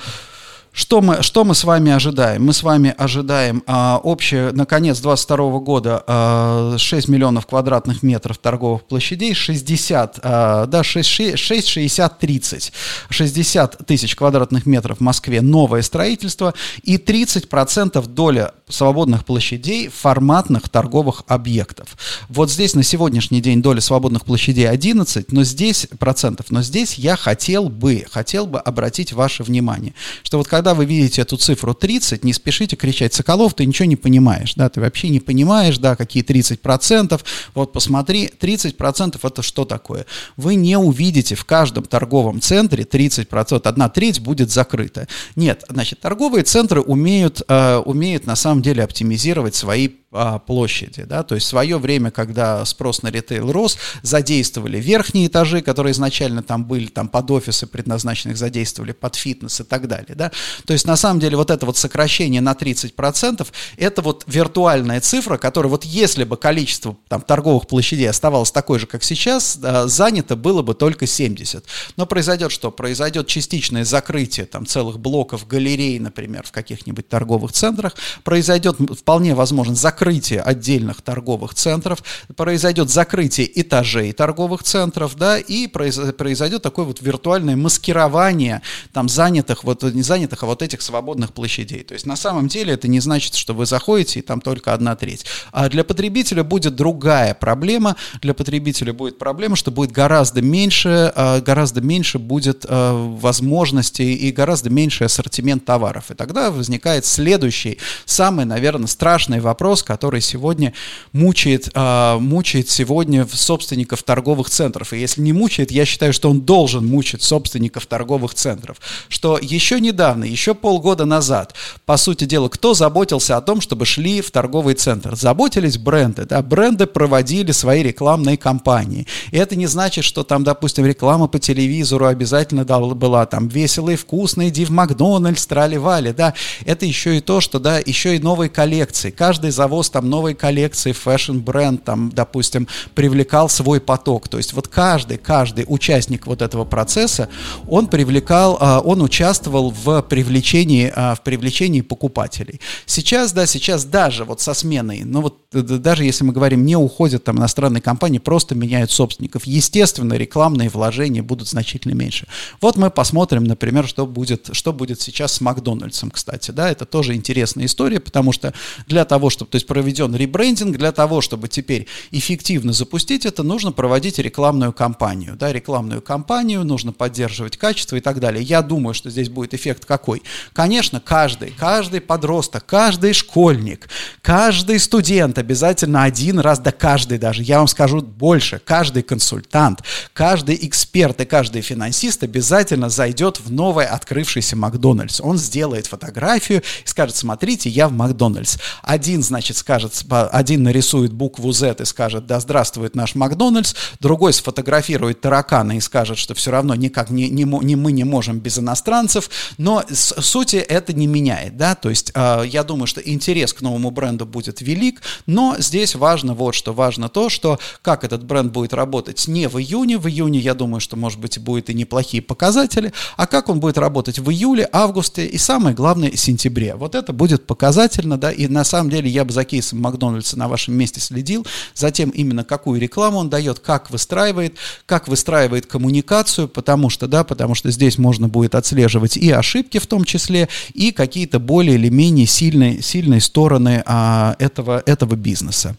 что 0.80 1.01
мы, 1.01 1.21
что 1.23 1.43
мы 1.43 1.55
с 1.55 1.65
вами 1.65 1.91
ожидаем? 1.91 2.45
Мы 2.45 2.53
с 2.53 2.63
вами 2.63 2.95
ожидаем 2.97 3.63
а, 3.67 3.99
общее, 4.01 4.53
на 4.53 4.65
конец 4.65 5.01
2022 5.01 5.59
года 5.59 6.03
а, 6.07 6.75
6 6.77 7.09
миллионов 7.09 7.47
квадратных 7.47 8.01
метров 8.01 8.38
торговых 8.38 8.86
площадей, 8.86 9.34
60, 9.34 10.19
а, 10.23 10.65
да, 10.67 10.82
6, 10.82 11.09
6, 11.09 11.38
6, 11.38 11.67
60, 11.67 12.19
30. 12.19 12.73
60 13.09 13.77
тысяч 13.86 14.15
квадратных 14.15 14.65
метров 14.65 14.99
в 14.99 15.01
Москве 15.01 15.41
новое 15.41 15.82
строительство 15.82 16.53
и 16.84 16.95
30% 16.95 18.07
доля 18.07 18.53
свободных 18.70 19.26
площадей 19.26 19.89
форматных 19.89 20.70
торговых 20.70 21.24
объектов. 21.28 21.97
Вот 22.30 22.51
здесь 22.51 22.76
на 22.76 22.84
сегодняшний 22.84 23.41
день 23.41 23.61
доля 23.61 23.82
свободных 23.82 24.26
площадей 24.26 24.70
11, 24.70 25.32
но 25.32 25.43
здесь 25.43 25.88
процентов, 25.97 26.47
но 26.51 26.61
здесь 26.61 26.95
я 26.95 27.15
хотел 27.15 27.70
бы, 27.70 28.05
хотел 28.09 28.45
бы 28.47 28.59
обратить 28.59 29.13
ваше 29.13 29.43
внимание, 29.43 29.93
что 30.24 30.38
вот 30.38 30.47
когда 30.47 30.74
вы 30.74 30.86
видите 30.86 31.22
эту 31.22 31.38
цифру 31.38 31.74
30, 31.74 32.24
не 32.24 32.34
спешите 32.34 32.76
кричать, 32.76 33.13
Соколов, 33.13 33.53
ты 33.53 33.65
ничего 33.65 33.86
не 33.86 33.95
понимаешь, 33.95 34.53
да, 34.55 34.70
ты 34.70 34.82
вообще 34.82 35.09
не 35.09 35.20
понимаешь, 35.20 35.78
да, 35.78 35.95
какие 35.95 36.24
30 36.24 36.61
процентов, 36.61 37.26
вот 37.55 37.74
посмотри, 37.74 38.28
30 38.28 38.78
процентов 38.78 39.26
это 39.26 39.41
что 39.41 39.65
такое? 39.65 40.05
Вы 40.38 40.55
не 40.55 40.78
увидите 40.78 41.36
в 41.36 41.45
каждом 41.45 41.84
торговом 41.84 42.41
центре 42.41 42.84
30 42.84 43.28
процентов, 43.28 43.67
одна 43.67 43.89
треть 43.89 44.20
будет 44.20 44.51
закрыта. 44.51 45.07
Нет, 45.36 45.63
значит, 45.70 45.99
торговые 45.99 46.43
центры 46.43 46.82
умеют, 46.82 47.41
э, 47.47 47.78
умеют 47.78 48.26
на 48.26 48.36
самом 48.36 48.59
деле 48.62 48.84
оптимизировать 48.84 49.55
свои 49.55 49.88
а, 50.12 50.39
площади. 50.39 51.03
Да? 51.03 51.22
То 51.22 51.36
есть 51.36 51.45
свое 51.45 51.78
время, 51.78 52.10
когда 52.10 52.66
спрос 52.66 53.03
на 53.03 53.12
ритейл 53.12 53.51
рос, 53.51 53.78
задействовали 54.01 54.80
верхние 54.80 55.28
этажи, 55.28 55.62
которые 55.62 55.91
изначально 55.91 56.41
там 56.41 56.66
были, 56.66 56.88
там 56.88 57.07
под 57.07 57.30
офисы 57.30 57.68
предназначенных 57.68 58.36
задействовали, 58.36 58.91
под 58.91 59.16
фитнес 59.16 59.62
и 59.62 59.64
так 59.64 59.88
далее. 59.88 60.16
Да? 60.16 60.32
То 60.66 60.74
есть 60.74 60.88
на 60.88 60.95
самом 60.95 61.20
деле 61.20 61.38
вот 61.38 61.51
это 61.51 61.64
вот 61.68 61.78
сокращение 61.78 62.41
на 62.41 62.53
30% 62.53 63.47
это 63.78 64.01
вот 64.01 64.24
виртуальная 64.26 64.99
цифра, 64.99 65.38
которая 65.38 65.70
вот 65.70 65.86
если 65.86 66.24
бы 66.24 66.38
количество 66.38 66.97
там, 67.07 67.22
торговых 67.22 67.68
площадей 67.68 68.10
оставалось 68.10 68.51
такое 68.51 68.80
же, 68.80 68.88
как 68.88 69.03
сейчас, 69.03 69.60
а, 69.62 69.88
занято 69.88 70.36
было 70.36 70.64
бы 70.64 70.74
только 70.74 71.05
70. 71.05 71.64
Но 71.97 72.07
произойдет 72.07 72.51
что? 72.51 72.72
Произойдет 72.72 73.28
частичное 73.28 73.86
закрытие 73.86 74.47
там 74.47 74.66
целых 74.66 74.99
блоков 74.99 75.45
галерей, 75.45 75.99
например, 75.99 76.47
в 76.47 76.51
каких-нибудь 76.51 77.07
торговых 77.07 77.51
центрах, 77.51 77.95
произойдет 78.24 78.78
вполне 78.97 79.36
возможно 79.36 79.76
закрытие 79.76 79.99
закрытие 80.00 80.39
отдельных 80.39 81.02
торговых 81.02 81.54
центров, 81.54 82.02
произойдет 82.38 82.89
закрытие 82.89 83.50
этажей 83.62 84.14
торговых 84.14 84.64
центров, 84.64 85.18
да, 85.18 85.38
и 85.38 85.68
произойдет 85.68 86.62
такое 86.62 86.86
вот 86.86 87.02
виртуальное 87.02 87.58
маскирование 87.58 88.62
там 88.93 89.10
занятых, 89.10 89.66
вот 89.66 89.84
не 89.84 90.02
занятых, 90.02 90.43
а 90.43 90.45
вот 90.45 90.62
этих 90.62 90.82
свободных 90.82 91.34
площадей. 91.34 91.84
То 91.84 91.95
есть 91.95 92.06
на 92.06 92.16
самом 92.16 92.47
деле 92.47 92.76
это 92.76 92.88
не 92.88 93.02
значит, 93.02 93.36
что 93.36 93.54
вы 93.54 93.66
заходите 93.66 94.20
и 94.20 94.22
там 94.22 94.39
только 94.39 94.74
одна 94.74 94.95
треть. 94.95 95.26
А 95.52 95.68
для 95.68 95.84
потребителя 95.84 96.43
будет 96.43 96.76
другая 96.76 97.34
проблема. 97.34 97.97
Для 98.22 98.34
потребителя 98.34 98.93
будет 98.93 99.18
проблема, 99.18 99.58
что 99.58 99.70
будет 99.70 99.91
гораздо 99.91 100.41
меньше, 100.41 101.12
а, 101.14 101.41
гораздо 101.41 101.82
меньше 101.82 102.20
будет 102.20 102.66
а, 102.70 102.93
возможностей 103.18 104.16
и 104.16 104.32
гораздо 104.32 104.70
меньше 104.70 105.04
ассортимент 105.04 105.66
товаров. 105.66 106.10
И 106.10 106.14
тогда 106.14 106.52
возникает 106.52 107.06
следующий, 107.06 107.80
самый, 108.06 108.45
наверное, 108.45 108.88
страшный 108.88 109.41
вопрос, 109.41 109.84
который 109.89 110.21
сегодня 110.21 110.71
мучает, 111.13 111.71
э, 111.73 112.17
мучает 112.19 112.69
сегодня 112.69 113.27
собственников 113.27 114.03
торговых 114.03 114.51
центров. 114.51 114.93
И 114.93 114.99
если 114.99 115.21
не 115.21 115.33
мучает, 115.33 115.71
я 115.71 115.83
считаю, 115.83 116.13
что 116.13 116.29
он 116.29 116.41
должен 116.41 116.85
мучить 116.85 117.23
собственников 117.23 117.87
торговых 117.87 118.35
центров. 118.35 118.77
Что 119.07 119.39
еще 119.41 119.81
недавно, 119.81 120.25
еще 120.25 120.53
полгода 120.53 121.05
назад, 121.05 121.55
по 121.87 121.97
сути 121.97 122.25
дела, 122.25 122.49
кто 122.49 122.75
заботился 122.75 123.35
о 123.35 123.41
том, 123.41 123.61
чтобы 123.61 123.87
шли 123.87 124.21
в 124.21 124.29
торговый 124.29 124.75
центр? 124.75 125.15
Заботились 125.15 125.79
бренды. 125.79 126.25
Да? 126.25 126.43
Бренды 126.43 126.85
проводили 126.85 127.51
свои 127.51 127.81
рекламные 127.81 128.37
кампании. 128.37 129.07
И 129.31 129.37
это 129.37 129.55
не 129.55 129.65
значит, 129.65 130.05
что 130.05 130.23
там, 130.23 130.43
допустим, 130.43 130.85
реклама 130.85 131.27
по 131.27 131.39
телевизору 131.39 132.05
обязательно 132.05 132.63
была 132.63 133.25
там 133.25 133.47
весело 133.47 133.89
и 133.89 133.95
вкусно, 133.95 134.49
иди 134.49 134.65
в 134.65 134.69
Макдональдс, 134.69 135.47
трали-вали, 135.47 136.13
да. 136.13 136.35
Это 136.67 136.85
еще 136.85 137.17
и 137.17 137.21
то, 137.21 137.41
что, 137.41 137.57
да, 137.57 137.79
еще 137.79 138.15
и 138.15 138.19
новые 138.19 138.49
коллекции. 138.49 139.09
Каждый 139.09 139.49
завод 139.49 139.78
завоз 139.80 139.89
там 139.89 140.09
новой 140.09 140.34
коллекции, 140.34 140.91
fashion-бренд 140.91 141.84
там, 141.84 142.11
допустим, 142.13 142.67
привлекал 142.95 143.49
свой 143.49 143.80
поток. 143.80 144.27
То 144.27 144.38
есть 144.38 144.53
вот 144.53 144.67
каждый, 144.67 145.17
каждый 145.17 145.65
участник 145.67 146.27
вот 146.27 146.41
этого 146.41 146.65
процесса, 146.65 147.30
он 147.67 147.88
привлекал, 147.88 148.57
а, 148.59 148.80
он 148.82 149.01
участвовал 149.01 149.71
в 149.71 150.01
привлечении, 150.01 150.91
а, 150.93 151.15
в 151.15 151.21
привлечении 151.21 151.82
покупателей. 151.82 152.59
Сейчас, 152.86 153.32
да, 153.32 153.45
сейчас 153.45 153.86
даже 153.86 154.25
вот 154.25 154.41
со 154.41 154.53
сменой, 154.53 155.03
ну 155.05 155.21
вот 155.21 155.38
даже 155.51 156.03
если 156.03 156.25
мы 156.25 156.34
говорим, 156.34 156.65
не 156.65 156.75
уходят 156.75 157.23
там 157.23 157.38
иностранные 157.38 157.82
компании, 157.82 158.19
просто 158.19 158.55
меняют 158.55 158.91
собственников. 158.91 159.45
Естественно, 159.45 160.13
рекламные 160.13 160.69
вложения 160.69 161.23
будут 161.23 161.47
значительно 161.47 161.93
меньше. 161.93 162.27
Вот 162.61 162.75
мы 162.75 162.91
посмотрим, 162.91 163.45
например, 163.45 163.88
что 163.88 164.05
будет, 164.05 164.49
что 164.51 164.73
будет 164.73 165.01
сейчас 165.01 165.34
с 165.34 165.41
Макдональдсом, 165.41 166.11
кстати, 166.11 166.51
да, 166.51 166.69
это 166.69 166.86
тоже 166.86 167.15
интересная 167.15 167.65
история, 167.65 167.99
потому 167.99 168.32
что 168.32 168.53
для 168.88 169.05
того, 169.05 169.30
чтобы, 169.30 169.51
то 169.51 169.55
есть 169.55 169.67
проведен 169.70 170.15
ребрендинг, 170.15 170.76
для 170.78 170.91
того, 170.91 171.22
чтобы 171.22 171.47
теперь 171.47 171.88
эффективно 172.09 172.74
запустить 172.74 173.26
это, 173.26 173.43
нужно 173.43 173.72
проводить 173.72 174.17
рекламную 174.17 174.74
кампанию, 174.74 175.36
да, 175.38 175.53
рекламную 175.53 176.01
кампанию, 176.01 176.63
нужно 176.65 176.91
поддерживать 176.91 177.55
качество 177.55 177.95
и 177.95 178.01
так 178.01 178.20
далее. 178.20 178.43
Я 178.43 178.63
думаю, 178.63 178.95
что 178.95 179.11
здесь 179.11 179.30
будет 179.30 179.53
эффект 179.53 179.86
какой? 179.86 180.24
Конечно, 180.53 180.99
каждый, 180.99 181.51
каждый 181.51 182.01
подросток, 182.01 182.65
каждый 182.65 183.13
школьник, 183.13 183.88
каждый 184.24 184.80
студент 184.80 185.38
обязательно 185.38 186.03
один 186.03 186.39
раз, 186.39 186.59
да 186.59 186.72
каждый 186.72 187.20
даже, 187.20 187.43
я 187.43 187.59
вам 187.59 187.67
скажу 187.67 188.01
больше, 188.01 188.59
каждый 188.65 189.03
консультант, 189.03 189.84
каждый 190.13 190.57
эксперт 190.63 191.22
и 191.22 191.26
каждый 191.26 191.61
финансист 191.61 192.24
обязательно 192.24 192.89
зайдет 192.89 193.39
в 193.39 193.51
новый 193.51 193.86
открывшийся 193.86 194.55
Макдональдс. 194.55 195.22
Он 195.22 195.38
сделает 195.38 195.86
фотографию 195.86 196.63
и 196.84 196.88
скажет, 196.88 197.15
смотрите, 197.15 197.70
я 197.70 197.88
в 197.88 197.91
Макдональдс. 197.91 198.57
Один, 198.82 199.22
значит, 199.22 199.57
скажет, 199.60 199.93
один 200.10 200.64
нарисует 200.64 201.14
букву 201.14 201.51
Z 201.51 201.78
и 201.80 201.86
скажет, 201.86 202.26
да 202.26 202.39
здравствует 202.39 202.95
наш 202.95 203.16
Макдональдс, 203.16 203.76
другой 203.99 204.34
сфотографирует 204.34 205.22
таракана 205.22 205.78
и 205.78 205.80
скажет, 205.80 206.18
что 206.18 206.34
все 206.34 206.51
равно 206.51 206.76
никак 206.76 207.10
не, 207.10 207.30
не, 207.30 207.43
не 207.43 207.76
мы 207.76 207.91
не 207.91 208.03
можем 208.03 208.39
без 208.39 208.57
иностранцев, 208.57 209.30
но 209.57 209.84
с, 209.89 210.22
сути 210.22 210.57
это 210.57 210.93
не 210.93 211.07
меняет, 211.07 211.57
да, 211.57 211.76
то 211.76 211.89
есть 211.89 212.12
э, 212.16 212.43
я 212.47 212.64
думаю, 212.64 212.88
что 212.88 213.01
интерес 213.01 213.53
к 213.53 213.62
новому 213.62 213.91
бренду 213.91 214.26
будет 214.26 214.62
велик, 214.62 215.01
но 215.26 215.55
здесь 215.60 215.95
важно 215.95 216.34
вот 216.34 216.55
что, 216.55 216.74
важно 216.74 217.10
то, 217.10 217.30
что 217.30 217.60
как 217.82 218.03
этот 218.03 218.24
бренд 218.24 218.51
будет 218.51 218.74
работать 218.74 219.28
не 219.28 219.47
в 219.47 219.60
июне, 219.60 219.97
в 219.97 220.07
июне, 220.07 220.39
я 220.39 220.53
думаю, 220.53 220.80
что, 220.80 220.95
может 220.95 221.20
быть, 221.20 221.38
будет 221.39 221.70
и 221.70 221.74
неплохие 221.74 222.22
показатели, 222.22 222.93
а 223.18 223.28
как 223.28 223.49
он 223.49 223.60
будет 223.60 223.78
работать 223.78 224.20
в 224.20 224.30
июле, 224.30 224.68
августе 224.72 225.26
и, 225.26 225.38
самое 225.38 225.76
главное, 225.76 226.16
сентябре. 226.16 226.76
Вот 226.76 226.95
это 226.95 227.14
будет 227.14 227.45
показательно, 227.45 228.18
да, 228.18 228.32
и 228.32 228.47
на 228.47 228.64
самом 228.64 228.89
деле 228.89 229.10
я 229.10 229.26
бы 229.26 229.34
за 229.34 229.43
кейсом 229.50 229.82
Макдональдса 229.82 230.38
на 230.38 230.47
вашем 230.47 230.76
месте 230.76 231.00
следил, 231.00 231.45
затем 231.74 232.10
именно 232.10 232.43
какую 232.43 232.80
рекламу 232.80 233.18
он 233.20 233.30
дает, 233.30 233.60
как 233.60 233.89
выстраивает, 233.89 234.56
как 234.86 235.08
выстраивает 235.08 235.66
коммуникацию, 235.66 236.47
потому 236.47 236.89
что, 236.89 237.08
да, 237.08 237.24
потому 237.24 237.56
что 237.56 237.72
здесь 237.72 237.97
можно 237.97 238.28
будет 238.28 238.56
отслеживать 238.56 239.18
и 239.18 239.32
ошибки 239.32 239.80
в 239.80 239.88
том 239.88 240.04
числе, 240.04 240.50
и 240.74 240.91
какие-то 240.91 241.39
более 241.39 241.76
или 241.76 241.89
менее 241.89 242.28
сильные, 242.28 242.82
сильные 242.82 243.22
стороны 243.22 243.84
а, 243.86 244.36
этого, 244.39 244.84
этого 244.86 245.16
бизнеса. 245.16 245.76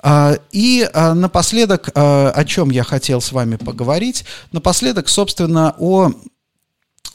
А, 0.00 0.36
и 0.52 0.88
а, 0.92 1.14
напоследок, 1.14 1.90
а, 1.94 2.30
о 2.30 2.44
чем 2.44 2.70
я 2.70 2.84
хотел 2.84 3.20
с 3.20 3.32
вами 3.32 3.56
поговорить, 3.56 4.24
напоследок, 4.52 5.08
собственно, 5.08 5.74
о 5.78 6.12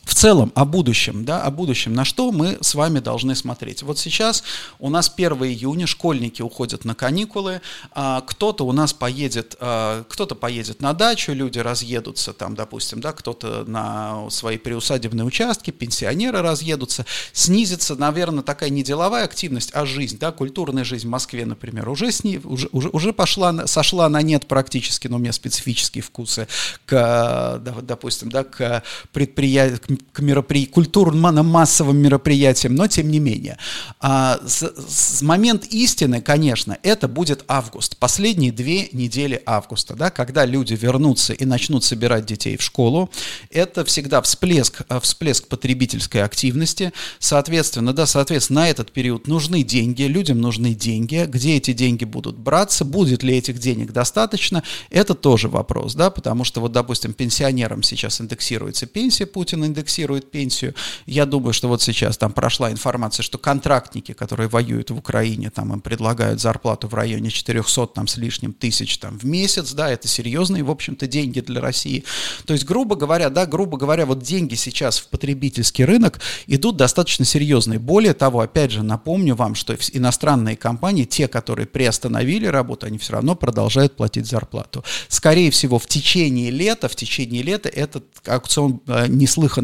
в 0.10 0.16
целом 0.16 0.52
о 0.56 0.66
будущем, 0.66 1.24
да, 1.24 1.44
о 1.44 1.52
будущем, 1.52 1.94
на 1.94 2.04
что 2.04 2.32
мы 2.32 2.58
с 2.62 2.74
вами 2.74 2.98
должны 2.98 3.36
смотреть. 3.36 3.84
Вот 3.84 4.00
сейчас 4.00 4.44
у 4.80 4.90
нас 4.90 5.14
1 5.16 5.34
июня, 5.44 5.86
школьники 5.86 6.42
уходят 6.42 6.84
на 6.84 6.96
каникулы, 6.96 7.62
а, 7.92 8.22
кто-то 8.22 8.66
у 8.66 8.72
нас 8.72 8.92
поедет, 8.92 9.56
а, 9.60 10.04
кто-то 10.10 10.34
поедет 10.34 10.82
на 10.82 10.94
дачу, 10.94 11.32
люди 11.32 11.60
разъедутся 11.60 12.34
там, 12.34 12.56
допустим, 12.56 13.02
да, 13.02 13.12
кто-то 13.14 13.66
на 13.68 14.32
свои 14.32 14.58
приусадебные 14.58 15.26
участки, 15.26 15.70
пенсионеры 15.70 16.42
разъедутся, 16.42 17.06
снизится, 17.32 17.96
наверное, 17.96 18.42
такая 18.42 18.72
не 18.72 18.82
деловая 18.82 19.26
активность, 19.26 19.70
а 19.76 19.86
жизнь, 19.86 20.18
да, 20.18 20.32
культурная 20.32 20.86
жизнь 20.86 21.06
в 21.06 21.12
Москве, 21.12 21.46
например, 21.46 21.88
уже, 21.88 22.12
сни, 22.12 22.42
уже, 22.44 22.68
уже, 22.72 22.90
уже 22.90 23.14
пошла, 23.14 23.68
сошла 23.68 24.10
на 24.10 24.24
нет 24.24 24.48
практически, 24.48 25.08
но 25.08 25.18
у 25.18 25.20
меня 25.20 25.34
специфические 25.34 26.02
вкусы 26.02 26.48
к, 26.88 27.62
допустим, 27.84 28.32
да, 28.32 28.44
к 28.44 28.82
предприятию, 29.14 29.99
к 30.12 30.20
меропри... 30.22 30.66
культурно-массовым 30.66 31.98
мероприятиям, 31.98 32.76
но 32.76 32.88
тем 32.88 33.10
не 33.10 33.20
менее. 33.20 33.58
А, 34.00 34.40
с, 34.46 34.64
с 34.88 35.22
момент 35.22 35.66
истины, 35.66 36.22
конечно, 36.22 36.78
это 36.84 37.08
будет 37.08 37.44
август, 37.48 37.98
последние 37.98 38.52
две 38.52 38.90
недели 38.92 39.42
августа, 39.46 39.96
да, 39.96 40.10
когда 40.10 40.46
люди 40.46 40.74
вернутся 40.74 41.34
и 41.34 41.46
начнут 41.46 41.84
собирать 41.84 42.26
детей 42.26 42.58
в 42.58 42.62
школу. 42.62 43.10
Это 43.50 43.84
всегда 43.86 44.22
всплеск, 44.22 44.82
всплеск 45.02 45.48
потребительской 45.48 46.24
активности. 46.24 46.94
Соответственно, 47.20 47.94
да, 47.94 48.06
соответственно, 48.06 48.62
на 48.62 48.70
этот 48.70 48.92
период 48.92 49.28
нужны 49.28 49.64
деньги, 49.64 50.04
людям 50.04 50.42
нужны 50.42 50.74
деньги. 50.74 51.26
Где 51.28 51.58
эти 51.58 51.74
деньги 51.74 52.06
будут 52.06 52.38
браться, 52.38 52.86
будет 52.86 53.24
ли 53.24 53.38
этих 53.38 53.60
денег 53.60 53.92
достаточно, 53.92 54.64
это 54.90 55.14
тоже 55.14 55.50
вопрос, 55.50 55.96
да, 55.96 56.10
потому 56.10 56.44
что 56.44 56.62
вот, 56.62 56.72
допустим, 56.72 57.14
пенсионерам 57.14 57.84
сейчас 57.84 58.22
индексируется 58.22 58.86
пенсия, 58.86 59.26
Путин 59.26 59.66
индексирует 59.66 59.79
индексирует 59.80 60.30
пенсию. 60.32 60.76
Я 61.06 61.26
думаю, 61.26 61.54
что 61.54 61.68
вот 61.68 61.82
сейчас 61.82 62.18
там 62.18 62.34
прошла 62.34 62.72
информация, 62.72 63.24
что 63.24 63.38
контрактники, 63.38 64.14
которые 64.14 64.50
воюют 64.50 64.92
в 64.92 64.98
Украине, 64.98 65.50
там 65.50 65.74
им 65.74 65.82
предлагают 65.82 66.42
зарплату 66.42 66.88
в 66.88 66.94
районе 66.94 67.30
400 67.30 67.88
там 67.88 68.08
с 68.08 68.18
лишним 68.18 68.54
тысяч 68.54 68.98
там 68.98 69.18
в 69.18 69.26
месяц, 69.26 69.74
да, 69.74 69.90
это 69.90 70.08
серьезные, 70.08 70.64
в 70.64 70.72
общем-то, 70.72 71.08
деньги 71.08 71.40
для 71.40 71.62
России. 71.62 72.04
То 72.46 72.54
есть, 72.54 72.66
грубо 72.66 72.96
говоря, 72.96 73.30
да, 73.30 73.46
грубо 73.46 73.78
говоря, 73.78 74.06
вот 74.06 74.22
деньги 74.22 74.56
сейчас 74.56 75.00
в 75.00 75.08
потребительский 75.08 75.86
рынок 75.86 76.20
идут 76.48 76.78
достаточно 76.78 77.26
серьезные. 77.26 77.80
Более 77.80 78.14
того, 78.14 78.42
опять 78.42 78.72
же, 78.72 78.84
напомню 78.84 79.36
вам, 79.36 79.56
что 79.56 79.78
иностранные 79.94 80.56
компании, 80.56 81.06
те, 81.06 81.28
которые 81.28 81.68
приостановили 81.68 82.48
работу, 82.48 82.86
они 82.86 82.98
все 82.98 83.14
равно 83.14 83.36
продолжают 83.36 83.96
платить 83.96 84.28
зарплату. 84.28 84.84
Скорее 85.08 85.52
всего, 85.52 85.80
в 85.80 85.88
течение 85.88 86.52
лета, 86.52 86.90
в 86.90 86.96
течение 86.96 87.42
лета 87.42 87.70
этот 87.70 88.06
аукцион 88.26 88.82
э, 88.88 89.08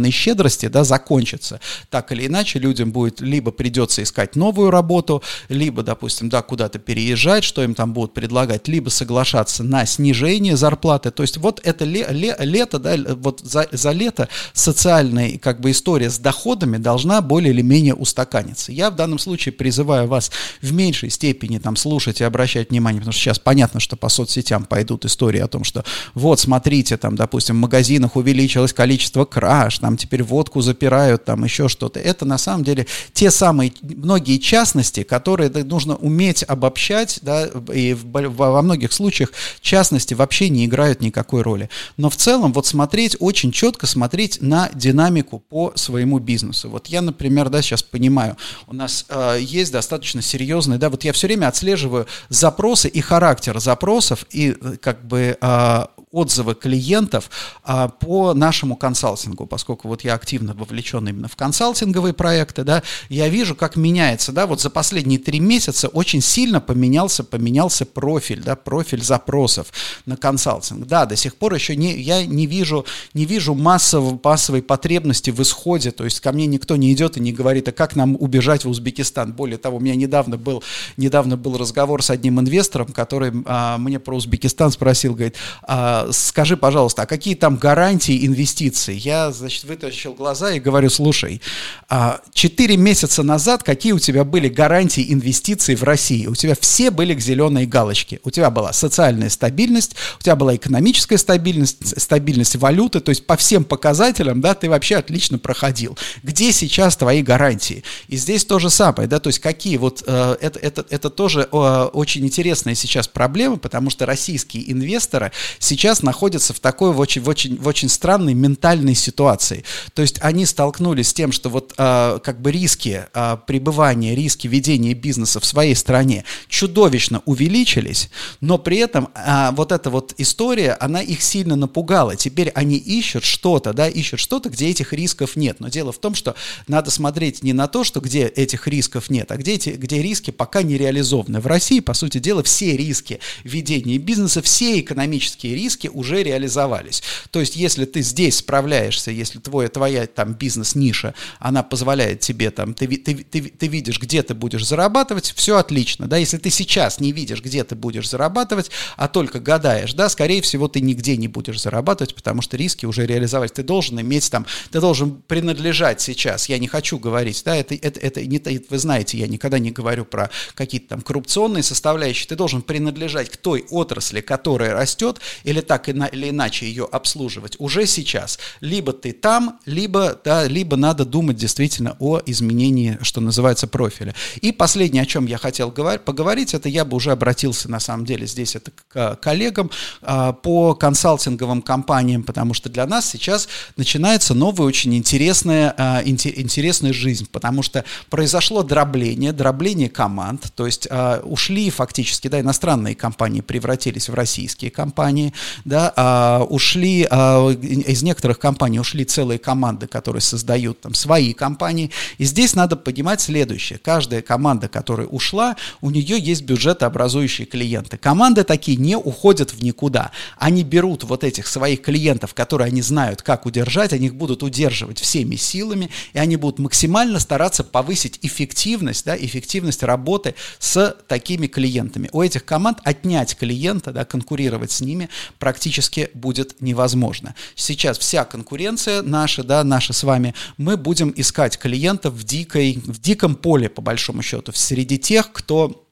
неслыханной 0.05 0.11
щедрости, 0.11 0.67
да, 0.67 0.83
закончится. 0.83 1.59
Так 1.89 2.11
или 2.11 2.27
иначе, 2.27 2.59
людям 2.59 2.91
будет 2.91 3.21
либо 3.21 3.51
придется 3.51 4.03
искать 4.03 4.35
новую 4.35 4.71
работу, 4.71 5.21
либо, 5.49 5.83
допустим, 5.83 6.29
да, 6.29 6.41
куда-то 6.41 6.79
переезжать, 6.79 7.43
что 7.43 7.63
им 7.63 7.75
там 7.75 7.93
будут 7.93 8.13
предлагать, 8.13 8.67
либо 8.67 8.89
соглашаться 8.89 9.63
на 9.63 9.85
снижение 9.85 10.57
зарплаты. 10.57 11.11
То 11.11 11.23
есть 11.23 11.37
вот 11.37 11.61
это 11.63 11.85
ле, 11.85 12.05
ле, 12.09 12.35
лето, 12.39 12.79
да, 12.79 12.95
вот 13.15 13.41
за, 13.41 13.67
за 13.71 13.91
лето 13.91 14.27
социальная 14.53 15.37
как 15.37 15.59
бы 15.59 15.71
история 15.71 16.09
с 16.09 16.19
доходами 16.19 16.77
должна 16.77 17.21
более 17.21 17.53
или 17.53 17.61
менее 17.61 17.93
устаканиться. 17.93 18.71
Я 18.71 18.89
в 18.89 18.95
данном 18.95 19.19
случае 19.19 19.53
призываю 19.53 20.07
вас 20.07 20.31
в 20.61 20.73
меньшей 20.73 21.09
степени 21.09 21.59
там 21.59 21.75
слушать 21.75 22.21
и 22.21 22.23
обращать 22.23 22.69
внимание, 22.69 23.01
потому 23.01 23.13
что 23.13 23.21
сейчас 23.21 23.39
понятно, 23.39 23.79
что 23.79 23.95
по 23.95 24.09
соцсетям 24.09 24.65
пойдут 24.65 25.05
истории 25.05 25.41
о 25.41 25.47
том, 25.47 25.63
что 25.63 25.83
вот, 26.13 26.39
смотрите, 26.39 26.97
там, 26.97 27.15
допустим, 27.15 27.55
в 27.55 27.59
магазинах 27.59 28.15
увеличилось 28.15 28.73
количество 28.73 29.25
краж, 29.25 29.79
там 29.79 29.94
теперь 29.97 30.23
водку 30.23 30.61
запирают, 30.61 31.25
там 31.25 31.43
еще 31.43 31.67
что-то. 31.67 31.99
Это 31.99 32.25
на 32.25 32.37
самом 32.37 32.63
деле 32.63 32.87
те 33.13 33.31
самые 33.31 33.73
многие 33.81 34.37
частности, 34.37 35.03
которые 35.03 35.49
нужно 35.49 35.95
уметь 35.95 36.43
обобщать, 36.43 37.19
да, 37.21 37.47
и 37.73 37.93
в, 37.93 38.05
во 38.05 38.61
многих 38.61 38.91
случаях 38.93 39.31
частности 39.61 40.13
вообще 40.13 40.49
не 40.49 40.65
играют 40.65 41.01
никакой 41.01 41.41
роли. 41.41 41.69
Но 41.97 42.09
в 42.09 42.15
целом 42.15 42.53
вот 42.53 42.67
смотреть, 42.67 43.15
очень 43.19 43.51
четко 43.51 43.87
смотреть 43.87 44.41
на 44.41 44.69
динамику 44.73 45.39
по 45.39 45.73
своему 45.75 46.19
бизнесу. 46.19 46.69
Вот 46.69 46.87
я, 46.87 47.01
например, 47.01 47.49
да, 47.49 47.61
сейчас 47.61 47.83
понимаю, 47.83 48.37
у 48.67 48.73
нас 48.73 49.05
э, 49.09 49.37
есть 49.41 49.71
достаточно 49.71 50.21
серьезный, 50.21 50.77
да, 50.77 50.89
вот 50.89 51.03
я 51.03 51.13
все 51.13 51.27
время 51.27 51.47
отслеживаю 51.47 52.07
запросы 52.29 52.87
и 52.87 53.01
характер 53.01 53.59
запросов 53.59 54.25
и 54.31 54.55
э, 54.59 54.77
как 54.81 55.05
бы 55.05 55.37
э, 55.39 55.85
отзывы 56.11 56.55
клиентов 56.55 57.29
а, 57.63 57.89
по 57.89 58.33
нашему 58.33 58.75
консалтингу, 58.75 59.45
поскольку 59.45 59.87
вот 59.87 60.03
я 60.03 60.13
активно 60.13 60.53
вовлечен 60.53 61.07
именно 61.07 61.27
в 61.27 61.35
консалтинговые 61.35 62.13
проекты, 62.13 62.63
да, 62.63 62.83
я 63.09 63.27
вижу, 63.29 63.55
как 63.55 63.75
меняется, 63.75 64.31
да, 64.31 64.47
вот 64.47 64.61
за 64.61 64.69
последние 64.69 65.19
три 65.19 65.39
месяца 65.39 65.87
очень 65.87 66.21
сильно 66.21 66.61
поменялся, 66.61 67.23
поменялся 67.23 67.85
профиль, 67.85 68.41
да, 68.41 68.55
профиль 68.55 69.03
запросов 69.03 69.67
на 70.05 70.17
консалтинг. 70.17 70.87
Да, 70.87 71.05
до 71.05 71.15
сих 71.15 71.35
пор 71.35 71.53
еще 71.53 71.75
не, 71.75 71.99
я 71.99 72.25
не 72.25 72.45
вижу, 72.45 72.85
не 73.13 73.25
вижу 73.25 73.53
массовой, 73.53 74.19
массовой 74.23 74.61
потребности 74.61 75.31
в 75.31 75.41
исходе, 75.41 75.91
то 75.91 76.05
есть 76.05 76.19
ко 76.19 76.31
мне 76.31 76.45
никто 76.45 76.75
не 76.75 76.93
идет 76.93 77.17
и 77.17 77.19
не 77.19 77.33
говорит, 77.33 77.67
а 77.67 77.71
как 77.71 77.95
нам 77.95 78.15
убежать 78.19 78.65
в 78.65 78.69
Узбекистан. 78.69 79.33
Более 79.33 79.57
того, 79.57 79.77
у 79.77 79.79
меня 79.79 79.95
недавно 79.95 80.37
был, 80.37 80.63
недавно 80.97 81.37
был 81.37 81.57
разговор 81.57 82.03
с 82.03 82.09
одним 82.09 82.39
инвестором, 82.39 82.87
который 82.87 83.31
а, 83.45 83.77
мне 83.77 83.99
про 83.99 84.15
Узбекистан 84.15 84.71
спросил, 84.71 85.13
говорит, 85.13 85.35
а, 85.63 86.04
скажи, 86.11 86.57
пожалуйста, 86.57 87.03
а 87.03 87.05
какие 87.05 87.35
там 87.35 87.57
гарантии 87.57 88.25
инвестиций? 88.25 88.97
Я, 88.97 89.31
значит, 89.31 89.63
вытащил 89.63 90.13
глаза 90.13 90.51
и 90.53 90.59
говорю, 90.59 90.89
слушай, 90.89 91.41
а 91.89 92.21
четыре 92.33 92.77
месяца 92.77 93.23
назад 93.23 93.63
какие 93.63 93.93
у 93.93 93.99
тебя 93.99 94.23
были 94.23 94.49
гарантии 94.49 95.13
инвестиций 95.13 95.75
в 95.75 95.83
России? 95.83 96.27
У 96.27 96.35
тебя 96.35 96.55
все 96.59 96.91
были 96.91 97.13
к 97.13 97.19
зеленой 97.19 97.65
галочке. 97.65 98.19
У 98.23 98.31
тебя 98.31 98.49
была 98.49 98.73
социальная 98.73 99.29
стабильность, 99.29 99.95
у 100.19 100.23
тебя 100.23 100.35
была 100.35 100.55
экономическая 100.55 101.17
стабильность, 101.17 101.99
стабильность 102.01 102.55
валюты, 102.55 102.99
то 102.99 103.09
есть 103.09 103.25
по 103.25 103.37
всем 103.37 103.63
показателям, 103.63 104.41
да, 104.41 104.55
ты 104.55 104.69
вообще 104.69 104.97
отлично 104.97 105.37
проходил. 105.37 105.97
Где 106.23 106.51
сейчас 106.51 106.97
твои 106.97 107.21
гарантии? 107.21 107.83
И 108.07 108.17
здесь 108.17 108.45
то 108.45 108.59
же 108.59 108.69
самое, 108.69 109.07
да, 109.07 109.19
то 109.19 109.29
есть 109.29 109.39
какие 109.39 109.77
вот, 109.77 110.03
э, 110.05 110.37
это, 110.41 110.59
это, 110.59 110.85
это 110.89 111.09
тоже 111.09 111.47
э, 111.51 111.89
очень 111.93 112.25
интересная 112.25 112.75
сейчас 112.75 113.07
проблема, 113.07 113.57
потому 113.57 113.89
что 113.89 114.05
российские 114.05 114.71
инвесторы 114.71 115.31
сейчас 115.59 115.84
сейчас 115.85 116.01
находятся 116.01 116.51
в 116.51 116.59
такой 116.59 116.91
в 116.93 116.99
очень, 116.99 117.21
в 117.21 117.29
очень, 117.29 117.57
в 117.57 117.67
очень 117.67 117.89
странной 117.89 118.33
ментальной 118.33 118.95
ситуации. 118.95 119.63
То 119.93 120.01
есть 120.01 120.17
они 120.19 120.47
столкнулись 120.47 121.09
с 121.09 121.13
тем, 121.13 121.31
что 121.31 121.51
вот 121.51 121.75
э, 121.77 122.19
как 122.23 122.41
бы 122.41 122.51
риски 122.51 123.05
э, 123.13 123.37
пребывания, 123.45 124.15
риски 124.15 124.47
ведения 124.47 124.95
бизнеса 124.95 125.39
в 125.39 125.45
своей 125.45 125.75
стране 125.75 126.23
чудовищно 126.47 127.21
увеличились, 127.25 128.09
но 128.41 128.57
при 128.57 128.77
этом 128.77 129.09
э, 129.13 129.51
вот 129.51 129.71
эта 129.71 129.91
вот 129.91 130.15
история, 130.17 130.75
она 130.79 131.03
их 131.03 131.21
сильно 131.21 131.55
напугала. 131.55 132.15
Теперь 132.15 132.49
они 132.55 132.77
ищут 132.77 133.23
что-то, 133.23 133.71
да, 133.71 133.87
ищут 133.87 134.19
что-то, 134.19 134.49
где 134.49 134.69
этих 134.69 134.91
рисков 134.91 135.35
нет. 135.35 135.59
Но 135.59 135.69
дело 135.69 135.91
в 135.91 135.99
том, 135.99 136.15
что 136.15 136.33
надо 136.67 136.89
смотреть 136.89 137.43
не 137.43 137.53
на 137.53 137.67
то, 137.67 137.83
что 137.83 137.99
где 137.99 138.25
этих 138.25 138.67
рисков 138.67 139.11
нет, 139.11 139.31
а 139.31 139.37
где, 139.37 139.53
эти, 139.53 139.69
где 139.69 140.01
риски 140.01 140.31
пока 140.31 140.63
не 140.63 140.79
реализованы. 140.79 141.39
В 141.39 141.45
России, 141.45 141.79
по 141.79 141.93
сути 141.93 142.17
дела, 142.17 142.41
все 142.41 142.75
риски 142.75 143.19
ведения 143.43 143.99
бизнеса, 143.99 144.41
все 144.41 144.79
экономические 144.79 145.53
риски 145.53 145.74
риски 145.75 145.87
уже 145.87 146.23
реализовались. 146.23 147.03
То 147.31 147.39
есть, 147.39 147.55
если 147.55 147.85
ты 147.85 148.01
здесь 148.01 148.37
справляешься, 148.37 149.11
если 149.11 149.39
твоя, 149.39 149.69
твоя 149.69 150.07
там 150.07 150.33
бизнес-ниша, 150.33 151.13
она 151.39 151.63
позволяет 151.63 152.21
тебе 152.21 152.51
там, 152.51 152.73
ты, 152.73 152.87
ты, 152.87 153.15
ты, 153.15 153.41
ты 153.41 153.67
видишь, 153.67 153.99
где 153.99 154.23
ты 154.23 154.33
будешь 154.33 154.65
зарабатывать, 154.65 155.33
все 155.35 155.57
отлично, 155.57 156.07
да, 156.07 156.17
если 156.17 156.37
ты 156.37 156.49
сейчас 156.49 156.99
не 156.99 157.11
видишь, 157.11 157.41
где 157.41 157.63
ты 157.63 157.75
будешь 157.75 158.09
зарабатывать, 158.09 158.71
а 158.95 159.07
только 159.07 159.39
гадаешь, 159.39 159.93
да, 159.93 160.09
скорее 160.09 160.41
всего, 160.41 160.67
ты 160.67 160.81
нигде 160.81 161.17
не 161.17 161.27
будешь 161.27 161.61
зарабатывать, 161.61 162.15
потому 162.15 162.41
что 162.41 162.57
риски 162.57 162.85
уже 162.85 163.05
реализовались. 163.05 163.51
Ты 163.51 163.63
должен 163.63 163.99
иметь 163.99 164.31
там, 164.31 164.45
ты 164.71 164.79
должен 164.79 165.21
принадлежать 165.27 166.01
сейчас, 166.01 166.49
я 166.49 166.57
не 166.57 166.67
хочу 166.67 166.99
говорить, 166.99 167.41
да, 167.45 167.55
это, 167.55 167.75
это, 167.75 167.99
это 167.99 168.25
не, 168.25 168.41
вы 168.69 168.77
знаете, 168.77 169.17
я 169.17 169.27
никогда 169.27 169.59
не 169.59 169.71
говорю 169.71 170.05
про 170.05 170.29
какие-то 170.53 170.89
там 170.89 171.01
коррупционные 171.01 171.63
составляющие, 171.63 172.27
ты 172.27 172.35
должен 172.35 172.61
принадлежать 172.61 173.29
к 173.29 173.37
той 173.37 173.65
отрасли, 173.69 174.21
которая 174.21 174.73
растет, 174.73 175.19
или 175.43 175.61
так 175.67 175.89
или 175.89 176.29
иначе 176.29 176.65
ее 176.65 176.87
обслуживать 176.91 177.55
уже 177.59 177.85
сейчас. 177.85 178.39
Либо 178.61 178.93
ты 178.93 179.11
там, 179.11 179.59
либо, 179.65 180.19
да, 180.23 180.45
либо 180.45 180.75
надо 180.77 181.05
думать 181.05 181.37
действительно 181.37 181.95
о 181.99 182.21
изменении, 182.25 182.97
что 183.01 183.21
называется, 183.21 183.67
профиля. 183.67 184.15
И 184.41 184.51
последнее, 184.51 185.03
о 185.03 185.05
чем 185.05 185.25
я 185.25 185.37
хотел 185.37 185.71
поговорить, 185.71 186.53
это 186.53 186.69
я 186.69 186.85
бы 186.85 186.95
уже 186.95 187.11
обратился, 187.11 187.69
на 187.69 187.79
самом 187.79 188.05
деле, 188.05 188.27
здесь 188.27 188.55
это 188.55 188.71
к 188.71 189.15
коллегам 189.15 189.71
а, 190.01 190.33
по 190.33 190.73
консалтинговым 190.75 191.61
компаниям, 191.61 192.23
потому 192.23 192.53
что 192.53 192.69
для 192.69 192.85
нас 192.85 193.09
сейчас 193.09 193.47
начинается 193.77 194.33
новая 194.33 194.67
очень 194.67 194.95
интересная, 194.95 195.73
а, 195.77 196.01
интересная 196.03 196.93
жизнь, 196.93 197.27
потому 197.31 197.63
что 197.63 197.83
произошло 198.09 198.63
дробление, 198.63 199.31
дробление 199.33 199.89
команд, 199.89 200.51
то 200.55 200.65
есть 200.65 200.87
а, 200.89 201.21
ушли 201.23 201.69
фактически, 201.69 202.27
да, 202.27 202.39
иностранные 202.39 202.95
компании 202.95 203.41
превратились 203.41 204.09
в 204.09 204.13
российские 204.13 204.71
компании, 204.71 205.33
да, 205.63 205.93
а, 205.95 206.43
ушли, 206.43 207.07
а, 207.09 207.49
из 207.49 208.03
некоторых 208.03 208.39
компаний 208.39 208.79
ушли 208.79 209.05
целые 209.05 209.39
команды, 209.39 209.87
которые 209.87 210.21
создают 210.21 210.81
там 210.81 210.93
свои 210.93 211.33
компании. 211.33 211.91
И 212.17 212.25
здесь 212.25 212.55
надо 212.55 212.75
понимать 212.75 213.21
следующее. 213.21 213.79
Каждая 213.79 214.21
команда, 214.21 214.67
которая 214.67 215.07
ушла, 215.07 215.55
у 215.81 215.89
нее 215.89 216.19
есть 216.19 216.43
бюджетообразующие 216.43 217.47
клиенты. 217.47 217.97
Команды 217.97 218.43
такие 218.43 218.77
не 218.77 218.97
уходят 218.97 219.51
в 219.51 219.63
никуда. 219.63 220.11
Они 220.37 220.63
берут 220.63 221.03
вот 221.03 221.23
этих 221.23 221.47
своих 221.47 221.81
клиентов, 221.81 222.33
которые 222.33 222.67
они 222.67 222.81
знают, 222.81 223.21
как 223.21 223.45
удержать, 223.45 223.93
они 223.93 224.07
их 224.07 224.15
будут 224.15 224.43
удерживать 224.43 224.99
всеми 224.99 225.35
силами, 225.35 225.89
и 226.13 226.19
они 226.19 226.35
будут 226.35 226.59
максимально 226.59 227.19
стараться 227.19 227.63
повысить 227.63 228.19
эффективность, 228.21 229.05
да, 229.05 229.15
эффективность 229.15 229.83
работы 229.83 230.35
с 230.59 230.95
такими 231.07 231.47
клиентами. 231.47 232.09
У 232.11 232.21
этих 232.21 232.45
команд 232.45 232.79
отнять 232.83 233.35
клиента, 233.35 233.91
да, 233.91 234.05
конкурировать 234.05 234.71
с 234.71 234.81
ними 234.81 235.09
практически 235.45 236.09
будет 236.15 236.59
невозможно. 236.59 237.35
Сейчас 237.53 237.99
вся 237.99 238.25
конкуренция 238.25 239.03
наша, 239.03 239.43
да, 239.43 239.63
наша 239.63 239.93
с 239.93 240.03
вами, 240.03 240.33
мы 240.57 240.75
будем 240.75 241.13
искать 241.15 241.59
клиентов 241.59 242.15
в, 242.15 242.23
дикой, 242.23 242.81
в 242.83 242.99
диком 242.99 243.35
поле, 243.35 243.69
по 243.69 243.83
большому 243.83 244.23
счету, 244.23 244.51
среди 244.55 244.97
тех, 244.97 245.31
кто 245.31 245.84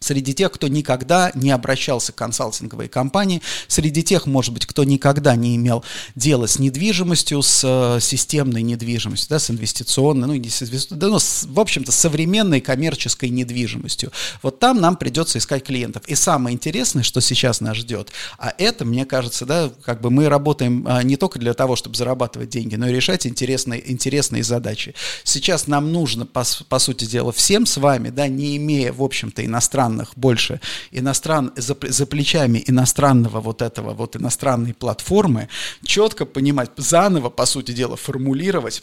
среди 0.00 0.34
тех, 0.34 0.52
кто 0.52 0.68
никогда 0.68 1.30
не 1.34 1.50
обращался 1.50 2.12
к 2.12 2.16
консалтинговой 2.16 2.88
компании, 2.88 3.42
среди 3.66 4.02
тех, 4.02 4.26
может 4.26 4.52
быть, 4.54 4.66
кто 4.66 4.84
никогда 4.84 5.36
не 5.36 5.56
имел 5.56 5.84
дела 6.14 6.46
с 6.46 6.58
недвижимостью, 6.58 7.42
с 7.42 7.62
э, 7.64 8.00
системной 8.00 8.62
недвижимостью, 8.62 9.28
да, 9.30 9.38
с 9.38 9.50
инвестиционной, 9.50 10.28
ну, 10.28 10.34
не 10.34 10.48
с 10.48 10.62
инвестиционной, 10.62 11.00
да, 11.00 11.08
ну, 11.08 11.18
с, 11.18 11.44
в 11.44 11.60
общем-то, 11.60 11.92
современной 11.92 12.60
коммерческой 12.60 13.30
недвижимостью. 13.30 14.12
Вот 14.42 14.58
там 14.58 14.80
нам 14.80 14.96
придется 14.96 15.38
искать 15.38 15.64
клиентов. 15.64 16.02
И 16.06 16.14
самое 16.14 16.54
интересное, 16.54 17.02
что 17.02 17.20
сейчас 17.20 17.60
нас 17.60 17.76
ждет, 17.76 18.10
а 18.38 18.54
это, 18.58 18.84
мне 18.84 19.04
кажется, 19.04 19.46
да, 19.46 19.70
как 19.84 20.00
бы 20.00 20.10
мы 20.10 20.28
работаем 20.28 20.84
а, 20.88 21.02
не 21.02 21.16
только 21.16 21.38
для 21.38 21.54
того, 21.54 21.76
чтобы 21.76 21.96
зарабатывать 21.96 22.50
деньги, 22.50 22.76
но 22.76 22.88
и 22.88 22.92
решать 22.92 23.26
интересные, 23.26 23.90
интересные 23.90 24.42
задачи. 24.42 24.94
Сейчас 25.24 25.66
нам 25.66 25.92
нужно, 25.92 26.26
по, 26.26 26.44
по 26.68 26.78
сути 26.78 27.04
дела, 27.04 27.32
всем 27.32 27.66
с 27.66 27.76
вами, 27.76 28.10
да, 28.10 28.28
не 28.28 28.56
имея, 28.56 28.92
в 28.92 29.02
общем-то, 29.02 29.44
иностранных 29.44 29.87
иностранных 29.88 30.12
больше, 30.16 30.60
иностран, 30.90 31.52
за, 31.56 31.76
за 31.80 32.06
плечами 32.06 32.62
иностранного 32.66 33.40
вот 33.40 33.62
этого 33.62 33.94
вот 33.94 34.16
иностранной 34.16 34.74
платформы, 34.74 35.48
четко 35.84 36.26
понимать, 36.26 36.70
заново, 36.76 37.30
по 37.30 37.46
сути 37.46 37.72
дела, 37.72 37.96
формулировать 37.96 38.82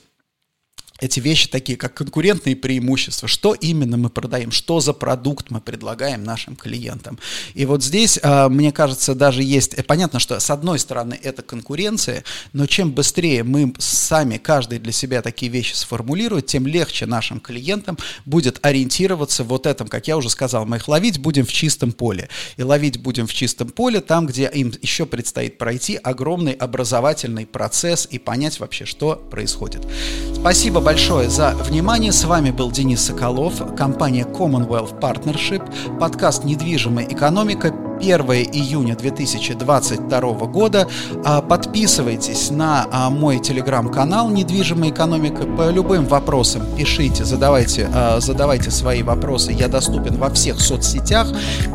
эти 1.00 1.20
вещи 1.20 1.50
такие, 1.50 1.78
как 1.78 1.93
конкурентные 1.93 2.56
преимущества, 2.56 3.28
что 3.28 3.54
именно 3.54 3.98
мы 3.98 4.10
продаем, 4.10 4.52
что 4.52 4.80
за 4.80 4.93
продукт 4.93 5.52
мы 5.52 5.60
предлагаем 5.60 6.24
нашим 6.24 6.56
клиентам. 6.56 7.20
И 7.54 7.66
вот 7.66 7.84
здесь, 7.84 8.18
а, 8.24 8.48
мне 8.48 8.72
кажется, 8.72 9.14
даже 9.14 9.43
есть, 9.43 9.74
э, 9.74 9.84
понятно, 9.84 10.20
что 10.20 10.39
с 10.39 10.50
одной 10.50 10.80
стороны 10.80 11.20
это 11.22 11.41
конкуренция, 11.41 12.24
но 12.54 12.66
чем 12.66 12.91
быстрее 12.93 13.43
мы 13.43 13.74
сами, 13.78 14.38
каждый 14.38 14.80
для 14.80 14.93
себя 14.93 15.22
такие 15.22 15.52
вещи 15.52 15.74
сформулирует, 15.74 16.46
тем 16.46 16.66
легче 16.66 17.06
нашим 17.06 17.41
клиентам 17.41 17.98
будет 18.26 18.66
ориентироваться 18.66 19.43
вот 19.43 19.66
этом, 19.66 19.89
как 19.89 20.08
я 20.08 20.16
уже 20.16 20.30
сказал, 20.30 20.66
мы 20.66 20.78
их 20.78 20.88
ловить 20.88 21.20
будем 21.20 21.46
в 21.46 21.52
чистом 21.52 21.91
поле. 21.91 22.30
И 22.56 22.64
ловить 22.64 23.02
будем 23.02 23.28
в 23.28 23.34
чистом 23.34 23.70
поле 23.70 24.00
там, 24.00 24.28
где 24.28 24.50
им 24.54 24.74
еще 24.82 25.06
предстоит 25.06 25.58
пройти 25.58 25.98
огромный 25.98 26.54
образовательный 26.54 27.46
процесс 27.46 28.08
и 28.10 28.18
понять 28.18 28.62
вообще, 28.62 28.86
что 28.86 29.16
происходит. 29.16 29.86
Спасибо 30.34 30.85
большое 30.86 31.32
за 31.32 31.56
внимание. 31.56 32.12
С 32.12 32.26
вами 32.26 32.52
был 32.52 32.70
Денис 32.70 33.02
Соколов, 33.02 33.76
компания 33.76 34.24
Commonwealth 34.24 35.00
Partnership, 35.00 35.98
подкаст 35.98 36.44
«Недвижимая 36.44 37.08
экономика», 37.08 37.74
1 38.00 38.22
июня 38.54 38.96
2022 38.96 40.22
года. 40.48 40.88
А, 41.24 41.41
подписывайтесь 41.41 42.52
на 42.52 42.88
а, 42.91 43.10
мой 43.10 43.39
телеграм-канал 43.39 44.30
«Недвижимая 44.30 44.91
экономика». 44.91 45.43
По 45.46 45.70
любым 45.70 46.06
вопросам 46.06 46.64
пишите, 46.78 47.24
задавайте, 47.26 47.89
а, 47.93 48.20
задавайте 48.20 48.72
свои 48.72 49.04
вопросы. 49.04 49.52
Я 49.52 49.68
доступен 49.68 50.18
во 50.18 50.30
всех 50.30 50.60
соцсетях. 50.60 51.28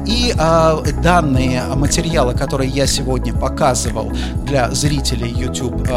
И 0.07 0.35
данные 1.03 1.62
материалы, 1.77 2.35
которые 2.35 2.71
я 2.71 2.87
сегодня 2.87 3.33
показывал 3.33 4.11
для 4.45 4.71
зрителей 4.71 5.31
YouTube 5.31 5.89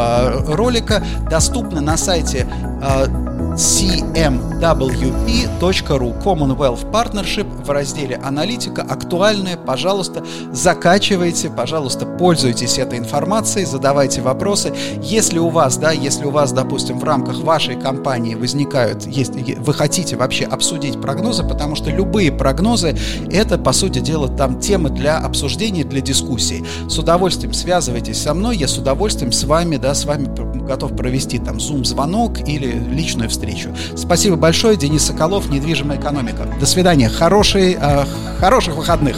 ролика, 0.48 1.02
доступны 1.30 1.80
на 1.80 1.96
сайте 1.96 2.46
cmwp.ru 3.54 5.04
Commonwealth 6.24 6.90
Partnership 6.90 7.46
в 7.64 7.70
разделе 7.70 8.16
«Аналитика» 8.16 8.82
актуальная. 8.82 9.56
Пожалуйста, 10.14 10.52
закачивайте, 10.52 11.50
пожалуйста, 11.50 12.06
пользуйтесь 12.06 12.78
этой 12.78 12.98
информацией, 12.98 13.64
задавайте 13.64 14.20
вопросы. 14.20 14.72
Если 15.02 15.38
у 15.38 15.48
вас, 15.48 15.76
да, 15.76 15.92
если 15.92 16.24
у 16.24 16.30
вас, 16.30 16.52
допустим, 16.52 16.98
в 16.98 17.04
рамках 17.04 17.40
вашей 17.40 17.76
компании 17.76 18.34
возникают, 18.34 19.06
если 19.06 19.54
вы 19.54 19.74
хотите 19.74 20.16
вообще 20.16 20.44
обсудить 20.44 21.00
прогнозы, 21.00 21.42
потому 21.42 21.74
что 21.74 21.90
любые 21.90 22.30
прогнозы– 22.32 22.96
это, 23.30 23.58
по 23.58 23.72
сути 23.72 23.98
дела, 23.98 24.28
там 24.28 24.60
темы 24.60 24.90
для 24.90 25.18
обсуждения, 25.18 25.84
для 25.84 26.00
дискуссии. 26.00 26.64
С 26.88 26.98
удовольствием 26.98 27.52
связывайтесь 27.52 28.20
со 28.20 28.34
мной, 28.34 28.56
я 28.56 28.68
с 28.68 28.78
удовольствием 28.78 29.32
с 29.32 29.44
вами, 29.44 29.76
да, 29.76 29.94
с 29.94 30.04
вами 30.04 30.28
готов 30.66 30.96
провести 30.96 31.38
там 31.38 31.60
зум-звонок 31.60 32.40
или 32.48 32.72
личную 32.72 33.28
встречу. 33.28 33.70
Спасибо 33.96 34.36
большое, 34.36 34.76
Денис 34.76 35.04
Соколов, 35.04 35.50
недвижимая 35.50 35.98
экономика. 35.98 36.46
До 36.58 36.66
свидания, 36.66 37.08
хорошей, 37.08 37.76
э, 37.80 38.04
хороших 38.38 38.76
выходных. 38.76 39.16